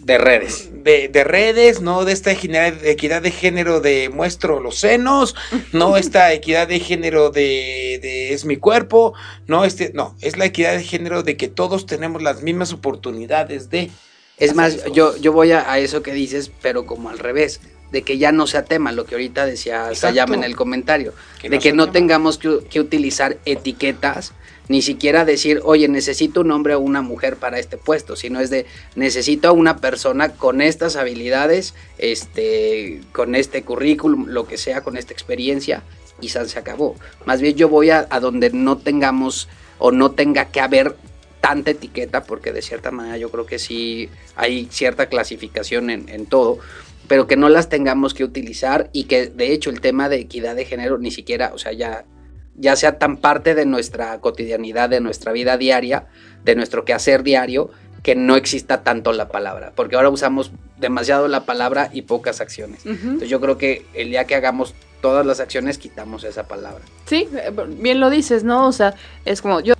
de 0.00 0.18
redes. 0.18 0.70
De, 0.72 1.24
redes, 1.24 1.80
no 1.80 2.04
de 2.04 2.12
esta 2.12 2.32
equidad 2.32 3.22
de 3.22 3.30
género 3.30 3.80
de 3.80 4.08
muestro 4.08 4.60
los 4.60 4.78
senos, 4.78 5.36
no 5.72 5.96
esta 5.98 6.32
equidad 6.32 6.68
de 6.68 6.80
género 6.80 7.30
de, 7.30 7.98
de, 8.02 8.32
es 8.32 8.44
mi 8.44 8.56
cuerpo, 8.56 9.14
no, 9.46 9.64
este, 9.64 9.92
no, 9.94 10.16
es 10.20 10.36
la 10.36 10.46
equidad 10.46 10.76
de 10.76 10.84
género 10.84 11.22
de 11.22 11.36
que 11.36 11.48
todos 11.48 11.86
tenemos 11.86 12.22
las 12.22 12.42
mismas 12.42 12.72
oportunidades 12.72 13.70
de... 13.70 13.90
Es 14.38 14.54
más, 14.54 14.84
yo, 14.94 15.14
yo 15.18 15.32
voy 15.32 15.52
a, 15.52 15.70
a, 15.70 15.78
eso 15.78 16.02
que 16.02 16.14
dices, 16.14 16.50
pero 16.62 16.86
como 16.86 17.10
al 17.10 17.18
revés 17.18 17.60
de 17.92 18.02
que 18.02 18.18
ya 18.18 18.32
no 18.32 18.46
sea 18.46 18.64
tema, 18.64 18.92
lo 18.92 19.04
que 19.04 19.14
ahorita 19.14 19.46
decía 19.46 19.94
Sayama 19.94 20.36
en 20.36 20.44
el 20.44 20.56
comentario, 20.56 21.12
de 21.42 21.58
que 21.58 21.72
no 21.72 21.90
tengamos 21.90 22.38
que, 22.38 22.80
utilizar 22.80 23.38
etiquetas, 23.44 24.32
ni 24.68 24.82
siquiera 24.82 25.24
decir, 25.24 25.60
oye, 25.64 25.88
necesito 25.88 26.42
un 26.42 26.52
hombre 26.52 26.76
o 26.76 26.80
una 26.80 27.02
mujer 27.02 27.36
para 27.36 27.58
este 27.58 27.76
puesto, 27.76 28.14
sino 28.14 28.38
es 28.38 28.50
de, 28.50 28.66
necesito 28.94 29.48
a 29.48 29.52
una 29.52 29.78
persona 29.78 30.32
con 30.32 30.60
estas 30.60 30.94
habilidades, 30.94 31.74
este, 31.98 33.00
con 33.12 33.34
este 33.34 33.62
currículum, 33.64 34.26
lo 34.28 34.46
que 34.46 34.56
sea, 34.56 34.82
con 34.82 34.96
esta 34.96 35.12
experiencia, 35.12 35.82
y 36.20 36.28
se 36.28 36.58
acabó. 36.58 36.94
Más 37.24 37.40
bien 37.40 37.56
yo 37.56 37.68
voy 37.68 37.90
a, 37.90 38.04
donde 38.20 38.50
no 38.50 38.78
tengamos 38.78 39.48
o 39.78 39.90
no 39.90 40.12
tenga 40.12 40.46
que 40.46 40.60
haber 40.60 40.94
tanta 41.40 41.70
etiqueta, 41.70 42.22
porque 42.24 42.52
de 42.52 42.62
cierta 42.62 42.90
manera 42.90 43.16
yo 43.16 43.30
creo 43.30 43.46
que 43.46 43.58
sí 43.58 44.10
hay 44.36 44.68
cierta 44.70 45.06
clasificación 45.06 45.90
en, 45.90 46.08
en 46.08 46.26
todo, 46.26 46.58
pero 47.10 47.26
que 47.26 47.36
no 47.36 47.48
las 47.48 47.68
tengamos 47.68 48.14
que 48.14 48.22
utilizar 48.22 48.88
y 48.92 49.04
que 49.04 49.26
de 49.26 49.52
hecho 49.52 49.68
el 49.68 49.80
tema 49.80 50.08
de 50.08 50.20
equidad 50.20 50.54
de 50.54 50.64
género 50.64 50.96
ni 50.96 51.10
siquiera, 51.10 51.50
o 51.52 51.58
sea, 51.58 51.72
ya, 51.72 52.04
ya 52.54 52.76
sea 52.76 53.00
tan 53.00 53.16
parte 53.16 53.56
de 53.56 53.66
nuestra 53.66 54.20
cotidianidad, 54.20 54.88
de 54.88 55.00
nuestra 55.00 55.32
vida 55.32 55.56
diaria, 55.56 56.06
de 56.44 56.54
nuestro 56.54 56.84
quehacer 56.84 57.24
diario, 57.24 57.72
que 58.04 58.14
no 58.14 58.36
exista 58.36 58.84
tanto 58.84 59.12
la 59.12 59.26
palabra, 59.26 59.72
porque 59.74 59.96
ahora 59.96 60.08
usamos 60.08 60.52
demasiado 60.78 61.26
la 61.26 61.46
palabra 61.46 61.90
y 61.92 62.02
pocas 62.02 62.40
acciones. 62.40 62.86
Entonces 62.86 63.28
yo 63.28 63.40
creo 63.40 63.58
que 63.58 63.84
el 63.92 64.10
día 64.10 64.24
que 64.28 64.36
hagamos 64.36 64.76
todas 65.02 65.26
las 65.26 65.40
acciones 65.40 65.78
quitamos 65.78 66.22
esa 66.22 66.46
palabra. 66.46 66.84
Sí, 67.06 67.28
eh, 67.34 67.50
bien 67.70 67.98
lo 67.98 68.08
dices, 68.08 68.44
¿no? 68.44 68.68
O 68.68 68.72
sea, 68.72 68.94
es 69.24 69.42
como 69.42 69.58
yo, 69.58 69.74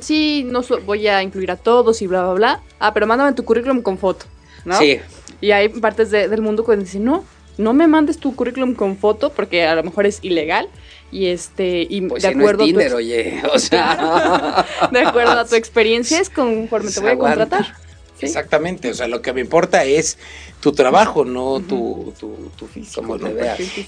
sí 0.00 0.46
no 0.48 0.62
voy 0.86 1.08
a 1.08 1.24
incluir 1.24 1.50
a 1.50 1.56
todos 1.56 2.02
y 2.02 2.06
bla 2.06 2.22
bla 2.22 2.34
bla. 2.34 2.62
Ah, 2.78 2.94
pero 2.94 3.08
mándame 3.08 3.32
tu 3.32 3.44
currículum 3.44 3.82
con 3.82 3.98
foto, 3.98 4.26
¿no? 4.64 4.78
Sí. 4.78 5.00
Y 5.40 5.52
hay 5.52 5.68
partes 5.68 6.10
del 6.10 6.42
mundo 6.42 6.64
que 6.64 6.76
dicen, 6.76 7.04
no, 7.04 7.24
no 7.58 7.72
me 7.72 7.86
mandes 7.86 8.18
tu 8.18 8.34
currículum 8.34 8.74
con 8.74 8.96
foto 8.96 9.30
porque 9.30 9.66
a 9.66 9.74
lo 9.74 9.82
mejor 9.82 10.06
es 10.06 10.18
ilegal. 10.22 10.68
Y 11.10 11.26
este, 11.26 11.86
y 11.88 12.02
pues 12.02 12.22
de 12.22 12.28
acuerdo 12.28 12.66
no 12.66 12.80
es 12.80 12.92
oye, 12.92 13.42
o 13.52 13.58
sea. 13.58 14.66
de 14.92 15.00
acuerdo 15.00 15.32
a 15.32 15.46
tu 15.46 15.54
experiencia 15.54 16.20
es 16.20 16.28
conforme 16.28 16.90
te 16.90 17.00
voy 17.00 17.10
a 17.10 17.18
contratar. 17.18 17.74
Exactamente, 18.20 18.90
o 18.90 18.94
sea, 18.94 19.06
lo 19.06 19.22
que 19.22 19.32
me 19.32 19.40
importa 19.40 19.84
es 19.84 20.18
tu 20.60 20.72
trabajo, 20.72 21.24
no 21.24 21.60
tu, 21.60 22.12
tu, 22.18 22.50
tu 22.56 22.66
físico. 22.66 23.16
¿no? 23.16 23.28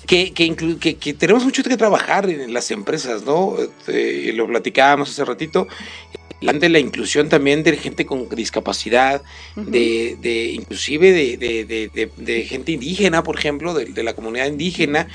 Que, 0.06 0.32
que, 0.32 0.96
que, 0.96 1.14
tenemos 1.14 1.44
mucho 1.44 1.62
que 1.64 1.76
trabajar 1.76 2.30
en 2.30 2.54
las 2.54 2.70
empresas, 2.70 3.24
¿no? 3.24 3.56
Eh, 3.88 4.32
lo 4.34 4.46
platicábamos 4.46 5.10
hace 5.10 5.24
ratito 5.24 5.66
de 6.12 6.19
la 6.40 6.78
inclusión 6.78 7.28
también 7.28 7.62
de 7.62 7.76
gente 7.76 8.06
con 8.06 8.28
discapacidad, 8.30 9.22
de, 9.56 10.16
de, 10.20 10.52
inclusive 10.52 11.12
de, 11.12 11.36
de, 12.16 12.44
gente 12.44 12.72
indígena, 12.72 13.22
por 13.22 13.38
ejemplo, 13.38 13.74
de, 13.74 14.02
la 14.02 14.14
comunidad 14.14 14.46
indígena, 14.46 15.08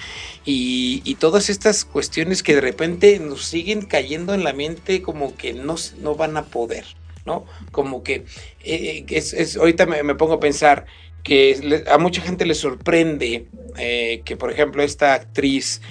y, 0.45 1.01
y, 1.03 1.15
todas 1.15 1.49
estas 1.49 1.85
cuestiones 1.85 2.43
que 2.43 2.55
de 2.55 2.61
repente 2.61 3.19
nos 3.19 3.45
siguen 3.45 3.81
cayendo 3.81 4.33
en 4.33 4.43
la 4.43 4.53
mente 4.53 5.01
como 5.01 5.35
que 5.35 5.53
no, 5.53 5.75
no 5.99 6.15
van 6.15 6.38
a 6.38 6.45
poder, 6.45 6.85
¿no? 7.25 7.45
Como 7.71 8.03
que 8.03 8.25
eh, 8.63 9.05
es, 9.09 9.33
es, 9.33 9.57
ahorita 9.57 9.88
me, 9.88 10.03
me, 10.03 10.15
pongo 10.15 10.33
a 10.33 10.39
pensar 10.39 10.85
que 11.23 11.83
a 11.89 11.97
mucha 11.97 12.21
gente 12.21 12.45
le 12.45 12.53
sorprende 12.53 13.47
eh, 13.77 14.21
que, 14.25 14.38
por 14.38 14.51
ejemplo, 14.51 14.83
esta 14.83 15.13
actriz... 15.13 15.81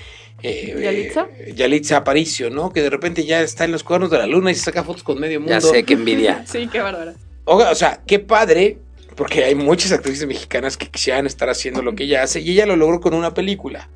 Eh, 0.46 0.78
¿Yalitza? 0.78 1.26
Yalitza 1.54 1.96
Aparicio, 1.96 2.50
¿no? 2.50 2.70
Que 2.70 2.82
de 2.82 2.90
repente 2.90 3.24
ya 3.24 3.40
está 3.40 3.64
en 3.64 3.72
los 3.72 3.82
cuernos 3.82 4.10
de 4.10 4.18
la 4.18 4.26
luna 4.26 4.50
y 4.50 4.54
se 4.54 4.60
saca 4.60 4.84
fotos 4.84 5.02
con 5.02 5.18
medio 5.18 5.40
mundo. 5.40 5.54
Ya 5.54 5.60
sé, 5.62 5.84
qué 5.84 5.94
envidia. 5.94 6.44
sí, 6.46 6.68
qué 6.70 6.80
bárbara. 6.80 7.14
O, 7.46 7.74
sea, 7.74 8.02
qué 8.06 8.18
padre, 8.18 8.76
porque 9.16 9.42
hay 9.42 9.54
muchas 9.54 9.92
actrices 9.92 10.26
mexicanas 10.26 10.76
que 10.76 10.88
quisieran 10.88 11.24
estar 11.24 11.48
haciendo 11.48 11.80
lo 11.80 11.94
que 11.94 12.04
ella 12.04 12.22
hace 12.22 12.40
y 12.40 12.50
ella 12.50 12.66
lo 12.66 12.76
logró 12.76 13.00
con 13.00 13.14
una 13.14 13.32
película. 13.32 13.88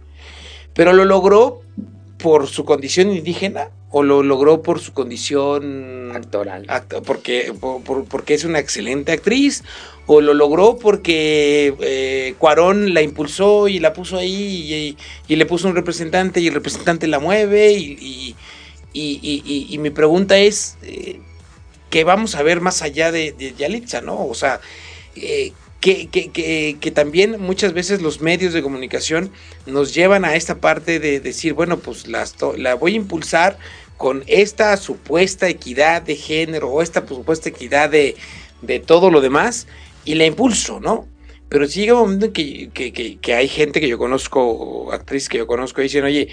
Pero 0.73 0.95
lo 0.95 1.05
logró 1.05 1.61
por 2.17 2.47
su 2.47 2.65
condición 2.65 3.11
indígena 3.11 3.69
o 3.90 4.03
lo 4.03 4.22
logró 4.22 4.62
por 4.62 4.81
su 4.81 4.92
condición 4.92 6.12
actoral. 6.14 6.66
porque, 7.05 7.53
porque 8.09 8.35
es 8.35 8.44
una 8.44 8.59
excelente 8.59 9.12
actriz 9.12 9.64
o 10.07 10.20
lo 10.20 10.35
logró 10.35 10.79
porque 10.79 11.74
eh, 11.81 12.35
Cuarón 12.38 12.94
la 12.94 13.03
impulsó 13.03 13.68
y 13.68 13.79
la 13.79 13.92
puso 13.92 14.16
ahí 14.16 14.96
y, 15.29 15.37
le 15.37 15.46
puso 15.46 15.68
un 15.68 15.74
representante 15.74 16.40
y 16.40 16.48
el 16.48 16.55
representante 16.55 17.07
la 17.07 17.18
mueve 17.18 17.72
y, 17.72 18.37
y 18.92 19.79
mi 19.79 19.90
pregunta 19.90 20.38
es 20.38 20.77
eh, 20.83 21.20
¿qué 21.90 22.05
vamos 22.05 22.35
a 22.35 22.42
ver 22.42 22.61
más 22.61 22.83
allá 22.83 23.12
de, 23.12 23.33
de 23.33 23.55
Yalitza, 23.55 24.01
¿no? 24.01 24.27
O 24.27 24.35
sea, 24.35 24.61
eh, 25.16 25.53
que, 25.81 26.09
que, 26.09 26.77
que, 26.81 26.91
también 26.91 27.41
muchas 27.41 27.73
veces 27.73 28.03
los 28.03 28.21
medios 28.21 28.53
de 28.53 28.62
comunicación 28.62 29.31
nos 29.67 29.95
llevan 29.95 30.25
a 30.25 30.35
esta 30.35 30.57
parte 30.57 30.99
de 30.99 31.21
decir, 31.21 31.55
bueno, 31.55 31.79
pues 31.79 32.09
las 32.09 32.35
la 32.57 32.75
voy 32.75 32.95
a 32.95 32.97
impulsar 32.97 33.59
con 33.97 34.25
esta 34.27 34.77
supuesta 34.77 35.49
equidad 35.49 36.03
de 36.03 36.17
género 36.17 36.69
o 36.69 36.83
esta 36.83 37.07
supuesta 37.07 37.49
equidad 37.49 37.91
de, 37.91 38.17
de 38.62 38.81
todo 38.81 39.11
lo 39.11 39.21
demás 39.21 39.67
y 40.05 40.14
la 40.14 40.25
impulso, 40.25 40.81
¿no? 40.81 41.07
Pero 41.49 41.67
si 41.67 41.81
llega 41.81 41.95
un 41.95 42.01
momento 42.01 42.27
en 42.27 42.33
que, 42.33 43.35
hay 43.35 43.49
gente 43.49 43.81
que 43.81 43.89
yo 43.89 43.97
conozco, 43.97 44.93
actriz 44.93 45.29
que 45.29 45.39
yo 45.39 45.47
conozco, 45.47 45.81
y 45.81 45.85
dicen, 45.85 46.05
oye, 46.05 46.29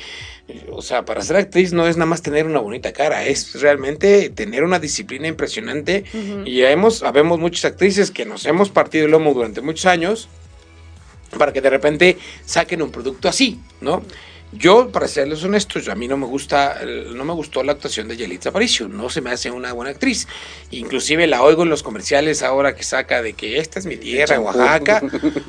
o 0.71 0.82
sea, 0.82 1.06
para 1.06 1.21
ser 1.21 1.38
actriz 1.38 1.71
no 1.71 1.88
es 1.88 1.95
nada 1.95 2.06
más 2.06 2.21
tener 2.21 2.45
una 2.45 2.60
bonita 2.60 2.91
cara, 2.91 3.25
es 3.25 3.60
realmente 3.62 4.30
tener 4.30 4.63
una 4.63 4.80
disciplina 4.80 5.28
impresionante. 5.28 6.04
Y 6.45 6.62
hemos, 6.63 7.01
habemos 7.04 7.39
muchas 7.39 7.65
actrices 7.65 8.12
que 8.12 8.25
nos 8.25 8.45
hemos 8.45 8.69
partido 8.69 9.06
el 9.06 9.12
lomo 9.12 9.34
durante 9.34 9.62
muchos 9.62 9.86
años 9.86 10.28
para 11.38 11.54
que 11.54 11.62
de 11.62 11.69
repente 11.69 12.17
saquen 12.45 12.82
un 12.82 12.91
producto 12.91 13.28
así, 13.28 13.60
¿no? 13.82 14.04
Yo, 14.51 14.89
para 14.89 15.08
serles 15.08 15.43
honestos, 15.43 15.89
a 15.89 15.95
mí 15.95 16.08
no 16.08 16.17
me 16.17 16.25
gusta, 16.25 16.79
no 17.13 17.25
me 17.25 17.34
gustó 17.34 17.62
la 17.63 17.73
actuación 17.73 18.08
de 18.08 18.15
Yelitza 18.15 18.49
Aparicio, 18.49 18.88
no 18.88 19.10
se 19.10 19.19
me 19.19 19.31
hace 19.31 19.51
una 19.51 19.73
buena 19.73 19.91
actriz. 19.91 20.27
Inclusive 20.71 21.27
la 21.27 21.41
oigo 21.43 21.63
en 21.63 21.69
los 21.69 21.84
comerciales 21.84 22.41
ahora 22.41 22.75
que 22.75 22.84
saca 22.84 23.21
de 23.21 23.34
que 23.34 23.58
esta 23.58 23.79
es 23.79 23.86
mi 23.86 23.97
tierra, 23.97 24.39
Oaxaca, 24.39 25.01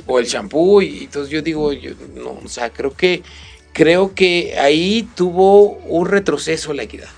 o 0.06 0.18
el 0.18 0.26
champú, 0.26 0.82
y 0.82 1.04
entonces 1.04 1.30
yo 1.30 1.42
digo, 1.42 1.72
yo, 1.72 1.92
no, 2.14 2.40
o 2.44 2.48
sea, 2.48 2.70
creo 2.70 2.94
que, 2.94 3.22
creo 3.72 4.14
que 4.14 4.58
ahí 4.58 5.08
tuvo 5.14 5.72
un 5.86 6.08
retroceso 6.08 6.72
la 6.72 6.82
equidad. 6.82 7.10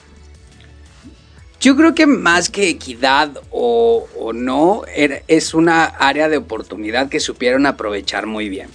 Yo 1.60 1.74
creo 1.74 1.94
que 1.94 2.06
más 2.06 2.50
que 2.50 2.68
equidad 2.68 3.40
o, 3.50 4.06
o 4.16 4.32
no, 4.32 4.82
es 4.86 5.54
una 5.54 5.84
área 5.84 6.28
de 6.28 6.36
oportunidad 6.36 7.08
que 7.08 7.18
supieron 7.18 7.66
aprovechar 7.66 8.26
muy 8.26 8.48
bien. 8.48 8.68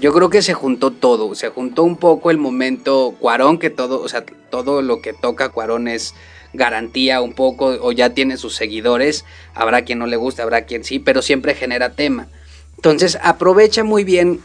Yo 0.00 0.12
creo 0.12 0.30
que 0.30 0.40
se 0.40 0.54
juntó 0.54 0.90
todo, 0.90 1.34
se 1.34 1.50
juntó 1.50 1.82
un 1.82 1.96
poco 1.96 2.30
el 2.30 2.38
momento 2.38 3.14
Cuarón, 3.20 3.58
que 3.58 3.68
todo, 3.68 4.00
o 4.00 4.08
sea, 4.08 4.24
todo 4.50 4.80
lo 4.80 5.02
que 5.02 5.12
toca 5.12 5.50
Cuarón 5.50 5.86
es 5.86 6.14
garantía 6.54 7.20
un 7.20 7.34
poco, 7.34 7.76
o 7.80 7.92
ya 7.92 8.14
tiene 8.14 8.38
sus 8.38 8.54
seguidores, 8.54 9.24
habrá 9.54 9.82
quien 9.82 9.98
no 9.98 10.06
le 10.06 10.16
guste, 10.16 10.40
habrá 10.40 10.64
quien 10.64 10.82
sí, 10.82 10.98
pero 10.98 11.20
siempre 11.20 11.54
genera 11.54 11.92
tema. 11.92 12.28
Entonces 12.76 13.18
aprovecha 13.22 13.84
muy 13.84 14.04
bien 14.04 14.40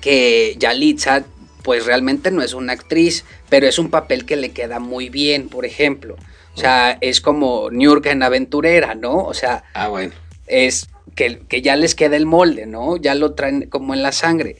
que 0.00 0.54
Yalitza, 0.58 1.24
pues 1.62 1.86
realmente 1.86 2.30
no 2.30 2.42
es 2.42 2.54
una 2.54 2.72
actriz, 2.74 3.24
pero 3.48 3.66
es 3.66 3.78
un 3.78 3.90
papel 3.90 4.26
que 4.26 4.36
le 4.36 4.50
queda 4.50 4.80
muy 4.80 5.08
bien, 5.08 5.48
por 5.48 5.64
ejemplo. 5.64 6.16
O 6.54 6.58
sea, 6.58 6.98
es 7.00 7.20
como 7.20 7.70
York 7.70 8.06
en 8.06 8.22
Aventurera, 8.22 8.94
¿no? 8.94 9.24
O 9.24 9.32
sea, 9.32 9.64
ah, 9.74 9.88
bueno. 9.88 10.12
es 10.46 10.88
que, 11.14 11.62
ya 11.62 11.76
les 11.76 11.94
queda 11.94 12.16
el 12.16 12.26
molde, 12.26 12.66
¿no? 12.66 12.96
Ya 12.96 13.14
lo 13.14 13.34
traen 13.34 13.68
como 13.68 13.94
en 13.94 14.02
la 14.02 14.12
sangre. 14.12 14.56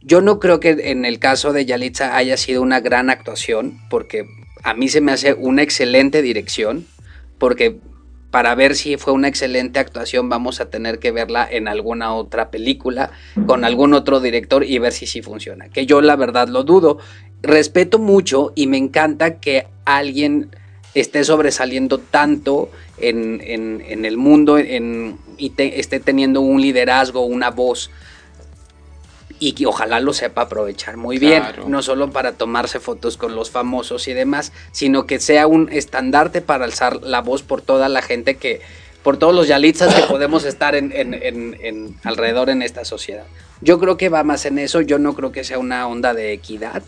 Yo 0.00 0.20
no 0.20 0.40
creo 0.40 0.60
que 0.60 0.70
en 0.70 1.04
el 1.04 1.18
caso 1.18 1.52
de 1.52 1.66
Yalitza 1.66 2.16
haya 2.16 2.36
sido 2.36 2.62
una 2.62 2.80
gran 2.80 3.10
actuación, 3.10 3.80
porque 3.90 4.26
a 4.62 4.74
mí 4.74 4.88
se 4.88 5.00
me 5.00 5.12
hace 5.12 5.34
una 5.34 5.62
excelente 5.62 6.22
dirección, 6.22 6.86
porque 7.38 7.78
para 8.30 8.54
ver 8.54 8.76
si 8.76 8.96
fue 8.96 9.12
una 9.12 9.28
excelente 9.28 9.80
actuación 9.80 10.28
vamos 10.28 10.60
a 10.60 10.70
tener 10.70 11.00
que 11.00 11.10
verla 11.10 11.46
en 11.50 11.66
alguna 11.66 12.14
otra 12.14 12.50
película 12.50 13.10
con 13.46 13.64
algún 13.64 13.92
otro 13.92 14.20
director 14.20 14.64
y 14.64 14.78
ver 14.78 14.92
si 14.92 15.06
sí 15.06 15.20
funciona. 15.20 15.68
Que 15.68 15.84
yo 15.84 16.00
la 16.00 16.16
verdad 16.16 16.48
lo 16.48 16.62
dudo. 16.62 16.98
Respeto 17.42 17.98
mucho 17.98 18.52
y 18.54 18.66
me 18.66 18.76
encanta 18.76 19.40
que 19.40 19.66
alguien 19.84 20.50
esté 20.94 21.24
sobresaliendo 21.24 21.98
tanto 21.98 22.70
en, 22.98 24.04
el 24.04 24.16
mundo 24.16 24.58
y 24.58 25.52
esté 25.56 26.00
teniendo 26.00 26.40
un 26.40 26.60
liderazgo, 26.60 27.24
una 27.24 27.50
voz 27.50 27.90
y 29.40 29.52
que 29.52 29.66
ojalá 29.66 30.00
lo 30.00 30.12
sepa 30.12 30.42
aprovechar 30.42 30.98
muy 30.98 31.18
bien, 31.18 31.42
no 31.66 31.82
solo 31.82 32.10
para 32.10 32.32
tomarse 32.32 32.78
fotos 32.78 33.16
con 33.16 33.34
los 33.34 33.50
famosos 33.50 34.06
y 34.06 34.12
demás, 34.12 34.52
sino 34.70 35.06
que 35.06 35.18
sea 35.18 35.46
un 35.46 35.70
estandarte 35.72 36.42
para 36.42 36.66
alzar 36.66 37.02
la 37.02 37.22
voz 37.22 37.42
por 37.42 37.62
toda 37.62 37.88
la 37.88 38.02
gente 38.02 38.36
que, 38.36 38.60
por 39.02 39.16
todos 39.16 39.34
los 39.34 39.48
yalitzas 39.48 39.94
que 39.94 40.02
podemos 40.02 40.44
estar 40.44 40.74
en, 40.74 40.92
en, 40.94 41.96
alrededor 42.04 42.50
en 42.50 42.60
esta 42.60 42.84
sociedad. 42.84 43.24
Yo 43.62 43.80
creo 43.80 43.96
que 43.96 44.10
va 44.10 44.24
más 44.24 44.44
en 44.44 44.58
eso, 44.58 44.82
yo 44.82 44.98
no 44.98 45.14
creo 45.14 45.32
que 45.32 45.42
sea 45.42 45.58
una 45.58 45.88
onda 45.88 46.12
de 46.12 46.32
equidad, 46.34 46.82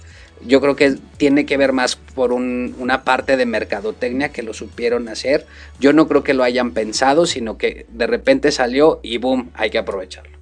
yo 0.46 0.60
creo 0.60 0.76
que 0.76 0.96
tiene 1.16 1.46
que 1.46 1.56
ver 1.56 1.72
más 1.72 1.96
por 1.96 2.32
una 2.32 3.04
parte 3.04 3.36
de 3.36 3.46
mercadotecnia 3.46 4.30
que 4.30 4.42
lo 4.42 4.54
supieron 4.54 5.08
hacer. 5.08 5.46
Yo 5.78 5.92
no 5.92 6.08
creo 6.08 6.22
que 6.22 6.34
lo 6.34 6.44
hayan 6.44 6.72
pensado, 6.72 7.26
sino 7.26 7.58
que 7.58 7.86
de 7.90 8.06
repente 8.06 8.52
salió 8.52 9.00
y 9.02 9.18
boom, 9.18 9.50
hay 9.54 9.70
que 9.70 9.78
aprovecharlo. 9.78 10.36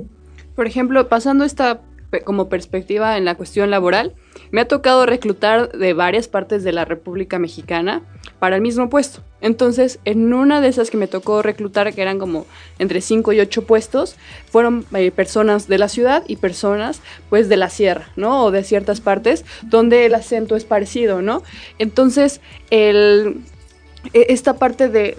Por 0.55 0.67
ejemplo, 0.67 1.09
pasando 1.09 1.45
esta 1.45 1.81
como 2.25 2.49
perspectiva 2.49 3.17
en 3.17 3.25
la 3.25 3.37
cuestión 3.37 3.71
laboral, 3.71 4.15
me 4.51 4.61
ha 4.61 4.69
tocado 4.69 5.07
reclutar 5.07 5.71
de 5.73 5.93
varias 5.93 6.29
partes 6.29 6.65
de 6.65 6.73
la 6.73 6.85
República 6.85 7.39
Mexicana 7.39 8.03
para 8.39 8.57
el 8.57 8.63
mismo 8.63 8.91
puesto. 8.91 9.23
Entonces, 9.41 10.01
en 10.05 10.35
una 10.35 10.61
de 10.61 10.69
esas 10.69 10.91
que 10.91 10.97
me 10.97 11.07
tocó 11.07 11.43
reclutar, 11.43 11.95
que 11.95 12.03
eran 12.03 12.19
como 12.19 12.47
entre 12.79 13.01
5 13.01 13.33
y 13.33 13.41
8 13.41 13.65
puestos, 13.65 14.17
fueron 14.51 14.85
eh, 14.95 15.11
personas 15.11 15.69
de 15.69 15.79
la 15.79 15.89
ciudad 15.89 16.25
y 16.27 16.37
personas 16.37 17.01
pues 17.31 17.49
de 17.49 17.57
la 17.57 17.71
sierra, 17.71 18.11
¿no? 18.17 18.45
O 18.45 18.51
de 18.51 18.65
ciertas 18.65 19.01
partes 19.01 19.45
donde 19.63 20.07
el 20.07 20.15
acento 20.15 20.57
es 20.57 20.65
parecido, 20.65 21.23
¿no? 21.23 21.43
Entonces, 21.79 22.41
el, 22.71 23.43
e, 24.13 24.27
esta 24.31 24.55
parte 24.55 24.89
de, 24.89 25.17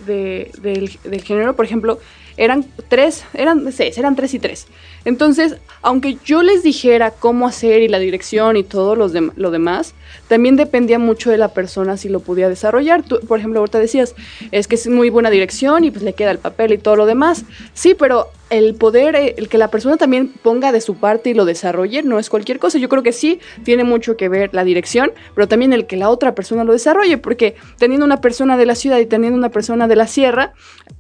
del, 0.61 0.99
del 1.03 1.23
género, 1.23 1.55
por 1.55 1.65
ejemplo, 1.65 1.99
eran 2.37 2.65
tres, 2.87 3.23
eran 3.33 3.71
seis, 3.71 3.97
eran 3.97 4.15
tres 4.15 4.33
y 4.33 4.39
tres. 4.39 4.67
Entonces, 5.05 5.57
aunque 5.81 6.17
yo 6.23 6.43
les 6.43 6.63
dijera 6.63 7.11
cómo 7.11 7.47
hacer 7.47 7.81
y 7.81 7.87
la 7.87 7.99
dirección 7.99 8.57
y 8.57 8.63
todo 8.63 8.95
los 8.95 9.13
lo 9.13 9.51
demás, 9.51 9.93
también 10.27 10.55
dependía 10.55 10.99
mucho 10.99 11.31
de 11.31 11.37
la 11.37 11.49
persona 11.49 11.97
si 11.97 12.09
lo 12.09 12.19
podía 12.19 12.49
desarrollar. 12.49 13.03
Tú, 13.03 13.19
por 13.21 13.39
ejemplo, 13.39 13.59
ahorita 13.59 13.79
decías, 13.79 14.15
es 14.51 14.67
que 14.67 14.75
es 14.75 14.87
muy 14.87 15.09
buena 15.09 15.29
dirección 15.29 15.83
y 15.83 15.91
pues 15.91 16.03
le 16.03 16.13
queda 16.13 16.31
el 16.31 16.39
papel 16.39 16.73
y 16.73 16.77
todo 16.77 16.95
lo 16.95 17.05
demás. 17.05 17.43
Sí, 17.73 17.95
pero 17.97 18.27
el 18.51 18.75
poder, 18.75 19.15
eh, 19.15 19.33
el 19.37 19.49
que 19.49 19.57
la 19.57 19.69
persona 19.69 19.97
también 19.97 20.27
ponga 20.27 20.71
de 20.71 20.81
su 20.81 20.95
parte 20.95 21.31
y 21.31 21.33
lo 21.33 21.45
desarrolle, 21.45 22.03
no 22.03 22.19
es 22.19 22.29
cualquier 22.29 22.59
cosa. 22.59 22.77
Yo 22.77 22.89
creo 22.89 23.01
que 23.01 23.13
sí 23.13 23.39
tiene 23.63 23.83
mucho 23.83 24.17
que 24.17 24.29
ver 24.29 24.53
la 24.53 24.63
dirección, 24.63 25.11
pero 25.33 25.47
también 25.47 25.73
el 25.73 25.87
que 25.87 25.97
la 25.97 26.09
otra 26.09 26.35
persona 26.35 26.63
lo 26.63 26.73
desarrolle, 26.73 27.17
porque 27.17 27.55
teniendo 27.79 28.05
una 28.05 28.21
persona 28.21 28.57
de 28.57 28.65
la 28.65 28.75
ciudad 28.75 28.99
y 28.99 29.05
teniendo 29.05 29.37
una 29.37 29.49
persona 29.49 29.87
de 29.87 29.95
la 29.95 30.05
sierra, 30.05 30.53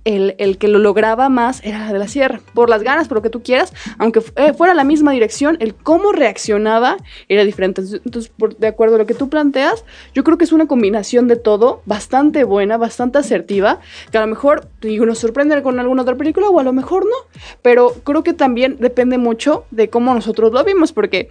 el, 0.05 0.35
el 0.39 0.57
que 0.57 0.67
lo 0.67 0.79
lograba 0.79 1.29
más 1.29 1.61
era 1.63 1.79
la 1.79 1.93
de 1.93 1.99
la 1.99 2.07
sierra, 2.07 2.39
por 2.53 2.69
las 2.69 2.83
ganas, 2.83 3.07
por 3.07 3.17
lo 3.17 3.21
que 3.21 3.29
tú 3.29 3.43
quieras, 3.43 3.73
aunque 3.99 4.21
eh, 4.37 4.53
fuera 4.53 4.73
la 4.73 4.83
misma 4.83 5.11
dirección, 5.11 5.57
el 5.59 5.75
cómo 5.75 6.13
reaccionaba 6.13 6.97
era 7.27 7.43
diferente. 7.43 7.81
Entonces, 7.81 8.31
de 8.57 8.67
acuerdo 8.67 8.95
a 8.95 8.97
lo 8.97 9.05
que 9.05 9.13
tú 9.13 9.29
planteas, 9.29 9.83
yo 10.13 10.23
creo 10.23 10.37
que 10.37 10.45
es 10.45 10.53
una 10.53 10.67
combinación 10.67 11.27
de 11.27 11.35
todo 11.35 11.81
bastante 11.85 12.45
buena, 12.45 12.77
bastante 12.77 13.17
asertiva, 13.17 13.79
que 14.11 14.17
a 14.17 14.21
lo 14.21 14.27
mejor 14.27 14.69
nos 14.81 15.19
sorprende 15.19 15.61
con 15.61 15.79
alguna 15.79 16.03
otra 16.03 16.15
película 16.15 16.47
o 16.49 16.59
a 16.59 16.63
lo 16.63 16.71
mejor 16.71 17.05
no 17.05 17.40
pero 17.61 17.93
creo 18.03 18.23
que 18.23 18.33
también 18.33 18.77
depende 18.79 19.17
mucho 19.17 19.65
de 19.71 19.89
cómo 19.89 20.13
nosotros 20.13 20.51
lo 20.51 20.63
vimos, 20.63 20.91
porque 20.93 21.29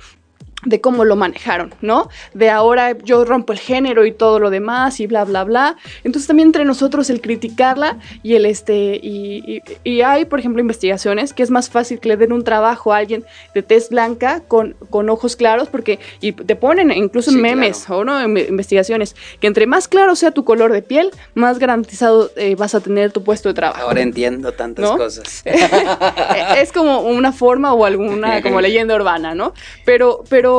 de 0.65 0.81
cómo 0.81 1.05
lo 1.05 1.17
manejaron, 1.17 1.75
¿no? 1.81 2.09
De 2.35 2.51
ahora 2.51 2.97
yo 2.99 3.25
rompo 3.25 3.53
el 3.53 3.59
género 3.59 4.05
y 4.05 4.13
todo 4.13 4.39
lo 4.39 4.51
demás 4.51 5.01
y 5.01 5.07
bla, 5.07 5.25
bla, 5.25 5.45
bla. 5.45 5.77
Entonces 6.05 6.27
también 6.27 6.49
entre 6.49 6.65
nosotros 6.65 7.09
el 7.11 7.21
criticarla 7.21 7.99
y 8.23 8.35
el 8.35 8.47
este, 8.47 9.01
y, 9.03 9.63
hay, 10.03 10.25
por 10.25 10.39
ejemplo, 10.39 10.61
investigaciones 10.61 11.33
que 11.33 11.43
es 11.43 11.51
más 11.51 11.71
fácil 11.71 12.01
que 12.01 12.09
le 12.09 12.17
den 12.17 12.33
un 12.33 12.45
trabajo 12.45 12.93
a 12.93 12.99
alguien 12.99 13.25
de 13.55 13.63
tez 13.63 13.91
blanca 13.91 14.43
con, 14.47 14.77
con 14.91 15.09
ojos 15.09 15.37
claros 15.37 15.69
porque, 15.69 15.99
y 16.21 16.33
te 16.33 16.57
ponen 16.57 16.91
incluso 16.91 17.31
en 17.31 17.41
memes 17.41 17.89
o 17.89 18.05
no, 18.05 18.21
en 18.21 18.37
investigaciones, 18.37 19.17
que 19.41 19.47
entre 19.47 19.67
más 19.67 19.89
claro 19.89 20.17
sea 20.17 20.31
tu 20.31 20.45
color 20.45 20.73
de 20.73 20.83
piel, 20.83 21.11
más 21.35 21.59
garantizado 21.59 22.31
eh, 22.37 22.55
vas 22.57 22.75
a 22.75 22.81
tener 22.81 23.13
tu 23.13 23.23
puesto 23.23 23.49
de 23.49 23.55
trabajo. 23.55 23.83
Ahora 23.83 24.01
entiendo 24.01 24.53
tantas 24.53 24.91
cosas. 24.91 25.43
es 26.57 26.73
como 26.73 27.01
una 27.01 27.33
forma 27.33 27.73
o 27.73 27.85
alguna 27.85 28.43
como 28.43 28.61
leyenda 28.61 28.95
urbana, 28.95 29.35
¿no? 29.35 29.55
Pero, 29.85 30.25
pero 30.29 30.50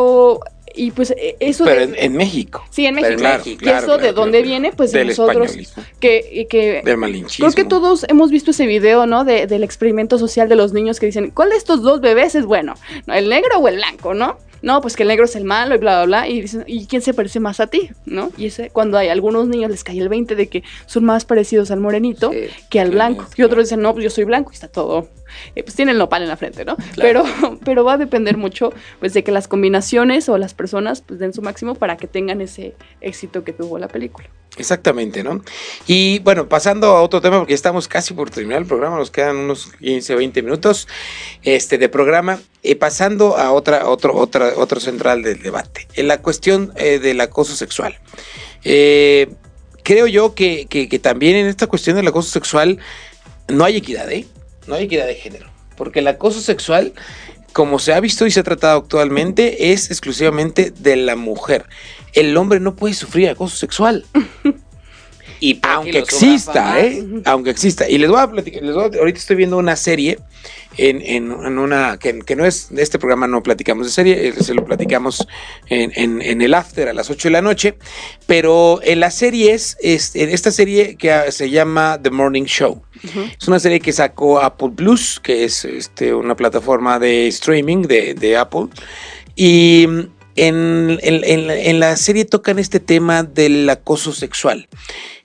y 0.73 0.91
pues 0.91 1.11
e, 1.11 1.35
eso 1.39 1.65
pero 1.65 1.81
en, 1.81 2.13
México. 2.15 2.63
Sí 2.69 2.85
en 2.85 2.95
México. 2.95 3.65
y 3.65 3.69
eso 3.69 3.97
de 3.97 4.13
dónde 4.13 4.41
viene 4.41 4.71
pues 4.71 4.91
de 4.91 5.05
nosotros 5.05 5.53
que, 5.99 6.47
que 6.49 6.81
creo 6.83 7.51
que 7.51 7.65
todos 7.65 8.05
hemos 8.07 8.31
visto 8.31 8.51
ese 8.51 8.65
video 8.65 9.05
no 9.05 9.25
de, 9.25 9.47
del 9.47 9.63
experimento 9.63 10.17
social 10.17 10.49
de 10.49 10.55
los 10.55 10.73
niños 10.73 10.99
que 10.99 11.07
dicen 11.07 11.31
cuál 11.31 11.49
de 11.49 11.57
estos 11.57 11.81
dos 11.81 12.01
bebés 12.01 12.35
es 12.35 12.45
bueno 12.45 12.75
el 13.07 13.29
negro 13.29 13.57
o 13.59 13.67
el 13.67 13.75
blanco 13.75 14.13
no 14.13 14.37
no, 14.62 14.82
pues 14.82 14.95
que 14.95 15.03
el 15.03 15.09
negro 15.09 15.26
es 15.26 15.36
el 15.36 15.43
malo 15.43 15.76
y 15.76 15.78
bla, 15.78 15.97
bla, 15.97 16.05
bla. 16.05 16.28
Y 16.28 16.41
dicen, 16.41 16.64
¿y 16.68 16.86
quién 16.86 17.01
se 17.01 17.14
parece 17.14 17.39
más 17.39 17.59
a 17.59 17.68
ti? 17.68 17.89
¿No? 18.05 18.32
Y 18.38 18.47
ese, 18.47 18.70
cuando 18.70 18.97
hay 18.97 19.09
algunos 19.09 19.47
niños 19.47 19.72
les 19.72 19.84
cae 19.84 19.99
el 19.99 20.09
20 20.09 20.36
de 20.36 20.47
que 20.47 20.64
son 20.86 21.03
más 21.05 21.26
parecidos 21.26 21.72
al 21.72 21.80
morenito 21.80 22.32
que 22.70 22.80
al 22.80 22.91
blanco. 22.91 23.26
y 23.36 23.43
otros 23.43 23.66
dicen, 23.66 23.82
no, 23.82 23.93
pues 23.93 24.03
yo 24.03 24.09
soy 24.09 24.24
blanco 24.24 24.51
y 24.51 24.55
está 24.55 24.68
todo. 24.68 25.09
Eh, 25.55 25.64
pues 25.64 25.76
tienen 25.76 25.93
el 25.93 25.99
nopal 25.99 26.24
en 26.24 26.28
la 26.28 26.38
frente, 26.38 26.66
¿no? 26.66 26.76
Pero, 26.97 27.24
pero 27.66 27.84
va 27.84 27.93
a 27.93 27.97
depender 27.97 28.38
mucho, 28.38 28.74
pues, 28.99 29.14
de 29.14 29.24
que 29.24 29.32
las 29.32 29.47
combinaciones 29.47 30.30
o 30.30 30.38
las 30.38 30.53
personas, 30.53 31.01
pues, 31.01 31.20
den 31.20 31.34
su 31.34 31.41
máximo 31.41 31.76
para 31.76 31.97
que 31.97 32.07
tengan 32.07 32.41
ese 32.41 32.76
éxito 32.99 33.43
que 33.43 33.53
tuvo 33.53 33.80
la 33.80 33.88
película. 33.88 34.30
Exactamente, 34.57 35.24
¿no? 35.24 35.41
Y 35.88 36.20
bueno, 36.20 36.49
pasando 36.49 36.88
a 36.88 37.01
otro 37.01 37.22
tema, 37.22 37.39
porque 37.39 37.53
estamos 37.53 37.88
casi 37.88 38.14
por 38.14 38.30
terminar 38.30 38.62
el 38.62 38.68
programa, 38.68 38.97
nos 38.97 39.09
quedan 39.09 39.38
unos 39.38 39.72
15, 39.80 40.16
20 40.16 40.41
minutos 40.43 40.89
este, 41.41 41.78
de 41.78 41.88
programa, 41.88 42.39
y 42.64 42.76
pasando 42.76 43.38
a 43.38 43.51
otra, 43.51 43.88
otro, 43.89 44.16
otra, 44.16 44.53
otro 44.57 44.80
central 44.80 45.24
del 45.24 45.41
debate, 45.41 45.88
en 45.95 46.07
la 46.07 46.22
cuestión 46.22 46.74
eh, 46.76 46.99
del 46.99 47.20
acoso 47.22 47.55
sexual. 47.55 47.97
Eh, 48.64 49.30
creo 49.84 50.07
yo 50.07 50.36
que, 50.36 50.68
que, 50.68 50.99
también 50.99 51.36
en 51.36 51.47
esta 51.47 51.68
cuestión 51.68 51.95
del 51.95 52.07
acoso 52.07 52.30
sexual 52.30 52.80
no 53.47 53.66
hay 53.66 53.78
equidad, 53.78 54.12
¿eh? 54.12 54.28
No 54.68 54.76
hay 54.76 54.86
equidad 54.86 55.07
de 55.07 55.16
género, 55.16 55.49
porque 55.76 55.99
el 55.99 56.07
acoso 56.07 56.41
sexual 56.41 56.93
como 57.53 57.80
se 57.80 57.93
ha 57.93 57.99
visto 57.99 58.26
y 58.26 58.32
se 58.32 58.39
ha 58.39 58.43
tratado 58.43 58.80
actualmente, 58.80 59.74
es 59.74 59.91
exclusivamente 59.91 60.72
de 60.72 60.95
la 60.95 61.18
mujer 61.18 61.66
el 62.14 62.36
hombre 62.36 62.59
no 62.59 62.76
puede 62.76 62.93
sufrir 62.93 63.30
acoso 63.30 63.55
sexual. 63.55 64.05
Y 65.41 65.59
aunque 65.63 65.97
exista, 65.97 66.79
¿eh? 66.79 67.03
Aunque 67.25 67.49
exista. 67.49 67.89
Y 67.89 67.97
les 67.97 68.09
voy 68.09 68.19
a 68.19 68.29
platicar, 68.29 68.63
ahorita 68.63 69.17
estoy 69.17 69.35
viendo 69.35 69.57
una 69.57 69.75
serie 69.75 70.19
en, 70.77 71.31
una, 71.31 71.97
que, 71.97 72.35
no 72.35 72.45
es, 72.45 72.69
de 72.69 72.83
este 72.83 72.99
programa 72.99 73.27
no 73.27 73.41
platicamos 73.41 73.87
de 73.87 73.91
serie, 73.91 74.27
eh, 74.27 74.33
se 74.39 74.53
lo 74.53 74.63
platicamos 74.63 75.27
en, 75.67 76.41
el 76.41 76.53
after 76.53 76.89
a 76.89 76.93
las 76.93 77.09
8 77.09 77.29
de 77.29 77.31
la 77.31 77.41
noche, 77.41 77.75
pero 78.27 78.79
en 78.83 78.99
la 78.99 79.09
serie 79.09 79.55
es, 79.55 79.77
en 79.81 80.29
esta 80.29 80.51
serie 80.51 80.95
que 80.95 81.31
se 81.31 81.49
llama 81.49 81.99
The 82.01 82.11
Morning 82.11 82.45
Show. 82.45 82.83
Es 83.03 83.47
una 83.47 83.59
serie 83.59 83.79
que 83.79 83.91
sacó 83.91 84.39
Apple 84.39 84.73
Plus, 84.75 85.19
que 85.19 85.43
es 85.43 85.65
este, 85.65 86.13
una 86.13 86.35
plataforma 86.35 86.99
de 86.99 87.27
streaming 87.29 87.81
de, 87.81 88.13
de 88.13 88.37
Apple. 88.37 88.67
Y 89.35 89.87
en, 90.41 90.97
en, 91.03 91.79
la 91.79 91.95
serie 91.97 92.25
tocan 92.25 92.57
este 92.57 92.79
tema 92.79 93.21
del 93.21 93.69
acoso 93.69 94.11
sexual. 94.11 94.67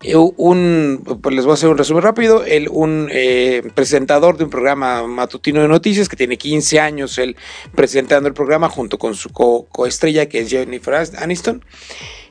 Eh, 0.02 0.14
un, 0.14 1.18
pues 1.22 1.34
les 1.34 1.46
voy 1.46 1.52
a 1.52 1.54
hacer 1.54 1.70
un 1.70 1.78
resumen 1.78 2.02
rápido. 2.02 2.44
El, 2.44 2.68
un 2.68 3.08
eh, 3.10 3.62
presentador 3.74 4.36
de 4.36 4.44
un 4.44 4.50
programa 4.50 5.06
matutino 5.06 5.62
de 5.62 5.68
noticias 5.68 6.10
que 6.10 6.16
tiene 6.16 6.36
15 6.36 6.80
años, 6.80 7.16
él 7.16 7.34
presentando 7.74 8.28
el 8.28 8.34
programa 8.34 8.68
junto 8.68 8.98
con 8.98 9.14
su 9.14 9.30
coestrella 9.30 10.26
que 10.26 10.40
es 10.40 10.50
Jennifer 10.50 11.06
Aniston. 11.16 11.64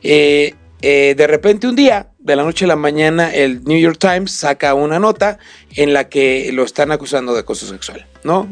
Eh, 0.03 0.53
de 0.81 1.27
repente 1.27 1.67
un 1.67 1.75
día, 1.75 2.11
de 2.19 2.35
la 2.35 2.43
noche 2.43 2.65
a 2.65 2.67
la 2.67 2.75
mañana, 2.75 3.33
el 3.33 3.63
New 3.63 3.79
York 3.79 3.97
Times 3.97 4.31
saca 4.31 4.75
una 4.75 4.99
nota 4.99 5.39
en 5.71 5.93
la 5.93 6.07
que 6.07 6.51
lo 6.53 6.63
están 6.63 6.91
acusando 6.91 7.33
de 7.33 7.39
acoso 7.39 7.65
sexual, 7.65 8.05
¿no? 8.23 8.47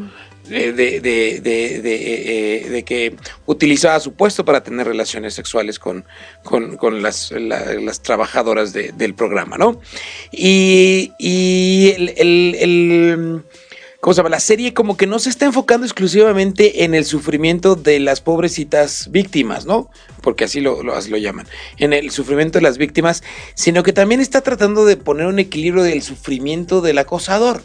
De, 0.47 0.73
de, 0.73 0.99
de, 0.99 2.69
de, 2.69 2.83
que 2.83 3.15
utilizaba 3.45 3.99
su 3.99 4.13
puesto 4.13 4.43
para 4.43 4.63
tener 4.63 4.87
relaciones 4.87 5.33
sexuales 5.33 5.79
con, 5.79 6.05
con, 6.43 7.01
las, 7.01 7.31
las, 7.31 8.01
trabajadoras 8.01 8.73
del 8.73 9.13
programa, 9.15 9.57
¿no? 9.57 9.79
Y, 10.31 11.11
y 11.17 11.93
el, 11.95 12.09
el, 12.57 13.43
¿cómo 14.01 14.13
se 14.13 14.17
llama? 14.17 14.29
La 14.29 14.41
serie 14.41 14.73
como 14.73 14.97
que 14.97 15.07
no 15.07 15.17
se 15.19 15.29
está 15.29 15.45
enfocando 15.45 15.85
exclusivamente 15.85 16.83
en 16.83 16.93
el 16.93 17.05
sufrimiento 17.05 17.75
de 17.75 18.01
las 18.01 18.19
pobrecitas 18.19 19.09
víctimas, 19.11 19.65
¿no? 19.65 19.89
Porque 20.21 20.43
así 20.43 20.59
lo, 20.59 20.83
lo, 20.83 20.99
lo 20.99 21.17
llaman, 21.17 21.47
en 21.77 21.93
el 21.93 22.11
sufrimiento 22.11 22.57
de 22.57 22.63
las 22.63 22.77
víctimas, 22.77 23.23
sino 23.53 23.81
que 23.83 23.93
también 23.93 24.19
está 24.19 24.41
tratando 24.41 24.85
de 24.85 24.97
poner 24.97 25.27
un 25.27 25.39
equilibrio 25.39 25.83
del 25.83 26.01
sufrimiento 26.01 26.81
del 26.81 26.97
acosador. 26.97 27.63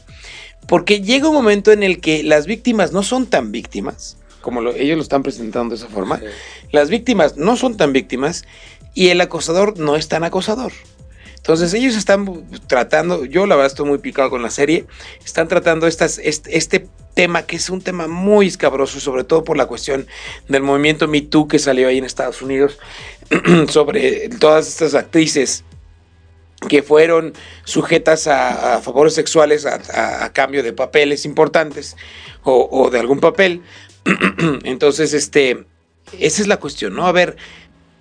Porque 0.68 1.00
llega 1.00 1.28
un 1.28 1.34
momento 1.34 1.72
en 1.72 1.82
el 1.82 1.98
que 1.98 2.22
las 2.22 2.46
víctimas 2.46 2.92
no 2.92 3.02
son 3.02 3.26
tan 3.26 3.50
víctimas, 3.52 4.18
como 4.42 4.60
ellos 4.60 4.98
lo 4.98 5.02
están 5.02 5.22
presentando 5.22 5.74
de 5.74 5.82
esa 5.82 5.88
forma. 5.88 6.20
Las 6.70 6.90
víctimas 6.90 7.38
no 7.38 7.56
son 7.56 7.78
tan 7.78 7.94
víctimas 7.94 8.44
y 8.92 9.08
el 9.08 9.20
acosador 9.22 9.78
no 9.78 9.96
es 9.96 10.08
tan 10.08 10.24
acosador. 10.24 10.72
Entonces 11.36 11.72
ellos 11.72 11.96
están 11.96 12.46
tratando, 12.66 13.24
yo 13.24 13.46
la 13.46 13.56
verdad 13.56 13.68
estoy 13.68 13.86
muy 13.86 13.96
picado 13.96 14.28
con 14.28 14.42
la 14.42 14.50
serie, 14.50 14.84
están 15.24 15.48
tratando 15.48 15.86
estas, 15.86 16.18
este, 16.18 16.86
tema 17.14 17.42
que 17.42 17.56
es 17.56 17.70
un 17.70 17.80
tema 17.80 18.06
muy 18.06 18.46
escabroso, 18.46 19.00
sobre 19.00 19.24
todo 19.24 19.44
por 19.44 19.56
la 19.56 19.64
cuestión 19.64 20.06
del 20.48 20.62
movimiento 20.62 21.08
Me 21.08 21.22
Too 21.22 21.48
que 21.48 21.58
salió 21.58 21.88
ahí 21.88 21.96
en 21.96 22.04
Estados 22.04 22.42
Unidos, 22.42 22.78
sobre 23.68 24.28
todas 24.28 24.68
estas 24.68 24.94
actrices 24.94 25.64
que 26.66 26.82
fueron 26.82 27.34
sujetas 27.64 28.26
a, 28.26 28.80
favores 28.80 29.14
sexuales 29.14 29.66
a, 29.66 30.32
cambio 30.32 30.62
de 30.62 30.72
papeles 30.72 31.24
importantes 31.24 31.96
o, 32.42 32.90
de 32.90 32.98
algún 32.98 33.20
papel. 33.20 33.62
Entonces, 34.64 35.12
este, 35.12 35.66
esa 36.18 36.42
es 36.42 36.48
la 36.48 36.56
cuestión, 36.59 36.94
¿no? 36.94 37.06
A 37.06 37.12
ver, 37.12 37.36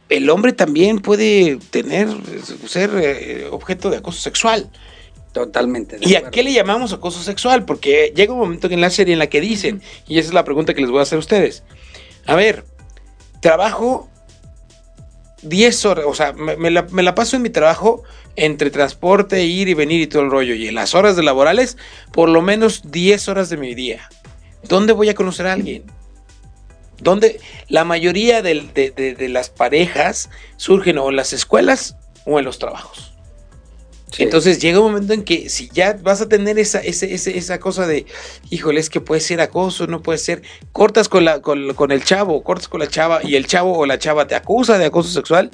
el 0.10 0.30
hombre 0.30 0.54
también 0.54 1.00
puede 1.00 1.60
tener, 1.70 2.08
ser 2.66 2.92
eh, 2.96 3.48
objeto 3.52 3.90
de 3.90 3.98
acoso 3.98 4.22
sexual. 4.22 4.72
Totalmente. 5.34 5.98
¿Y 6.02 6.16
a 6.16 6.32
qué 6.32 6.42
le 6.42 6.52
llamamos 6.52 6.94
acoso 6.94 7.22
sexual? 7.22 7.64
Porque 7.66 8.12
llega 8.16 8.34
un 8.34 8.40
momento 8.40 8.68
en 8.72 8.82
la 8.82 8.90
serie 8.90 9.14
en 9.14 9.20
la 9.20 9.28
que 9.28 9.40
dicen, 9.40 9.82
y 10.08 10.18
esa 10.18 10.30
es 10.30 10.34
la 10.34 10.44
pregunta 10.44 10.74
que 10.74 10.82
les 10.82 10.90
voy 10.90 11.00
a 11.00 11.04
hacer 11.04 11.18
a 11.18 11.20
ustedes. 11.20 11.64
A 12.26 12.36
ver, 12.36 12.66
trabajo 13.40 14.10
10 15.44 15.86
horas, 15.86 16.06
o 16.08 16.14
sea, 16.16 16.34
me, 16.34 16.72
la, 16.72 17.16
paso 17.16 17.36
en 17.36 17.42
mi 17.42 17.50
trabajo 17.50 18.04
entre 18.38 18.70
transporte, 18.70 19.44
ir 19.44 19.68
y 19.68 19.74
venir 19.74 20.00
y 20.00 20.08
todo 20.08 20.22
el 20.22 20.32
rollo, 20.32 20.56
y 20.56 20.68
en 20.68 20.76
las 20.76 20.96
horas 20.96 21.16
de 21.16 21.24
laborales, 21.24 21.76
por 22.14 22.30
lo 22.30 22.42
menos 22.42 22.84
10 22.90 23.28
horas 23.28 23.50
de 23.50 23.58
mi 23.58 23.76
día. 23.76 24.08
¿Dónde 24.64 24.94
voy 24.94 25.10
a 25.10 25.16
conocer 25.16 25.48
a 25.48 25.54
alguien? 25.54 25.84
¿Dónde 27.00 27.40
la 27.68 27.84
mayoría 27.84 28.42
de, 28.42 29.30
las 29.30 29.50
parejas 29.50 30.30
surgen 30.56 30.98
o 30.98 31.10
en 31.10 31.16
las 31.16 31.34
escuelas 31.34 31.98
o 32.26 32.40
en 32.40 32.46
los 32.46 32.60
trabajos? 32.60 33.14
Entonces 34.20 34.60
llega 34.60 34.80
un 34.80 34.94
momento 34.94 35.14
en 35.14 35.24
que 35.24 35.50
si 35.50 35.70
ya 35.74 35.94
vas 36.02 36.22
a 36.22 36.30
tener 36.30 36.58
esa, 36.58 36.80
esa 36.80 37.60
cosa 37.60 37.86
de, 37.86 38.06
híjole, 38.50 38.80
es 38.80 38.90
que 38.90 39.02
puede 39.02 39.22
ser 39.22 39.42
acoso, 39.42 39.86
no 39.86 40.02
puede 40.02 40.18
ser, 40.18 40.42
cortas 40.72 41.10
con, 41.10 41.26
la, 41.26 41.42
con, 41.42 41.74
con, 41.74 41.92
el 41.92 42.04
chavo, 42.04 42.42
cortas 42.44 42.68
con 42.68 42.80
la 42.80 42.88
chava 42.88 43.20
y 43.24 43.36
el 43.36 43.46
chavo 43.48 43.78
o 43.78 43.86
la 43.86 44.00
chava 44.00 44.26
te 44.26 44.34
acusa 44.34 44.78
de 44.78 44.86
acoso 44.86 45.10
sexual, 45.10 45.52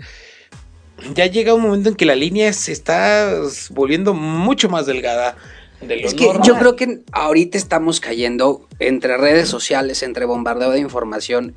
ya 1.14 1.26
llega 1.26 1.54
un 1.54 1.62
momento 1.62 1.89
en 1.89 1.96
que 1.96 2.06
la 2.06 2.16
línea 2.16 2.54
se 2.54 2.72
está 2.72 3.34
volviendo 3.72 4.14
mucho 4.14 4.70
más 4.70 4.86
delgada. 4.86 5.36
De 5.82 5.98
lo 5.98 6.08
es 6.08 6.14
que 6.14 6.32
yo 6.44 6.58
creo 6.58 6.76
que 6.76 7.02
ahorita 7.12 7.58
estamos 7.58 8.00
cayendo 8.00 8.68
entre 8.80 9.18
redes 9.18 9.50
sociales, 9.50 10.02
entre 10.02 10.26
bombardeo 10.26 10.72
de 10.72 10.80
información, 10.80 11.56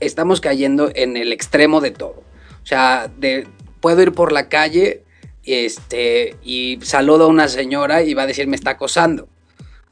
estamos 0.00 0.40
cayendo 0.40 0.90
en 0.94 1.16
el 1.16 1.32
extremo 1.32 1.80
de 1.80 1.92
todo. 1.92 2.22
O 2.62 2.66
sea, 2.66 3.10
de, 3.18 3.46
puedo 3.80 4.02
ir 4.02 4.12
por 4.12 4.32
la 4.32 4.48
calle 4.48 5.02
este, 5.44 6.36
y 6.42 6.78
saludo 6.82 7.24
a 7.24 7.28
una 7.28 7.48
señora 7.48 8.02
y 8.02 8.14
va 8.14 8.22
a 8.22 8.26
decir 8.26 8.46
me 8.46 8.56
está 8.56 8.70
acosando. 8.70 9.28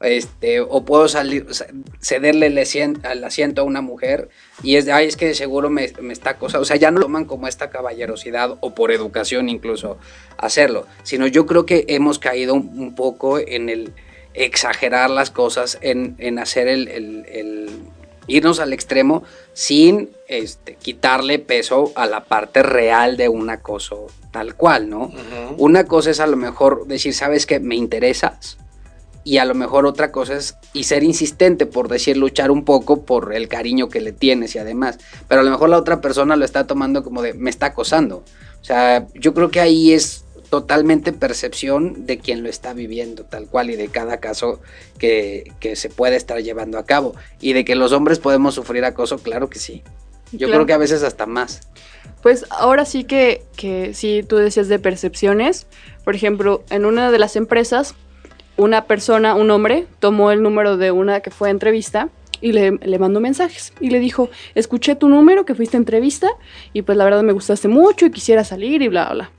Este, 0.03 0.61
o 0.61 0.83
puedo 0.83 1.07
salir, 1.07 1.45
cederle 2.01 2.47
el 2.47 2.57
asiento, 2.57 3.61
a 3.61 3.63
una 3.63 3.81
mujer 3.81 4.29
y 4.63 4.75
es 4.75 4.85
de, 4.85 4.91
ay, 4.91 5.07
es 5.07 5.15
que 5.15 5.33
seguro 5.35 5.69
me, 5.69 5.91
me, 6.01 6.13
está 6.13 6.31
acosando. 6.31 6.63
O 6.63 6.65
sea, 6.65 6.77
ya 6.77 6.91
no 6.91 6.99
lo 6.99 7.05
toman 7.05 7.25
como 7.25 7.47
esta 7.47 7.69
caballerosidad 7.69 8.57
o 8.61 8.73
por 8.73 8.91
educación 8.91 9.49
incluso 9.49 9.97
hacerlo, 10.37 10.87
sino 11.03 11.27
yo 11.27 11.45
creo 11.45 11.65
que 11.65 11.85
hemos 11.87 12.19
caído 12.19 12.55
un, 12.55 12.95
poco 12.95 13.39
en 13.39 13.69
el 13.69 13.93
exagerar 14.33 15.09
las 15.09 15.29
cosas, 15.29 15.77
en, 15.81 16.15
en 16.17 16.39
hacer 16.39 16.67
el, 16.67 16.87
el, 16.87 17.69
irnos 18.27 18.59
al 18.59 18.73
extremo 18.73 19.23
sin 19.53 20.09
este, 20.27 20.75
quitarle 20.75 21.39
peso 21.39 21.91
a 21.95 22.05
la 22.05 22.23
parte 22.23 22.63
real 22.63 23.17
de 23.17 23.29
un 23.29 23.49
acoso 23.49 24.07
tal 24.31 24.55
cual, 24.55 24.89
¿no? 24.89 25.11
Una 25.57 25.85
cosa 25.85 26.09
es 26.11 26.19
a 26.19 26.27
lo 26.27 26.37
mejor 26.37 26.87
decir, 26.87 27.13
¿sabes 27.13 27.45
qué? 27.45 27.59
Me 27.59 27.75
interesas. 27.75 28.57
Y 29.23 29.37
a 29.37 29.45
lo 29.45 29.53
mejor 29.53 29.85
otra 29.85 30.11
cosa 30.11 30.35
es 30.35 30.57
y 30.73 30.85
ser 30.85 31.03
insistente, 31.03 31.65
por 31.65 31.87
decir, 31.89 32.17
luchar 32.17 32.49
un 32.49 32.65
poco 32.65 33.03
por 33.03 33.33
el 33.35 33.47
cariño 33.47 33.89
que 33.89 34.01
le 34.01 34.11
tienes 34.11 34.55
y 34.55 34.59
además. 34.59 34.97
Pero 35.27 35.41
a 35.41 35.43
lo 35.43 35.51
mejor 35.51 35.69
la 35.69 35.77
otra 35.77 36.01
persona 36.01 36.35
lo 36.35 36.45
está 36.45 36.65
tomando 36.65 37.03
como 37.03 37.21
de, 37.21 37.33
me 37.33 37.49
está 37.49 37.67
acosando. 37.67 38.23
O 38.61 38.63
sea, 38.63 39.07
yo 39.13 39.33
creo 39.33 39.51
que 39.51 39.59
ahí 39.59 39.93
es 39.93 40.25
totalmente 40.51 41.13
percepción 41.13 42.05
de 42.05 42.19
quien 42.19 42.43
lo 42.43 42.49
está 42.49 42.73
viviendo 42.73 43.23
tal 43.23 43.47
cual 43.47 43.69
y 43.69 43.77
de 43.77 43.87
cada 43.87 44.19
caso 44.19 44.59
que, 44.97 45.49
se 45.75 45.89
puede 45.89 46.17
estar 46.17 46.39
llevando 46.41 46.77
a 46.77 46.85
cabo. 46.85 47.15
Y 47.39 47.53
de 47.53 47.63
que 47.63 47.75
los 47.75 47.93
hombres 47.93 48.19
podemos 48.19 48.55
sufrir 48.55 48.83
acoso, 48.83 49.17
claro 49.17 49.49
que 49.49 49.59
sí. 49.59 49.81
Yo 50.33 50.49
creo 50.49 50.65
que 50.65 50.73
a 50.73 50.77
veces 50.77 51.03
hasta 51.03 51.25
más. 51.25 51.61
Pues 52.21 52.45
ahora 52.49 52.85
sí 52.85 53.05
que, 53.05 53.43
que 53.55 53.93
sí, 53.93 54.23
tú 54.27 54.35
decías 54.37 54.67
de 54.67 54.77
percepciones. 54.77 55.67
Por 56.03 56.15
ejemplo, 56.15 56.63
en 56.69 56.85
una 56.85 57.11
de 57.11 57.19
las 57.19 57.37
empresas, 57.37 57.95
una 58.61 58.85
persona, 58.85 59.33
un 59.33 59.49
hombre, 59.49 59.87
tomó 59.99 60.31
el 60.31 60.43
número 60.43 60.77
de 60.77 60.91
una 60.91 61.21
que 61.21 61.31
fue 61.31 61.47
a 61.47 61.51
entrevista 61.51 62.09
y 62.41 62.51
le, 62.51 62.71
le, 62.71 62.99
mandó 62.99 63.19
mensajes 63.19 63.73
y 63.79 63.89
le 63.89 63.99
dijo, 63.99 64.29
escuché 64.53 64.95
tu 64.95 65.09
número 65.09 65.45
que 65.45 65.55
fuiste 65.55 65.77
a 65.77 65.79
entrevista 65.79 66.29
y 66.71 66.83
pues 66.83 66.95
la 66.97 67.05
verdad 67.05 67.23
me 67.23 67.33
gustaste 67.33 67.67
mucho 67.67 68.05
y 68.05 68.11
quisiera 68.11 68.43
salir 68.43 68.83
y 68.83 68.87
bla, 68.87 69.09
bla. 69.13 69.31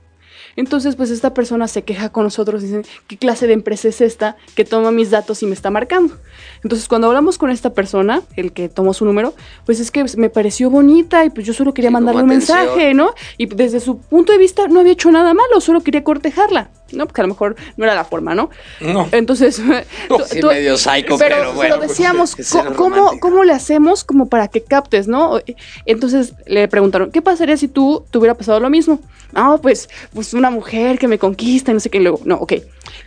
Entonces, 0.55 0.95
pues 0.95 1.09
esta 1.09 1.33
persona 1.33 1.67
se 1.67 1.83
queja 1.83 2.09
con 2.09 2.25
nosotros 2.25 2.61
y 2.63 2.67
dice, 2.67 2.81
¿qué 3.07 3.17
clase 3.17 3.47
de 3.47 3.53
empresa 3.53 3.87
es 3.87 4.01
esta 4.01 4.35
que 4.55 4.65
toma 4.65 4.91
mis 4.91 5.09
datos 5.09 5.41
y 5.41 5.47
me 5.47 5.53
está 5.53 5.71
marcando? 5.71 6.15
Entonces, 6.63 6.87
cuando 6.87 7.07
hablamos 7.07 7.37
con 7.37 7.49
esta 7.49 7.73
persona, 7.73 8.21
el 8.35 8.51
que 8.51 8.69
tomó 8.69 8.93
su 8.93 9.05
número, 9.05 9.33
pues 9.65 9.79
es 9.79 9.89
que 9.89 10.05
me 10.17 10.29
pareció 10.29 10.69
bonita 10.69 11.25
y 11.25 11.31
pues 11.31 11.47
yo 11.47 11.53
solo 11.53 11.73
quería 11.73 11.89
mandarle 11.89 12.21
un 12.21 12.29
mensaje, 12.29 12.93
¿no? 12.93 13.15
Y 13.37 13.47
desde 13.47 13.79
su 13.79 13.97
punto 13.97 14.31
de 14.31 14.37
vista 14.37 14.67
no 14.67 14.81
había 14.81 14.93
hecho 14.93 15.09
nada 15.11 15.33
malo, 15.33 15.59
solo 15.59 15.81
quería 15.81 16.03
cortejarla. 16.03 16.69
¿No? 16.93 17.05
Porque 17.05 17.21
a 17.21 17.23
lo 17.23 17.29
mejor 17.29 17.55
no 17.77 17.85
era 17.85 17.95
la 17.95 18.05
forma, 18.05 18.35
¿no? 18.35 18.49
No. 18.79 19.07
Entonces, 19.11 19.55
sí, 20.29 20.41
medio 20.41 20.77
psycho, 20.77 21.17
pero, 21.17 21.53
bueno. 21.53 21.75
Pero 21.75 21.87
decíamos, 21.87 22.35
¿cómo, 22.75 23.19
¿cómo, 23.19 23.43
le 23.43 23.53
hacemos 23.53 24.03
como 24.03 24.29
para 24.29 24.47
que 24.47 24.63
captes, 24.63 25.07
no? 25.07 25.39
Entonces 25.85 26.33
le 26.45 26.67
preguntaron, 26.67 27.11
¿qué 27.11 27.21
pasaría 27.21 27.57
si 27.57 27.67
tú 27.67 28.05
te 28.09 28.17
hubiera 28.17 28.35
pasado 28.35 28.59
lo 28.59 28.69
mismo? 28.69 28.99
Ah, 29.33 29.57
pues, 29.61 29.89
pues 30.13 30.33
una 30.33 30.49
mujer 30.49 30.99
que 30.99 31.07
me 31.07 31.17
conquista 31.17 31.71
y 31.71 31.73
no 31.73 31.79
sé 31.79 31.89
qué, 31.89 31.99
luego, 31.99 32.19
no, 32.25 32.35
ok. 32.35 32.53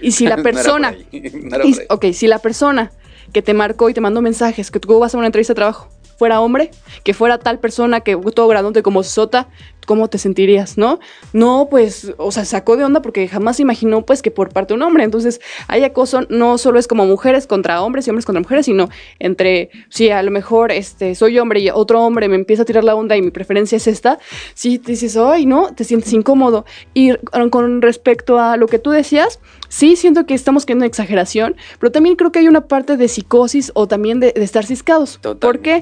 Y 0.00 0.12
si 0.12 0.26
la 0.26 0.36
persona, 0.38 0.96
ok, 1.88 2.06
si 2.12 2.26
la 2.26 2.38
persona 2.38 2.92
que 3.32 3.42
te 3.42 3.54
marcó 3.54 3.88
y 3.88 3.94
te 3.94 4.00
mandó 4.00 4.22
mensajes, 4.22 4.70
que 4.70 4.80
tú 4.80 4.98
vas 4.98 5.14
a 5.14 5.18
una 5.18 5.26
entrevista 5.26 5.52
de 5.52 5.56
trabajo, 5.56 5.88
fuera 6.16 6.40
hombre, 6.40 6.70
que 7.04 7.14
fuera 7.14 7.38
tal 7.38 7.58
persona 7.58 8.00
que 8.00 8.16
todo 8.16 8.48
grandote 8.48 8.82
como 8.82 9.02
Sota, 9.02 9.48
¿cómo 9.86 10.08
te 10.08 10.18
sentirías, 10.18 10.76
no? 10.76 11.00
No, 11.32 11.68
pues, 11.70 12.12
o 12.18 12.30
sea, 12.30 12.44
sacó 12.44 12.76
de 12.76 12.84
onda 12.84 13.00
porque 13.00 13.26
jamás 13.28 13.60
imaginó, 13.60 14.02
pues, 14.04 14.20
que 14.20 14.30
por 14.30 14.50
parte 14.50 14.74
de 14.74 14.76
un 14.76 14.82
hombre. 14.82 15.04
Entonces, 15.04 15.40
hay 15.68 15.84
acoso 15.84 16.26
no 16.28 16.58
solo 16.58 16.78
es 16.78 16.86
como 16.86 17.06
mujeres 17.06 17.46
contra 17.46 17.82
hombres 17.82 18.06
y 18.06 18.10
hombres 18.10 18.26
contra 18.26 18.40
mujeres, 18.40 18.66
sino 18.66 18.88
entre, 19.18 19.70
si 19.88 20.10
a 20.10 20.22
lo 20.22 20.30
mejor 20.30 20.72
este, 20.72 21.14
soy 21.14 21.38
hombre 21.38 21.60
y 21.60 21.70
otro 21.70 22.02
hombre 22.02 22.28
me 22.28 22.36
empieza 22.36 22.62
a 22.62 22.64
tirar 22.66 22.84
la 22.84 22.94
onda 22.94 23.16
y 23.16 23.22
mi 23.22 23.30
preferencia 23.30 23.76
es 23.76 23.86
esta, 23.86 24.18
si 24.54 24.78
te 24.78 24.92
dices, 24.92 25.16
ay, 25.16 25.46
no, 25.46 25.72
te 25.74 25.84
sientes 25.84 26.12
incómodo. 26.12 26.66
Y 26.92 27.12
con 27.50 27.82
respecto 27.82 28.38
a 28.38 28.56
lo 28.56 28.66
que 28.66 28.78
tú 28.78 28.90
decías, 28.90 29.40
sí 29.68 29.96
siento 29.96 30.26
que 30.26 30.34
estamos 30.34 30.66
quedando 30.66 30.84
en 30.84 30.90
exageración, 30.90 31.56
pero 31.78 31.92
también 31.92 32.16
creo 32.16 32.32
que 32.32 32.40
hay 32.40 32.48
una 32.48 32.62
parte 32.62 32.96
de 32.96 33.08
psicosis 33.08 33.70
o 33.74 33.86
también 33.86 34.20
de, 34.20 34.32
estar 34.36 34.64
ciscados. 34.64 35.20
Porque 35.40 35.80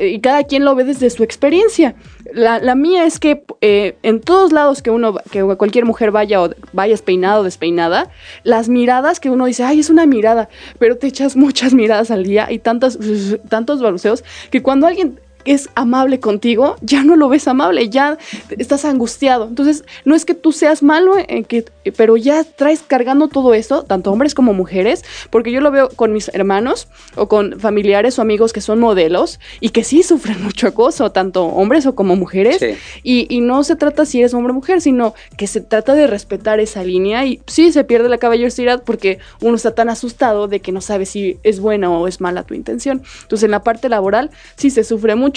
y 0.00 0.20
cada 0.20 0.44
quien 0.44 0.64
lo 0.64 0.74
ve 0.74 0.84
desde 0.84 1.10
su 1.10 1.22
experiencia. 1.22 1.94
La, 2.32 2.74
mía 2.74 3.04
es 3.04 3.18
que 3.18 3.29
eh, 3.60 3.96
en 4.02 4.20
todos 4.20 4.52
lados 4.52 4.82
que 4.82 4.90
uno, 4.90 5.16
que 5.30 5.42
cualquier 5.56 5.84
mujer 5.84 6.10
vaya 6.10 6.42
o 6.42 6.50
vayas 6.72 7.02
peinado 7.02 7.40
o 7.40 7.44
despeinada, 7.44 8.10
las 8.44 8.68
miradas 8.68 9.20
que 9.20 9.30
uno 9.30 9.46
dice, 9.46 9.64
ay, 9.64 9.80
es 9.80 9.90
una 9.90 10.06
mirada, 10.06 10.48
pero 10.78 10.96
te 10.96 11.06
echas 11.06 11.36
muchas 11.44 11.74
miradas 11.74 12.10
al 12.10 12.24
día 12.24 12.50
y 12.50 12.58
tantos, 12.58 12.98
tantos 13.48 13.82
balbuceos 13.82 14.24
que 14.50 14.62
cuando 14.62 14.86
alguien 14.86 15.20
es 15.44 15.68
amable 15.74 16.20
contigo, 16.20 16.76
ya 16.80 17.02
no 17.02 17.16
lo 17.16 17.28
ves 17.28 17.48
amable, 17.48 17.88
ya 17.88 18.18
estás 18.50 18.84
angustiado. 18.84 19.46
Entonces, 19.46 19.84
no 20.04 20.14
es 20.14 20.24
que 20.24 20.34
tú 20.34 20.52
seas 20.52 20.82
malo, 20.82 21.16
eh, 21.18 21.44
que, 21.44 21.64
pero 21.96 22.16
ya 22.16 22.44
traes 22.44 22.82
cargando 22.86 23.28
todo 23.28 23.54
esto, 23.54 23.82
tanto 23.84 24.12
hombres 24.12 24.34
como 24.34 24.52
mujeres, 24.52 25.04
porque 25.30 25.52
yo 25.52 25.60
lo 25.60 25.70
veo 25.70 25.88
con 25.90 26.12
mis 26.12 26.28
hermanos 26.34 26.88
o 27.16 27.28
con 27.28 27.58
familiares 27.58 28.18
o 28.18 28.22
amigos 28.22 28.52
que 28.52 28.60
son 28.60 28.80
modelos 28.80 29.40
y 29.60 29.70
que 29.70 29.84
sí 29.84 30.02
sufren 30.02 30.42
mucho 30.42 30.66
acoso, 30.66 31.12
tanto 31.12 31.44
hombres 31.46 31.86
o 31.86 31.94
como 31.94 32.16
mujeres. 32.16 32.60
Y, 33.02 33.26
y, 33.28 33.40
no 33.40 33.64
se 33.64 33.76
trata 33.76 34.04
si 34.04 34.20
eres 34.20 34.34
hombre 34.34 34.52
o 34.52 34.54
mujer, 34.54 34.80
sino 34.80 35.14
que 35.36 35.46
se 35.46 35.60
trata 35.60 35.94
de 35.94 36.06
respetar 36.06 36.60
esa 36.60 36.84
línea 36.84 37.24
y 37.24 37.40
sí 37.46 37.72
se 37.72 37.84
pierde 37.84 38.08
la 38.08 38.18
caballerosidad 38.18 38.82
porque 38.84 39.18
uno 39.40 39.56
está 39.56 39.74
tan 39.74 39.88
asustado 39.88 40.48
de 40.48 40.60
que 40.60 40.72
no 40.72 40.80
sabe 40.80 41.06
si 41.06 41.38
es 41.42 41.60
buena 41.60 41.90
o 41.90 42.06
es 42.06 42.20
mala 42.20 42.42
tu 42.42 42.54
intención. 42.54 43.02
Entonces, 43.22 43.44
en 43.44 43.50
la 43.50 43.62
parte 43.62 43.88
laboral 43.88 44.30
sí 44.56 44.70
se 44.70 44.84
sufre 44.84 45.14
mucho 45.14 45.29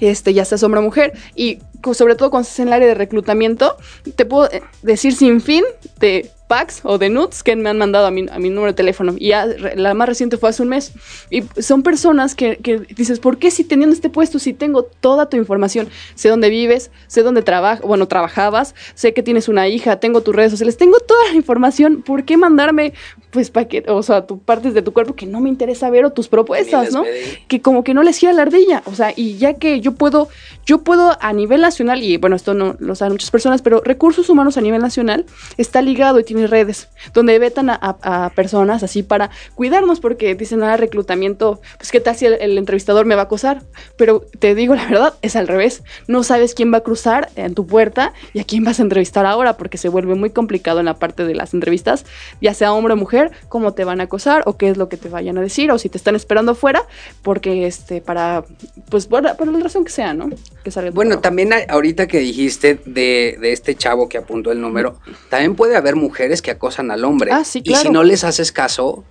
este, 0.00 0.34
ya 0.34 0.44
sea 0.44 0.58
hombre 0.64 0.80
mujer, 0.80 1.12
y 1.34 1.60
sobre 1.92 2.14
todo 2.14 2.30
cuando 2.30 2.44
estás 2.44 2.60
en 2.60 2.68
el 2.68 2.74
área 2.74 2.88
de 2.88 2.94
reclutamiento, 2.94 3.76
te 4.16 4.24
puedo 4.24 4.50
eh, 4.50 4.62
decir 4.82 5.14
sin 5.14 5.40
fin 5.40 5.64
de 5.98 6.30
packs 6.46 6.80
o 6.82 6.98
de 6.98 7.08
nudes 7.08 7.42
que 7.42 7.56
me 7.56 7.70
han 7.70 7.78
mandado 7.78 8.06
a 8.06 8.10
mi, 8.10 8.26
a 8.30 8.38
mi 8.38 8.50
número 8.50 8.72
de 8.72 8.76
teléfono. 8.76 9.14
Y 9.18 9.28
ya 9.28 9.46
la 9.46 9.94
más 9.94 10.08
reciente 10.08 10.36
fue 10.36 10.50
hace 10.50 10.62
un 10.62 10.68
mes. 10.68 10.92
Y 11.30 11.42
son 11.60 11.82
personas 11.82 12.34
que, 12.34 12.56
que, 12.56 12.80
dices, 12.80 13.18
¿por 13.18 13.38
qué 13.38 13.50
si 13.50 13.64
teniendo 13.64 13.94
este 13.94 14.10
puesto, 14.10 14.38
si 14.38 14.52
tengo 14.52 14.82
toda 14.82 15.28
tu 15.28 15.36
información? 15.36 15.88
Sé 16.14 16.28
dónde 16.28 16.50
vives, 16.50 16.90
sé 17.06 17.22
dónde 17.22 17.42
trabajas, 17.42 17.80
bueno, 17.80 18.08
trabajabas, 18.08 18.74
sé 18.94 19.14
que 19.14 19.22
tienes 19.22 19.48
una 19.48 19.68
hija, 19.68 20.00
tengo 20.00 20.20
tus 20.22 20.34
redes 20.34 20.50
sociales, 20.50 20.76
tengo 20.76 20.98
toda 21.00 21.30
la 21.30 21.34
información. 21.34 22.02
¿Por 22.02 22.24
qué 22.24 22.36
mandarme, 22.36 22.92
pues, 23.30 23.50
paquete, 23.50 23.90
o 23.90 24.02
sea, 24.02 24.26
tu, 24.26 24.38
partes 24.38 24.74
de 24.74 24.82
tu 24.82 24.92
cuerpo 24.92 25.14
que 25.14 25.26
no 25.26 25.40
me 25.40 25.48
interesa 25.48 25.88
ver 25.90 26.04
o 26.04 26.12
tus 26.12 26.28
propuestas, 26.28 26.92
¿no? 26.92 27.04
Que 27.48 27.62
como 27.62 27.84
que 27.84 27.94
no 27.94 28.02
les 28.02 28.18
gira 28.18 28.32
la 28.32 28.42
ardilla. 28.42 28.82
O 28.86 28.94
sea, 28.94 29.12
y 29.16 29.36
ya 29.38 29.54
que 29.54 29.80
yo 29.80 29.92
puedo, 29.92 30.28
yo 30.66 30.82
puedo 30.82 31.16
a 31.20 31.32
nivel 31.32 31.62
nacional, 31.62 32.02
y 32.02 32.16
bueno, 32.18 32.36
esto 32.36 32.52
no 32.52 32.76
lo 32.78 32.94
saben 32.94 33.12
muchas 33.14 33.30
personas, 33.30 33.62
pero 33.62 33.80
recursos 33.82 34.28
humanos 34.28 34.58
a 34.58 34.60
nivel 34.60 34.82
nacional 34.82 35.24
está 35.56 35.80
ligado 35.80 36.20
y 36.20 36.24
tiene 36.24 36.33
redes, 36.42 36.88
donde 37.12 37.38
vetan 37.38 37.70
a, 37.70 38.32
personas 38.34 38.82
así 38.82 39.02
para 39.02 39.30
cuidarnos, 39.54 40.00
porque 40.00 40.34
dicen, 40.34 40.62
ah, 40.62 40.76
reclutamiento, 40.76 41.60
pues 41.78 41.90
qué 41.90 42.00
tal 42.00 42.16
si 42.16 42.26
el, 42.26 42.58
entrevistador 42.58 43.06
me 43.06 43.14
va 43.14 43.22
a 43.22 43.24
acosar, 43.24 43.62
pero 43.96 44.24
te 44.38 44.54
digo 44.54 44.74
la 44.74 44.86
verdad, 44.86 45.14
es 45.22 45.36
al 45.36 45.48
revés, 45.48 45.82
no 46.08 46.22
sabes 46.22 46.54
quién 46.54 46.72
va 46.72 46.78
a 46.78 46.82
cruzar 46.82 47.30
en 47.36 47.54
tu 47.54 47.66
puerta 47.66 48.12
y 48.32 48.40
a 48.40 48.44
quién 48.44 48.64
vas 48.64 48.80
a 48.80 48.82
entrevistar 48.82 49.26
ahora, 49.26 49.56
porque 49.56 49.78
se 49.78 49.88
vuelve 49.88 50.14
muy 50.14 50.30
complicado 50.30 50.80
en 50.80 50.86
la 50.86 50.94
parte 50.94 51.24
de 51.24 51.34
las 51.34 51.54
entrevistas, 51.54 52.04
ya 52.40 52.54
sea 52.54 52.72
hombre 52.72 52.94
o 52.94 52.96
mujer, 52.96 53.30
cómo 53.48 53.74
te 53.74 53.84
van 53.84 54.00
a 54.00 54.04
acosar 54.04 54.42
o 54.46 54.56
qué 54.56 54.68
es 54.68 54.76
lo 54.76 54.88
que 54.88 54.96
te 54.96 55.08
vayan 55.08 55.38
a 55.38 55.40
decir, 55.40 55.70
o 55.70 55.78
si 55.78 55.88
te 55.88 55.98
están 55.98 56.16
esperando 56.16 56.52
afuera, 56.52 56.86
porque 57.22 57.66
este, 57.66 58.00
para, 58.00 58.44
pues 58.90 59.06
por, 59.06 59.22
la 59.22 59.34
razón 59.60 59.84
que 59.84 59.92
sea, 59.92 60.14
¿no? 60.14 60.28
Que 60.62 60.70
bueno, 60.90 61.20
también 61.20 61.50
ahorita 61.68 62.06
que 62.06 62.18
dijiste 62.18 62.80
de, 62.84 63.36
de 63.40 63.52
este 63.52 63.74
chavo 63.74 64.08
que 64.08 64.18
apuntó 64.18 64.50
el 64.50 64.60
número, 64.60 64.98
también 65.28 65.54
puede 65.54 65.76
haber 65.76 65.96
mujeres 65.96 66.23
que 66.42 66.50
acosan 66.50 66.90
al 66.90 67.04
hombre. 67.04 67.30
Ah, 67.32 67.44
sí, 67.44 67.62
claro. 67.62 67.82
Y 67.82 67.86
si 67.86 67.92
no 67.92 68.02
les 68.02 68.24
haces 68.24 68.52
caso, 68.52 69.04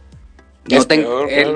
no 0.69 0.85
te, 0.85 1.05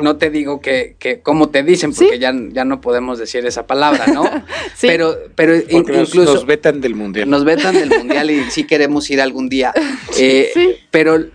no 0.02 0.18
te, 0.18 0.30
digo 0.30 0.60
que, 0.60 0.96
que 1.00 1.22
como 1.22 1.50
te 1.50 1.64
dicen, 1.64 1.94
porque 1.94 2.20
ya, 2.20 2.34
ya 2.52 2.66
no 2.66 2.82
podemos 2.82 3.18
decir 3.18 3.46
esa 3.46 3.66
palabra, 3.66 4.08
¿no? 4.08 4.26
sí. 4.76 4.88
Pero, 4.88 5.16
pero 5.36 5.56
incluso. 5.70 6.24
Nos, 6.24 6.46
vetan 6.46 6.82
del 6.82 6.96
mundial. 6.96 7.30
Nos 7.30 7.46
vetan 7.46 7.76
del 7.76 7.90
mundial 7.90 8.30
y 8.32 8.44
sí 8.52 8.66
queremos 8.66 9.10
ir 9.10 9.22
algún 9.22 9.48
día. 9.48 9.74
Eh, 10.18 10.52
sí. 10.54 10.76
Pero 10.92 11.26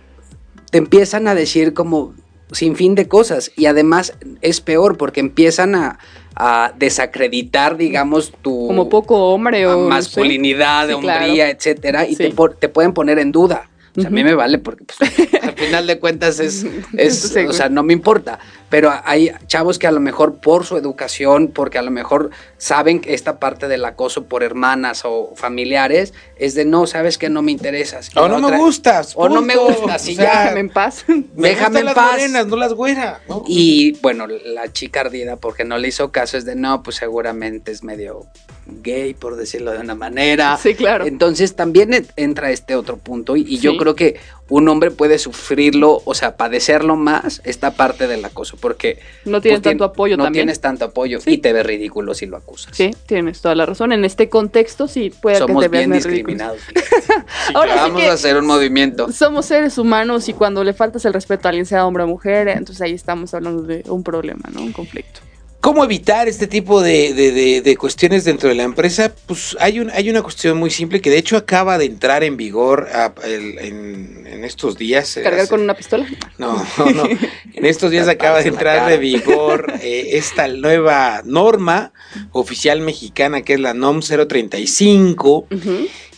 te 0.69 0.77
empiezan 0.77 1.27
a 1.27 1.35
decir 1.35 1.73
como 1.73 2.13
sin 2.51 2.75
fin 2.75 2.95
de 2.95 3.07
cosas. 3.07 3.51
Y 3.55 3.65
además 3.65 4.13
es 4.41 4.61
peor 4.61 4.97
porque 4.97 5.19
empiezan 5.19 5.73
a, 5.73 5.97
a 6.35 6.73
desacreditar, 6.77 7.77
digamos, 7.77 8.33
tu 8.41 8.67
como 8.67 8.89
poco 8.89 9.33
hombre 9.33 9.67
o 9.67 9.87
masculinidad, 9.87 10.91
hombría, 10.91 11.49
etcétera, 11.49 12.07
y 12.07 12.15
te, 12.15 12.33
te, 12.59 12.69
pueden 12.69 12.93
poner 12.93 13.19
en 13.19 13.31
duda. 13.31 13.69
O 13.95 14.01
sea, 14.01 14.09
a 14.09 14.11
mí 14.11 14.23
me 14.23 14.33
vale 14.33 14.57
porque 14.57 14.85
pues, 14.85 15.11
al 15.53 15.65
final 15.65 15.87
de 15.87 15.99
cuentas 15.99 16.39
es, 16.39 16.65
es 16.97 17.35
o 17.35 17.53
sea, 17.53 17.69
no 17.69 17.83
me 17.83 17.93
importa 17.93 18.39
pero 18.73 18.91
hay 19.05 19.29
chavos 19.45 19.77
que 19.77 19.85
a 19.85 19.91
lo 19.91 19.99
mejor 19.99 20.37
por 20.37 20.65
su 20.65 20.77
educación, 20.77 21.49
porque 21.49 21.77
a 21.77 21.83
lo 21.83 21.91
mejor 21.91 22.31
saben 22.57 23.01
que 23.01 23.13
esta 23.13 23.37
parte 23.37 23.67
del 23.67 23.85
acoso 23.85 24.23
por 24.23 24.41
hermanas 24.41 25.03
o 25.05 25.33
familiares 25.35 26.15
es 26.37 26.55
de 26.55 26.65
no, 26.65 26.87
sabes 26.87 27.19
que 27.19 27.29
no 27.29 27.43
me 27.43 27.51
interesas. 27.51 28.09
O 28.15 28.27
no 28.27 28.39
me 28.39 28.57
gustas. 28.57 29.13
O 29.15 29.29
no 29.29 29.43
me 29.43 29.55
gustas. 29.55 30.07
Y 30.07 30.15
ya. 30.15 30.39
Déjame 30.39 30.59
en 30.61 30.69
paz. 30.71 31.05
Déjame 31.35 31.81
en 31.81 31.85
las 31.85 31.93
paz. 31.93 32.11
Morenas, 32.13 32.47
no 32.47 32.55
las 32.55 32.73
güeras. 32.73 33.19
Y 33.45 33.95
bueno, 34.01 34.25
la 34.25 34.73
chica 34.73 35.01
ardida, 35.01 35.35
porque 35.35 35.65
no 35.65 35.77
le 35.77 35.89
hizo 35.89 36.11
caso, 36.11 36.35
es 36.35 36.45
de 36.45 36.55
no, 36.55 36.81
pues 36.81 36.95
seguramente 36.95 37.71
es 37.71 37.83
medio 37.83 38.25
gay, 38.65 39.13
por 39.13 39.35
decirlo 39.35 39.71
de 39.71 39.79
una 39.79 39.93
manera. 39.93 40.57
Sí, 40.57 40.73
claro. 40.73 41.05
Entonces 41.05 41.55
también 41.55 42.07
entra 42.15 42.49
este 42.49 42.75
otro 42.75 42.97
punto 42.97 43.35
y, 43.35 43.59
yo 43.59 43.77
creo 43.77 43.95
que 43.95 44.19
un 44.49 44.67
hombre 44.67 44.91
puede 44.91 45.17
sufrirlo, 45.19 46.01
o 46.05 46.13
sea, 46.13 46.35
padecerlo 46.37 46.95
más 46.95 47.41
esta 47.45 47.71
parte 47.71 48.07
del 48.07 48.23
acoso 48.25 48.57
porque 48.57 48.99
no 49.25 49.41
tienes 49.41 49.61
pues, 49.61 49.71
tanto 49.71 49.83
apoyo 49.85 50.17
no 50.17 50.31
tienes 50.31 50.59
tanto 50.59 50.85
apoyo 50.85 51.19
y 51.25 51.37
te 51.37 51.53
ves 51.53 51.65
ridículo 51.65 52.13
si 52.13 52.25
lo 52.25 52.37
acusas. 52.37 52.75
Sí, 52.75 52.91
tienes 53.05 53.41
toda 53.41 53.55
la 53.55 53.65
razón. 53.65 53.93
En 53.93 54.05
este 54.05 54.29
contexto 54.29 54.87
sí 54.87 55.09
puede 55.09 55.39
que 55.39 55.53
te 55.53 55.53
veas 55.53 55.71
bien 55.71 55.91
discriminados. 55.91 56.59
Ahora 57.53 57.75
vamos 57.75 58.03
a 58.03 58.13
hacer 58.13 58.37
un 58.37 58.45
movimiento. 58.45 59.11
Somos 59.11 59.45
seres 59.45 59.77
humanos 59.77 60.27
y 60.29 60.33
cuando 60.33 60.63
le 60.63 60.73
faltas 60.73 61.05
el 61.05 61.13
respeto 61.13 61.47
a 61.47 61.49
alguien, 61.49 61.65
sea 61.65 61.85
hombre 61.85 62.03
o 62.03 62.07
mujer, 62.07 62.47
entonces 62.49 62.81
ahí 62.81 62.93
estamos 62.93 63.33
hablando 63.33 63.63
de 63.63 63.83
un 63.87 64.03
problema, 64.03 64.49
¿no? 64.53 64.61
Un 64.61 64.73
conflicto. 64.73 65.21
¿Cómo 65.63 65.81
evitar 65.85 66.27
este 66.27 66.45
tipo 66.45 66.81
de, 66.81 67.77
cuestiones 67.79 68.25
dentro 68.25 68.49
de 68.49 68.55
la 68.55 68.63
empresa? 68.63 69.15
Pues 69.25 69.55
hay, 69.61 69.79
un, 69.79 69.89
hay 69.91 70.09
una 70.09 70.21
cuestión 70.21 70.57
muy 70.57 70.69
simple 70.69 70.99
que 70.99 71.09
de 71.09 71.17
hecho 71.17 71.37
acaba 71.37 71.77
de 71.77 71.85
entrar 71.85 72.25
en 72.25 72.35
vigor 72.35 72.89
en, 73.23 74.43
estos 74.43 74.77
días. 74.77 75.15
Eh, 75.15 75.23
¿Cargar 75.23 75.47
con 75.47 75.61
una 75.61 75.73
pistola? 75.73 76.05
No, 76.37 76.61
no, 76.77 76.85
no. 76.91 77.03
En 77.53 77.65
estos 77.65 77.91
días 77.91 78.09
acaba 78.09 78.41
de 78.41 78.49
entrar 78.49 78.89
de 78.89 78.97
vigor 78.97 79.71
eh, 79.81 80.17
esta 80.17 80.49
nueva 80.49 81.21
norma 81.23 81.93
oficial 82.33 82.81
mexicana 82.81 83.41
que 83.41 83.53
es 83.53 83.59
la 83.61 83.73
NOM 83.73 84.01
035. 84.01 85.47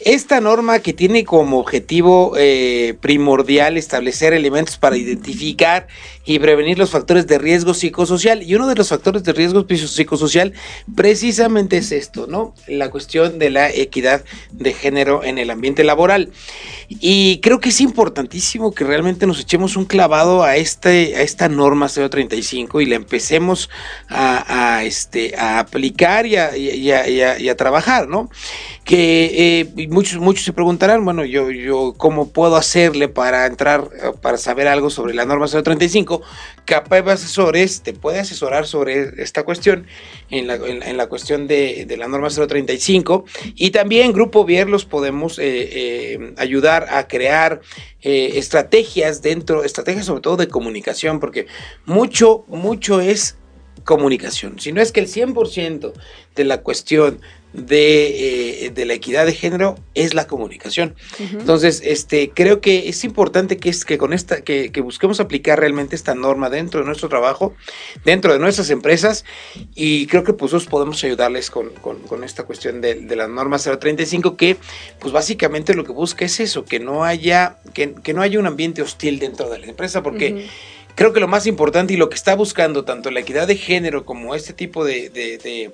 Esta 0.05 0.39
norma 0.39 0.81
que 0.81 0.93
tiene 0.93 1.25
como 1.25 1.57
objetivo 1.57 2.35
eh, 2.37 2.95
primordial 3.01 3.75
establecer 3.75 4.33
elementos 4.33 4.77
para 4.77 4.97
identificar 4.97 5.87
y 6.25 6.37
prevenir 6.37 6.77
los 6.77 6.91
factores 6.91 7.25
de 7.25 7.39
riesgo 7.39 7.73
psicosocial. 7.73 8.43
Y 8.43 8.53
uno 8.53 8.67
de 8.67 8.75
los 8.75 8.89
factores 8.89 9.23
de 9.23 9.33
riesgo 9.33 9.65
psicosocial 9.67 10.53
precisamente 10.93 11.77
es 11.77 11.91
esto, 11.91 12.27
¿no? 12.27 12.53
La 12.67 12.91
cuestión 12.91 13.39
de 13.39 13.49
la 13.49 13.71
equidad 13.71 14.23
de 14.51 14.73
género 14.73 15.23
en 15.23 15.39
el 15.39 15.49
ambiente 15.49 15.83
laboral. 15.83 16.31
Y 16.87 17.39
creo 17.39 17.59
que 17.59 17.69
es 17.69 17.81
importantísimo 17.81 18.75
que 18.75 18.83
realmente 18.83 19.25
nos 19.25 19.39
echemos 19.39 19.75
un 19.75 19.85
clavado 19.85 20.43
a, 20.43 20.55
este, 20.55 21.15
a 21.15 21.21
esta 21.21 21.49
norma 21.49 21.89
035 21.89 22.79
y 22.79 22.85
la 22.85 22.95
empecemos 22.95 23.71
a, 24.09 24.83
este, 24.83 25.35
a 25.35 25.57
aplicar 25.57 26.27
y 26.27 26.35
a, 26.37 27.55
trabajar, 27.55 28.07
¿no? 28.07 28.29
Que 28.85 29.59
eh, 29.59 29.87
muchos, 29.89 30.19
muchos 30.19 30.45
se 30.45 30.53
preguntarán, 30.53 31.03
bueno, 31.03 31.25
yo, 31.25 31.51
yo, 31.51 31.93
¿cómo 31.97 32.29
puedo 32.29 32.55
hacerle 32.55 33.07
para 33.07 33.47
entrar, 33.47 33.89
para 34.21 34.37
saber 34.37 34.67
algo 34.67 34.89
sobre 34.89 35.13
la 35.13 35.25
norma 35.25 35.47
035? 35.47 36.21
Capaz 36.65 37.11
Asesores 37.11 37.81
te 37.81 37.93
puede 37.93 38.19
asesorar 38.19 38.67
sobre 38.67 39.21
esta 39.21 39.43
cuestión 39.43 39.87
en 40.29 40.47
la, 40.47 40.55
en, 40.55 40.97
la 40.97 41.07
cuestión 41.07 41.47
de, 41.47 41.85
de, 41.85 41.97
la 41.97 42.07
norma 42.07 42.29
035 42.29 43.25
y 43.55 43.71
también 43.71 44.13
Grupo 44.13 44.45
Vier 44.45 44.69
los 44.69 44.85
podemos 44.85 45.39
eh, 45.39 45.43
eh, 45.45 46.33
ayudar 46.37 46.87
a 46.89 47.07
crear 47.07 47.61
eh, 48.01 48.33
estrategias 48.35 49.21
dentro, 49.21 49.63
estrategias 49.63 50.05
sobre 50.05 50.21
todo 50.21 50.37
de 50.37 50.47
comunicación, 50.47 51.19
porque 51.19 51.47
mucho, 51.85 52.45
mucho 52.47 53.01
es 53.01 53.37
comunicación. 53.83 54.59
Si 54.59 54.71
no 54.71 54.81
es 54.81 54.91
que 54.91 54.99
el 54.99 55.07
100% 55.07 55.93
de 56.35 56.43
la 56.43 56.61
cuestión 56.61 57.19
de, 57.55 58.65
eh, 58.65 58.71
de, 58.71 58.85
la 58.85 58.93
equidad 58.93 59.25
de 59.25 59.33
género 59.33 59.75
es 59.93 60.13
la 60.13 60.27
comunicación. 60.27 60.95
Entonces, 61.19 61.81
este, 61.83 62.31
creo 62.31 62.61
que 62.61 62.89
es 62.89 63.03
importante 63.03 63.57
que, 63.57 63.69
es, 63.69 63.85
que 63.85 63.97
con 63.97 64.13
esta, 64.13 64.41
que, 64.41 64.71
que, 64.71 64.81
busquemos 64.81 65.19
aplicar 65.19 65.59
realmente 65.59 65.95
esta 65.95 66.15
norma 66.15 66.49
dentro 66.49 66.81
de 66.81 66.85
nuestro 66.85 67.09
trabajo, 67.09 67.53
dentro 68.03 68.33
de 68.33 68.39
nuestras 68.39 68.69
empresas, 68.69 69.25
y 69.73 70.07
creo 70.07 70.23
que 70.23 70.33
pues 70.33 70.51
nosotros 70.51 70.69
podemos 70.69 71.03
ayudarles 71.03 71.49
con, 71.49 71.69
con, 71.69 71.99
con 72.01 72.23
esta 72.23 72.43
cuestión 72.43 72.81
de, 72.81 72.95
de, 72.95 73.15
la 73.15 73.27
norma 73.27 73.57
035, 73.57 74.35
que 74.37 74.57
pues 74.99 75.13
básicamente 75.13 75.73
lo 75.73 75.83
que 75.83 75.91
busca 75.91 76.25
es 76.25 76.39
eso, 76.39 76.65
que 76.65 76.79
no 76.79 77.03
haya, 77.03 77.57
que, 77.73 77.93
que 77.93 78.13
no 78.13 78.21
haya 78.21 78.39
un 78.39 78.47
ambiente 78.47 78.81
hostil 78.81 79.19
dentro 79.19 79.49
de 79.49 79.59
la 79.59 79.67
empresa, 79.67 80.03
porque 80.03 80.47
creo 80.95 81.13
que 81.13 81.19
lo 81.19 81.27
más 81.27 81.45
importante 81.45 81.93
y 81.93 81.97
lo 81.97 82.09
que 82.09 82.15
está 82.15 82.35
buscando 82.35 82.85
tanto 82.85 83.11
la 83.11 83.19
equidad 83.19 83.47
de 83.47 83.57
género 83.57 84.05
como 84.05 84.33
este 84.33 84.53
tipo 84.53 84.83
de, 84.83 85.09
de, 85.09 85.37
de, 85.37 85.71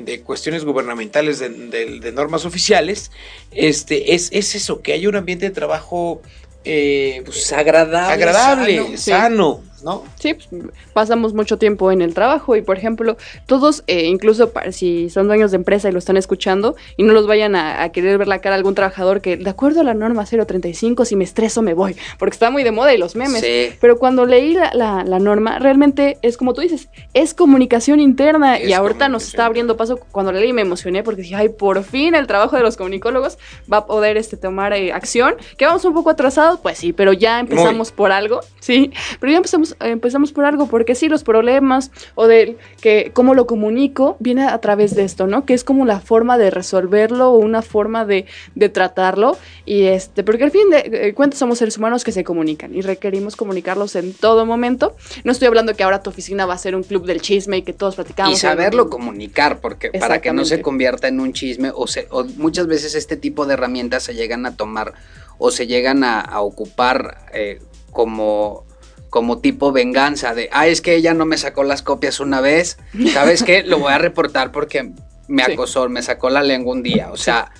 de 0.00 0.22
cuestiones 0.22 0.64
gubernamentales 0.64 1.38
de, 1.38 2.12
normas 2.12 2.44
oficiales, 2.44 3.10
este, 3.52 4.14
es, 4.14 4.30
es 4.32 4.54
eso, 4.54 4.80
que 4.82 4.92
haya 4.92 5.08
un 5.08 5.16
ambiente 5.16 5.46
de 5.46 5.54
trabajo 5.54 6.22
eh, 6.64 7.22
pues, 7.24 7.52
agradable, 7.52 8.12
agradable 8.12 8.96
sano, 8.96 8.98
sano 8.98 9.62
sí. 9.62 9.69
¿No? 9.82 10.04
Sí, 10.18 10.34
pues, 10.34 10.48
pasamos 10.92 11.34
mucho 11.34 11.58
tiempo 11.58 11.92
en 11.92 12.02
el 12.02 12.14
trabajo 12.14 12.56
y, 12.56 12.62
por 12.62 12.76
ejemplo, 12.76 13.16
todos, 13.46 13.84
eh, 13.86 14.06
incluso 14.06 14.50
para, 14.50 14.72
si 14.72 15.10
son 15.10 15.26
dueños 15.26 15.50
de 15.50 15.56
empresa 15.56 15.88
y 15.88 15.92
lo 15.92 15.98
están 15.98 16.16
escuchando, 16.16 16.76
y 16.96 17.02
no 17.02 17.12
los 17.12 17.26
vayan 17.26 17.56
a, 17.56 17.82
a, 17.82 17.88
querer 17.90 18.18
ver 18.18 18.28
la 18.28 18.40
cara 18.40 18.54
a 18.54 18.58
algún 18.58 18.74
trabajador 18.74 19.20
que, 19.20 19.36
de 19.36 19.50
acuerdo 19.50 19.80
a 19.80 19.84
la 19.84 19.94
norma 19.94 20.24
035, 20.24 21.04
si 21.04 21.16
me 21.16 21.24
estreso 21.24 21.62
me 21.62 21.74
voy, 21.74 21.96
porque 22.18 22.34
está 22.34 22.50
muy 22.50 22.62
de 22.62 22.70
moda 22.70 22.94
y 22.94 22.98
los 22.98 23.16
memes. 23.16 23.40
Sí. 23.40 23.72
Pero 23.80 23.98
cuando 23.98 24.26
leí 24.26 24.54
la, 24.54 24.70
la, 24.74 25.04
la, 25.04 25.18
norma, 25.18 25.58
realmente 25.58 26.18
es 26.22 26.36
como 26.36 26.54
tú 26.54 26.60
dices, 26.60 26.88
es 27.14 27.34
comunicación 27.34 28.00
interna 28.00 28.56
es 28.56 28.68
y 28.68 28.72
ahorita 28.72 29.08
nos 29.08 29.26
está 29.26 29.46
abriendo 29.46 29.76
paso. 29.76 29.98
Cuando 30.10 30.32
leí 30.32 30.52
me 30.52 30.62
emocioné 30.62 31.02
porque 31.02 31.22
dije, 31.22 31.34
ay, 31.34 31.48
por 31.48 31.82
fin 31.84 32.14
el 32.14 32.26
trabajo 32.26 32.56
de 32.56 32.62
los 32.62 32.76
comunicólogos 32.76 33.38
va 33.70 33.78
a 33.78 33.86
poder 33.86 34.16
este, 34.16 34.36
tomar 34.36 34.72
eh, 34.72 34.92
acción. 34.92 35.34
Que 35.56 35.66
vamos 35.66 35.84
un 35.84 35.94
poco 35.94 36.10
atrasados, 36.10 36.60
pues 36.60 36.78
sí, 36.78 36.92
pero 36.92 37.12
ya 37.12 37.40
empezamos 37.40 37.90
muy. 37.90 37.96
por 37.96 38.12
algo, 38.12 38.40
sí, 38.60 38.92
pero 39.18 39.32
ya 39.32 39.36
empezamos 39.38 39.69
empezamos 39.80 40.32
por 40.32 40.44
algo, 40.44 40.66
porque 40.66 40.94
sí, 40.94 41.08
los 41.08 41.24
problemas 41.24 41.90
o 42.14 42.26
de 42.26 42.56
que 42.80 43.10
cómo 43.14 43.34
lo 43.34 43.46
comunico 43.46 44.16
viene 44.18 44.44
a 44.44 44.58
través 44.58 44.94
de 44.94 45.04
esto, 45.04 45.26
¿no? 45.26 45.44
Que 45.44 45.54
es 45.54 45.64
como 45.64 45.84
la 45.84 46.00
forma 46.00 46.38
de 46.38 46.50
resolverlo 46.50 47.30
o 47.30 47.38
una 47.38 47.62
forma 47.62 48.04
de, 48.04 48.26
de 48.54 48.68
tratarlo. 48.68 49.36
Y 49.64 49.84
este, 49.84 50.24
porque 50.24 50.44
al 50.44 50.50
fin 50.50 50.70
de 50.70 51.14
cuentas 51.14 51.38
somos 51.38 51.58
seres 51.58 51.78
humanos 51.78 52.04
que 52.04 52.12
se 52.12 52.24
comunican 52.24 52.74
y 52.74 52.80
requerimos 52.80 53.36
comunicarlos 53.36 53.96
en 53.96 54.12
todo 54.12 54.46
momento. 54.46 54.96
No 55.24 55.32
estoy 55.32 55.48
hablando 55.48 55.74
que 55.74 55.82
ahora 55.82 56.02
tu 56.02 56.10
oficina 56.10 56.46
va 56.46 56.54
a 56.54 56.58
ser 56.58 56.74
un 56.74 56.82
club 56.82 57.06
del 57.06 57.20
chisme 57.20 57.58
y 57.58 57.62
que 57.62 57.72
todos 57.72 57.94
platicamos. 57.96 58.32
Y 58.32 58.36
saberlo 58.36 58.86
y, 58.86 58.90
comunicar, 58.90 59.60
porque 59.60 59.90
para 59.90 60.20
que 60.20 60.32
no 60.32 60.44
se 60.44 60.62
convierta 60.62 61.08
en 61.08 61.20
un 61.20 61.32
chisme 61.32 61.70
o, 61.74 61.86
se, 61.86 62.06
o 62.10 62.24
muchas 62.36 62.66
veces 62.66 62.94
este 62.94 63.16
tipo 63.16 63.46
de 63.46 63.54
herramientas 63.54 64.02
se 64.02 64.14
llegan 64.14 64.46
a 64.46 64.56
tomar 64.56 64.94
o 65.38 65.50
se 65.50 65.66
llegan 65.66 66.04
a, 66.04 66.20
a 66.20 66.40
ocupar 66.42 67.26
eh, 67.32 67.60
como 67.92 68.64
como 69.10 69.38
tipo 69.38 69.72
venganza 69.72 70.34
de, 70.34 70.48
ah, 70.52 70.68
es 70.68 70.80
que 70.80 70.94
ella 70.94 71.14
no 71.14 71.26
me 71.26 71.36
sacó 71.36 71.64
las 71.64 71.82
copias 71.82 72.20
una 72.20 72.40
vez, 72.40 72.78
¿sabes 73.12 73.42
qué? 73.42 73.62
Lo 73.64 73.78
voy 73.78 73.92
a 73.92 73.98
reportar 73.98 74.52
porque 74.52 74.92
me 75.28 75.42
acosó, 75.42 75.84
sí. 75.84 75.90
me 75.90 76.02
sacó 76.02 76.30
la 76.30 76.42
lengua 76.42 76.72
un 76.72 76.82
día, 76.82 77.10
o 77.12 77.16
sea, 77.16 77.50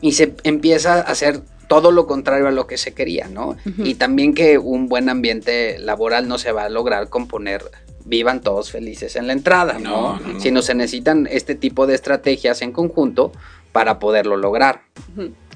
y 0.00 0.12
se 0.12 0.34
empieza 0.44 0.94
a 0.94 1.00
hacer 1.00 1.40
todo 1.68 1.92
lo 1.92 2.06
contrario 2.06 2.48
a 2.48 2.50
lo 2.50 2.66
que 2.66 2.78
se 2.78 2.94
quería, 2.94 3.28
¿no? 3.28 3.50
Uh 3.50 3.54
-huh. 3.54 3.86
Y 3.86 3.94
también 3.94 4.34
que 4.34 4.58
un 4.58 4.88
buen 4.88 5.08
ambiente 5.08 5.78
laboral 5.78 6.26
no 6.26 6.38
se 6.38 6.52
va 6.52 6.64
a 6.64 6.68
lograr 6.68 7.08
componer 7.08 7.62
vivan 8.04 8.40
todos 8.40 8.72
felices 8.72 9.14
en 9.14 9.26
la 9.26 9.32
entrada, 9.32 9.78
¿no? 9.78 10.18
no, 10.18 10.32
no. 10.32 10.40
Sino 10.40 10.62
se 10.62 10.74
necesitan 10.74 11.28
este 11.30 11.54
tipo 11.54 11.86
de 11.86 11.94
estrategias 11.94 12.62
en 12.62 12.72
conjunto 12.72 13.30
para 13.72 13.98
poderlo 13.98 14.36
lograr. 14.36 14.82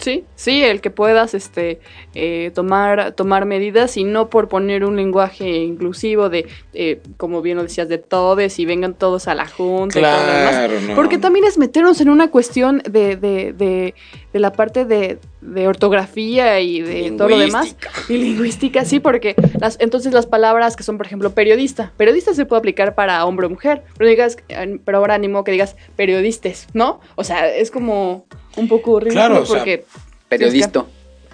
Sí, 0.00 0.24
sí, 0.34 0.62
el 0.62 0.80
que 0.80 0.90
puedas 0.90 1.34
este, 1.34 1.80
eh, 2.14 2.50
tomar, 2.54 3.12
tomar 3.12 3.46
medidas 3.46 3.96
y 3.96 4.04
no 4.04 4.28
por 4.28 4.48
poner 4.48 4.84
un 4.84 4.96
lenguaje 4.96 5.48
inclusivo 5.48 6.28
de, 6.28 6.46
eh, 6.72 7.00
como 7.16 7.42
bien 7.42 7.56
lo 7.56 7.62
decías, 7.62 7.88
de 7.88 7.98
todes 7.98 8.58
y 8.58 8.66
vengan 8.66 8.94
todos 8.94 9.28
a 9.28 9.34
la 9.34 9.46
junta. 9.46 9.98
Claro, 9.98 10.22
y 10.22 10.26
todo 10.26 10.68
lo 10.68 10.72
demás. 10.72 10.88
No. 10.88 10.94
Porque 10.94 11.18
también 11.18 11.44
es 11.44 11.58
meternos 11.58 12.00
en 12.00 12.10
una 12.10 12.30
cuestión 12.30 12.82
de, 12.88 13.16
de, 13.16 13.52
de, 13.52 13.94
de 14.32 14.40
la 14.40 14.52
parte 14.52 14.84
de, 14.84 15.18
de, 15.40 15.68
ortografía 15.68 16.60
y 16.60 16.80
de 16.80 17.12
todo 17.12 17.28
lo 17.28 17.38
demás. 17.38 17.76
Y 18.08 18.18
lingüística, 18.18 18.84
sí, 18.84 19.00
porque 19.00 19.36
las, 19.60 19.78
entonces 19.80 20.12
las 20.12 20.26
palabras 20.26 20.76
que 20.76 20.82
son, 20.82 20.96
por 20.96 21.06
ejemplo, 21.06 21.30
periodista. 21.30 21.92
Periodista 21.96 22.34
se 22.34 22.44
puede 22.46 22.58
aplicar 22.58 22.94
para 22.94 23.24
hombre 23.24 23.46
o 23.46 23.50
mujer, 23.50 23.82
pero, 23.96 24.10
digas, 24.10 24.36
pero 24.84 24.98
ahora 24.98 25.14
animo 25.14 25.44
que 25.44 25.52
digas 25.52 25.76
periodistas, 25.96 26.66
¿no? 26.74 27.00
O 27.14 27.24
sea, 27.24 27.48
es 27.48 27.70
como 27.70 28.26
un 28.56 28.68
poco 28.68 28.92
horrible 28.92 29.14
claro, 29.14 29.44
porque... 29.46 29.84
O 29.86 29.92
sea, 29.92 30.02
periodista. 30.28 30.86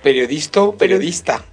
Periodista, 0.02 0.72
periodista. 0.72 1.44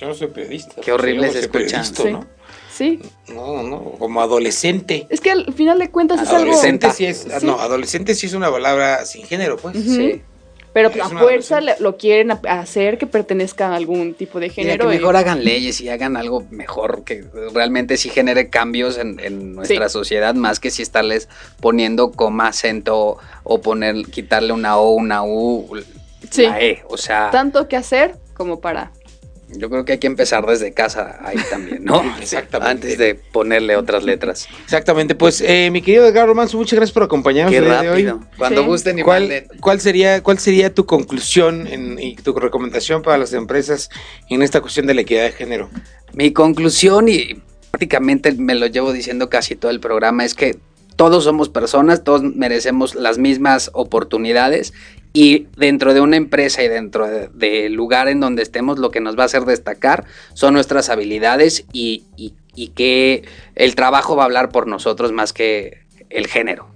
Yo 0.00 0.08
no 0.08 0.14
soy 0.14 0.28
periodista. 0.28 0.80
Qué 0.80 0.92
horrible 0.92 1.30
se 1.30 1.40
escucha. 1.40 1.82
Sí. 1.84 2.10
¿no? 2.10 2.26
Sí. 2.72 3.00
No, 3.28 3.62
no, 3.64 3.82
como 3.98 4.20
adolescente. 4.20 5.06
Es 5.10 5.20
que 5.20 5.32
al 5.32 5.52
final 5.52 5.78
de 5.78 5.90
cuentas 5.90 6.22
es 6.22 6.28
adolescente 6.28 6.86
algo... 6.86 6.96
Sí 6.96 7.06
es, 7.06 7.18
sí. 7.22 7.46
No, 7.46 7.58
adolescente 7.58 8.14
sí 8.14 8.26
es 8.26 8.34
una 8.34 8.50
palabra 8.50 9.04
sin 9.04 9.24
género, 9.24 9.56
pues. 9.56 9.74
Uh 9.74 9.80
-huh. 9.80 9.96
Sí. 9.96 10.22
Pero 10.72 10.90
a 11.02 11.08
fuerza 11.08 11.60
lo 11.80 11.96
quieren 11.96 12.30
hacer 12.48 12.98
que 12.98 13.06
pertenezca 13.06 13.68
a 13.68 13.76
algún 13.76 14.14
tipo 14.14 14.38
de 14.38 14.50
género. 14.50 14.84
Mira, 14.84 14.96
que 14.96 14.98
mejor 14.98 15.14
y... 15.14 15.18
hagan 15.18 15.44
leyes 15.44 15.80
y 15.80 15.88
hagan 15.88 16.16
algo 16.16 16.44
mejor 16.50 17.04
que 17.04 17.24
realmente 17.52 17.96
sí 17.96 18.10
genere 18.10 18.48
cambios 18.48 18.98
en, 18.98 19.18
en 19.20 19.54
nuestra 19.54 19.88
sí. 19.88 19.92
sociedad, 19.92 20.34
más 20.34 20.60
que 20.60 20.70
si 20.70 20.82
estarles 20.82 21.28
poniendo 21.60 22.12
coma, 22.12 22.48
acento 22.48 23.18
o 23.42 23.60
poner, 23.60 24.06
quitarle 24.06 24.52
una 24.52 24.78
O, 24.78 24.90
una 24.90 25.24
U, 25.24 25.68
sí. 26.30 26.42
la 26.42 26.60
E. 26.60 26.82
O 26.88 26.96
sea. 26.96 27.30
Tanto 27.30 27.66
que 27.66 27.76
hacer 27.76 28.16
como 28.34 28.60
para 28.60 28.92
yo 29.50 29.70
creo 29.70 29.84
que 29.84 29.92
hay 29.92 29.98
que 29.98 30.06
empezar 30.06 30.44
desde 30.46 30.72
casa 30.72 31.18
ahí 31.22 31.38
también, 31.50 31.84
¿no? 31.84 32.02
Exactamente. 32.20 32.70
Antes 32.70 32.98
de 32.98 33.14
ponerle 33.14 33.76
otras 33.76 34.04
letras. 34.04 34.48
Exactamente. 34.64 35.14
Pues, 35.14 35.40
eh, 35.40 35.70
mi 35.70 35.82
querido 35.82 36.06
Edgar 36.06 36.26
Romanzo, 36.26 36.56
muchas 36.58 36.76
gracias 36.76 36.92
por 36.92 37.02
acompañarnos 37.02 37.52
Qué 37.52 37.58
el 37.58 37.64
día 37.64 37.74
rápido. 37.74 37.94
de 37.94 38.12
hoy. 38.12 38.20
Cuando 38.36 38.62
sí. 38.62 38.66
gusten 38.66 38.98
y 38.98 39.02
¿Cuál. 39.02 39.46
¿cuál, 39.60 39.80
sería, 39.80 40.22
¿Cuál 40.22 40.38
sería 40.38 40.74
tu 40.74 40.86
conclusión 40.86 41.66
en, 41.66 41.98
y 41.98 42.16
tu 42.16 42.32
recomendación 42.34 43.02
para 43.02 43.18
las 43.18 43.32
empresas 43.32 43.88
en 44.28 44.42
esta 44.42 44.60
cuestión 44.60 44.86
de 44.86 44.94
la 44.94 45.00
equidad 45.00 45.24
de 45.24 45.32
género? 45.32 45.70
Mi 46.12 46.32
conclusión, 46.32 47.08
y 47.08 47.42
prácticamente 47.70 48.32
me 48.32 48.54
lo 48.54 48.66
llevo 48.66 48.92
diciendo 48.92 49.28
casi 49.30 49.56
todo 49.56 49.70
el 49.70 49.80
programa, 49.80 50.24
es 50.24 50.34
que 50.34 50.58
todos 50.98 51.22
somos 51.22 51.48
personas, 51.48 52.02
todos 52.02 52.24
merecemos 52.24 52.96
las 52.96 53.18
mismas 53.18 53.70
oportunidades 53.72 54.74
y 55.12 55.46
dentro 55.56 55.94
de 55.94 56.00
una 56.00 56.16
empresa 56.16 56.64
y 56.64 56.68
dentro 56.68 57.06
del 57.06 57.30
de 57.34 57.68
lugar 57.68 58.08
en 58.08 58.18
donde 58.18 58.42
estemos, 58.42 58.80
lo 58.80 58.90
que 58.90 59.00
nos 59.00 59.16
va 59.16 59.22
a 59.22 59.26
hacer 59.26 59.44
destacar 59.44 60.06
son 60.34 60.54
nuestras 60.54 60.90
habilidades 60.90 61.64
y, 61.72 62.02
que 62.74 63.22
el 63.54 63.76
trabajo 63.76 64.16
va 64.16 64.24
a 64.24 64.26
hablar 64.26 64.48
por 64.48 64.66
nosotros 64.66 65.12
más 65.12 65.32
que 65.32 65.82
el 66.10 66.26
género. 66.26 66.66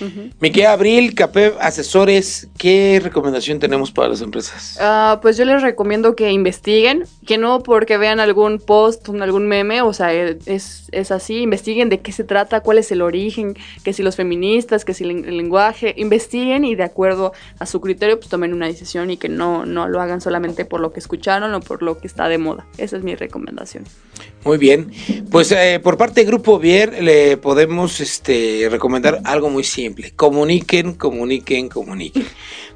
Uh 0.00 0.04
-huh. 0.04 0.66
Abril, 0.66 1.14
CAPEV 1.14 1.56
Asesores, 1.60 2.48
¿qué 2.58 3.00
recomendación 3.02 3.58
tenemos 3.58 3.90
para 3.90 4.08
las 4.08 4.20
empresas? 4.20 4.78
Uh, 4.80 5.20
pues 5.20 5.36
yo 5.36 5.44
les 5.44 5.62
recomiendo 5.62 6.14
que 6.14 6.30
investiguen, 6.30 7.04
que 7.26 7.38
no 7.38 7.62
porque 7.62 7.98
vean 7.98 8.20
algún 8.20 8.58
post, 8.58 9.08
algún 9.08 9.46
meme, 9.46 9.82
o 9.82 9.92
sea, 9.92 10.12
es, 10.12 10.88
es 10.92 11.10
así, 11.10 11.38
investiguen 11.38 11.88
de 11.88 12.00
qué 12.00 12.12
se 12.12 12.24
trata, 12.24 12.60
cuál 12.60 12.78
es 12.78 12.90
el 12.92 13.02
origen, 13.02 13.56
que 13.84 13.92
si 13.92 14.02
los 14.02 14.16
feministas, 14.16 14.84
que 14.84 14.94
si 14.94 15.04
el 15.04 15.36
lenguaje, 15.36 15.94
investiguen 15.96 16.64
y 16.64 16.74
de 16.74 16.84
acuerdo 16.84 17.32
a 17.58 17.66
su 17.66 17.80
criterio, 17.80 18.18
pues 18.18 18.28
tomen 18.28 18.52
una 18.52 18.66
decisión 18.66 19.10
y 19.10 19.16
que 19.16 19.28
no, 19.28 19.66
no 19.66 19.88
lo 19.88 20.00
hagan 20.00 20.20
solamente 20.20 20.64
por 20.64 20.80
lo 20.80 20.92
que 20.92 21.00
escucharon 21.00 21.52
o 21.54 21.60
por 21.60 21.82
lo 21.82 21.98
que 21.98 22.06
está 22.06 22.28
de 22.28 22.38
moda. 22.38 22.66
Esa 22.78 22.96
es 22.96 23.02
mi 23.02 23.14
recomendación. 23.14 23.84
Muy 24.44 24.58
bien, 24.58 24.90
pues 25.30 25.52
eh, 25.52 25.78
por 25.80 25.96
parte 25.96 26.22
de 26.22 26.26
Grupo 26.26 26.58
Vier 26.58 27.00
le 27.00 27.36
podemos 27.36 28.00
este, 28.00 28.66
recomendar 28.68 29.20
algo 29.22 29.50
muy 29.50 29.62
simple. 29.62 30.10
Comuniquen, 30.16 30.94
comuniquen, 30.94 31.68
comuniquen. 31.68 32.26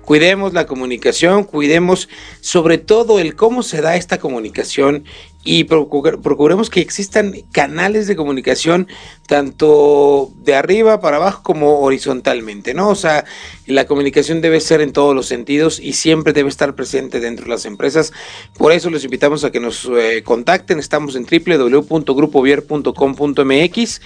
Cuidemos 0.03 0.53
la 0.53 0.69
comunicación, 0.69 1.43
cuidemos 1.43 2.09
sobre 2.41 2.79
todo 2.79 3.19
el 3.19 3.35
cómo 3.35 3.65
se 3.65 3.81
da 3.81 3.97
esta 3.97 4.19
comunicación 4.19 5.03
y 5.43 5.65
procuremos 5.65 6.71
que 6.71 6.81
existan 6.81 7.35
canales 7.51 8.07
de 8.07 8.15
comunicación 8.15 8.87
tanto 9.27 10.31
de 10.45 10.55
arriba 10.55 11.01
para 11.01 11.17
abajo 11.17 11.43
como 11.43 11.81
horizontalmente, 11.81 12.75
¿no? 12.75 12.91
O 12.91 12.95
sea, 12.95 13.25
la 13.67 13.87
comunicación 13.87 14.41
debe 14.41 14.61
ser 14.61 14.81
en 14.81 14.93
todos 14.93 15.13
los 15.15 15.27
sentidos 15.27 15.81
y 15.81 15.95
siempre 15.95 16.33
debe 16.33 16.49
estar 16.49 16.77
presente 16.77 17.21
dentro 17.21 17.45
de 17.45 17.51
las 17.51 17.67
empresas. 17.67 18.13
Por 18.57 18.73
eso 18.73 18.89
los 18.91 19.05
invitamos 19.05 19.45
a 19.45 19.51
que 19.51 19.61
nos 19.61 19.85
eh, 19.87 20.23
contacten. 20.25 20.79
Estamos 20.79 21.17
en 21.17 21.27
www.grupovier.com.mx, 21.27 24.01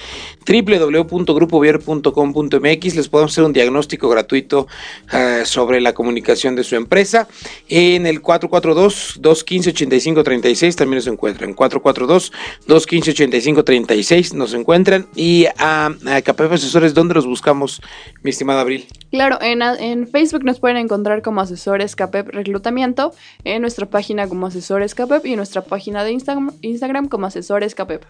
www.grupovier.com.mx. 0.47 2.97
Les 2.97 3.09
podemos 3.09 3.33
hacer 3.33 3.45
un 3.45 3.53
diagnóstico 3.53 4.09
gratuito 4.09 4.67
uh, 5.13 5.45
sobre 5.45 5.81
la 5.81 5.93
comunicación 5.93 6.57
de 6.57 6.65
su 6.65 6.75
empresa. 6.77 7.29
En 7.69 8.07
el 8.07 8.23
442-215-8536 8.23 10.75
también 10.75 10.97
nos 10.97 11.07
encuentran. 11.07 11.55
442-215-8536 11.55 14.33
nos 14.33 14.55
encuentran 14.55 15.10
y 15.15 15.47
a, 15.59 15.87
a 15.87 16.17
Asesores, 16.17 16.95
¿dónde 16.95 17.15
los 17.15 17.27
buscamos, 17.27 17.81
mi 18.23 18.31
estimada 18.31 18.61
Abril? 18.61 18.87
Claro, 19.11 19.39
en, 19.41 19.63
en, 19.63 20.07
Facebook 20.07 20.45
nos 20.45 20.61
pueden 20.61 20.77
encontrar 20.77 21.23
como 21.23 21.41
asesores 21.41 21.97
CAPEP 21.97 22.29
Reclutamiento, 22.29 23.13
en 23.45 23.63
nuestra 23.63 23.87
página 23.87 24.29
como 24.29 24.47
asesores 24.47 24.95
CAPEP 24.95 25.27
y 25.27 25.31
en 25.33 25.37
nuestra 25.37 25.63
página 25.63 26.05
de 26.05 26.13
Instagram, 26.13 26.53
Instagram 26.63 27.09
como 27.09 27.27
asesores 27.27 27.75
CAPEP. 27.75 28.05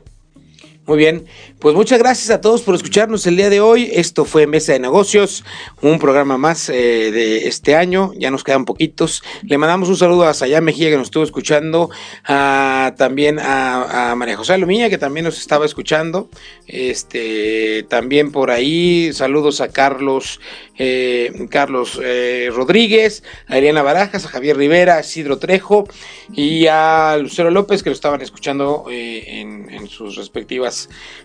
Muy 0.91 0.99
bien, 0.99 1.25
pues 1.61 1.77
muchas 1.77 2.01
gracias 2.01 2.31
a 2.31 2.41
todos 2.41 2.63
por 2.63 2.75
escucharnos 2.75 3.25
el 3.29 3.37
día 3.37 3.49
de 3.49 3.61
hoy. 3.61 3.89
Esto 3.95 4.25
fue 4.25 4.49
Mesa 4.49 4.73
de 4.73 4.81
Negocios, 4.81 5.45
un 5.83 6.01
programa 6.01 6.37
más 6.37 6.69
eh, 6.69 7.13
de 7.13 7.47
este 7.47 7.77
año. 7.77 8.11
Ya 8.19 8.33
nos 8.33 8.43
quedan 8.43 8.65
poquitos. 8.65 9.23
Le 9.45 9.57
mandamos 9.57 9.89
un 9.89 9.97
saludo 9.97 10.25
a 10.25 10.35
Sayá 10.35 10.61
Mejía 10.61 10.91
que 10.91 10.97
nos 10.97 11.07
estuvo 11.07 11.23
escuchando, 11.23 11.91
a, 12.27 12.95
también 12.99 13.39
a, 13.39 14.15
María 14.17 14.37
José 14.37 14.55
Alumía 14.55 14.91
que 14.91 14.99
también 14.99 15.23
nos 15.23 15.39
estaba 15.39 15.65
escuchando. 15.65 16.29
Este, 16.67 17.85
también 17.89 18.33
por 18.33 18.51
ahí 18.51 19.13
saludos 19.13 19.61
a 19.61 19.69
Carlos, 19.69 20.41
eh, 20.77 21.47
Carlos 21.51 22.01
eh, 22.03 22.51
Rodríguez, 22.53 23.23
a 23.47 23.59
Eliana 23.59 23.83
Barajas, 23.83 24.25
a 24.25 24.29
Javier 24.29 24.57
Rivera, 24.57 24.97
a 24.97 25.01
Isidro 25.03 25.39
Trejo 25.39 25.87
y 26.35 26.67
a 26.67 27.17
Lucero 27.21 27.53
López 27.53 27.85
que 27.85 27.91
lo 27.91 27.95
estaban 27.95 28.23
escuchando 28.23 28.87
en, 28.91 29.71
en 29.71 29.87
sus 29.87 30.17
respectivas 30.17 30.80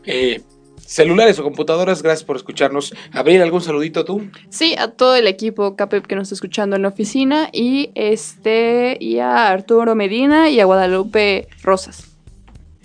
eh, 0.05 0.41
celulares 0.85 1.39
o 1.39 1.43
computadoras. 1.43 2.01
Gracias 2.01 2.23
por 2.23 2.35
escucharnos. 2.35 2.93
Abril, 3.11 3.41
¿algún 3.41 3.61
saludito 3.61 4.05
tú? 4.05 4.29
Sí, 4.49 4.75
a 4.77 4.89
todo 4.89 5.15
el 5.15 5.27
equipo 5.27 5.75
CAPEP 5.75 6.05
que 6.05 6.15
nos 6.15 6.23
está 6.23 6.35
escuchando 6.35 6.75
en 6.75 6.83
la 6.83 6.89
oficina 6.89 7.49
y 7.51 7.91
este 7.95 8.97
y 8.99 9.19
a 9.19 9.49
Arturo 9.49 9.95
Medina 9.95 10.49
y 10.49 10.59
a 10.59 10.65
Guadalupe 10.65 11.47
Rosas. 11.63 12.05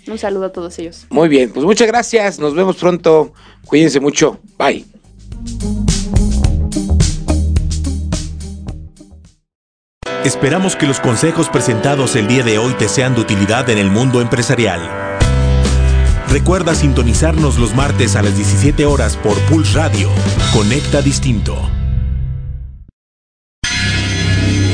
Un 0.07 0.17
saludo 0.17 0.45
a 0.45 0.51
todos 0.51 0.77
ellos. 0.79 1.05
Muy 1.09 1.29
bien, 1.29 1.51
pues 1.51 1.65
muchas 1.65 1.87
gracias. 1.87 2.39
Nos 2.39 2.55
vemos 2.55 2.77
pronto. 2.77 3.33
Cuídense 3.65 3.99
mucho. 3.99 4.39
Bye. 4.57 4.85
Esperamos 10.25 10.75
que 10.75 10.85
los 10.85 10.99
consejos 10.99 11.49
presentados 11.49 12.15
el 12.15 12.27
día 12.27 12.43
de 12.43 12.59
hoy 12.59 12.73
te 12.73 12.87
sean 12.87 13.15
de 13.15 13.21
utilidad 13.21 13.69
en 13.69 13.79
el 13.79 13.89
mundo 13.89 14.21
empresarial. 14.21 15.10
Recuerda 16.31 16.73
sintonizarnos 16.75 17.59
los 17.59 17.75
martes 17.75 18.15
a 18.15 18.21
las 18.21 18.37
17 18.37 18.85
horas 18.85 19.17
por 19.17 19.37
Pulse 19.49 19.77
Radio. 19.77 20.07
Conecta 20.53 21.01
Distinto. 21.01 21.80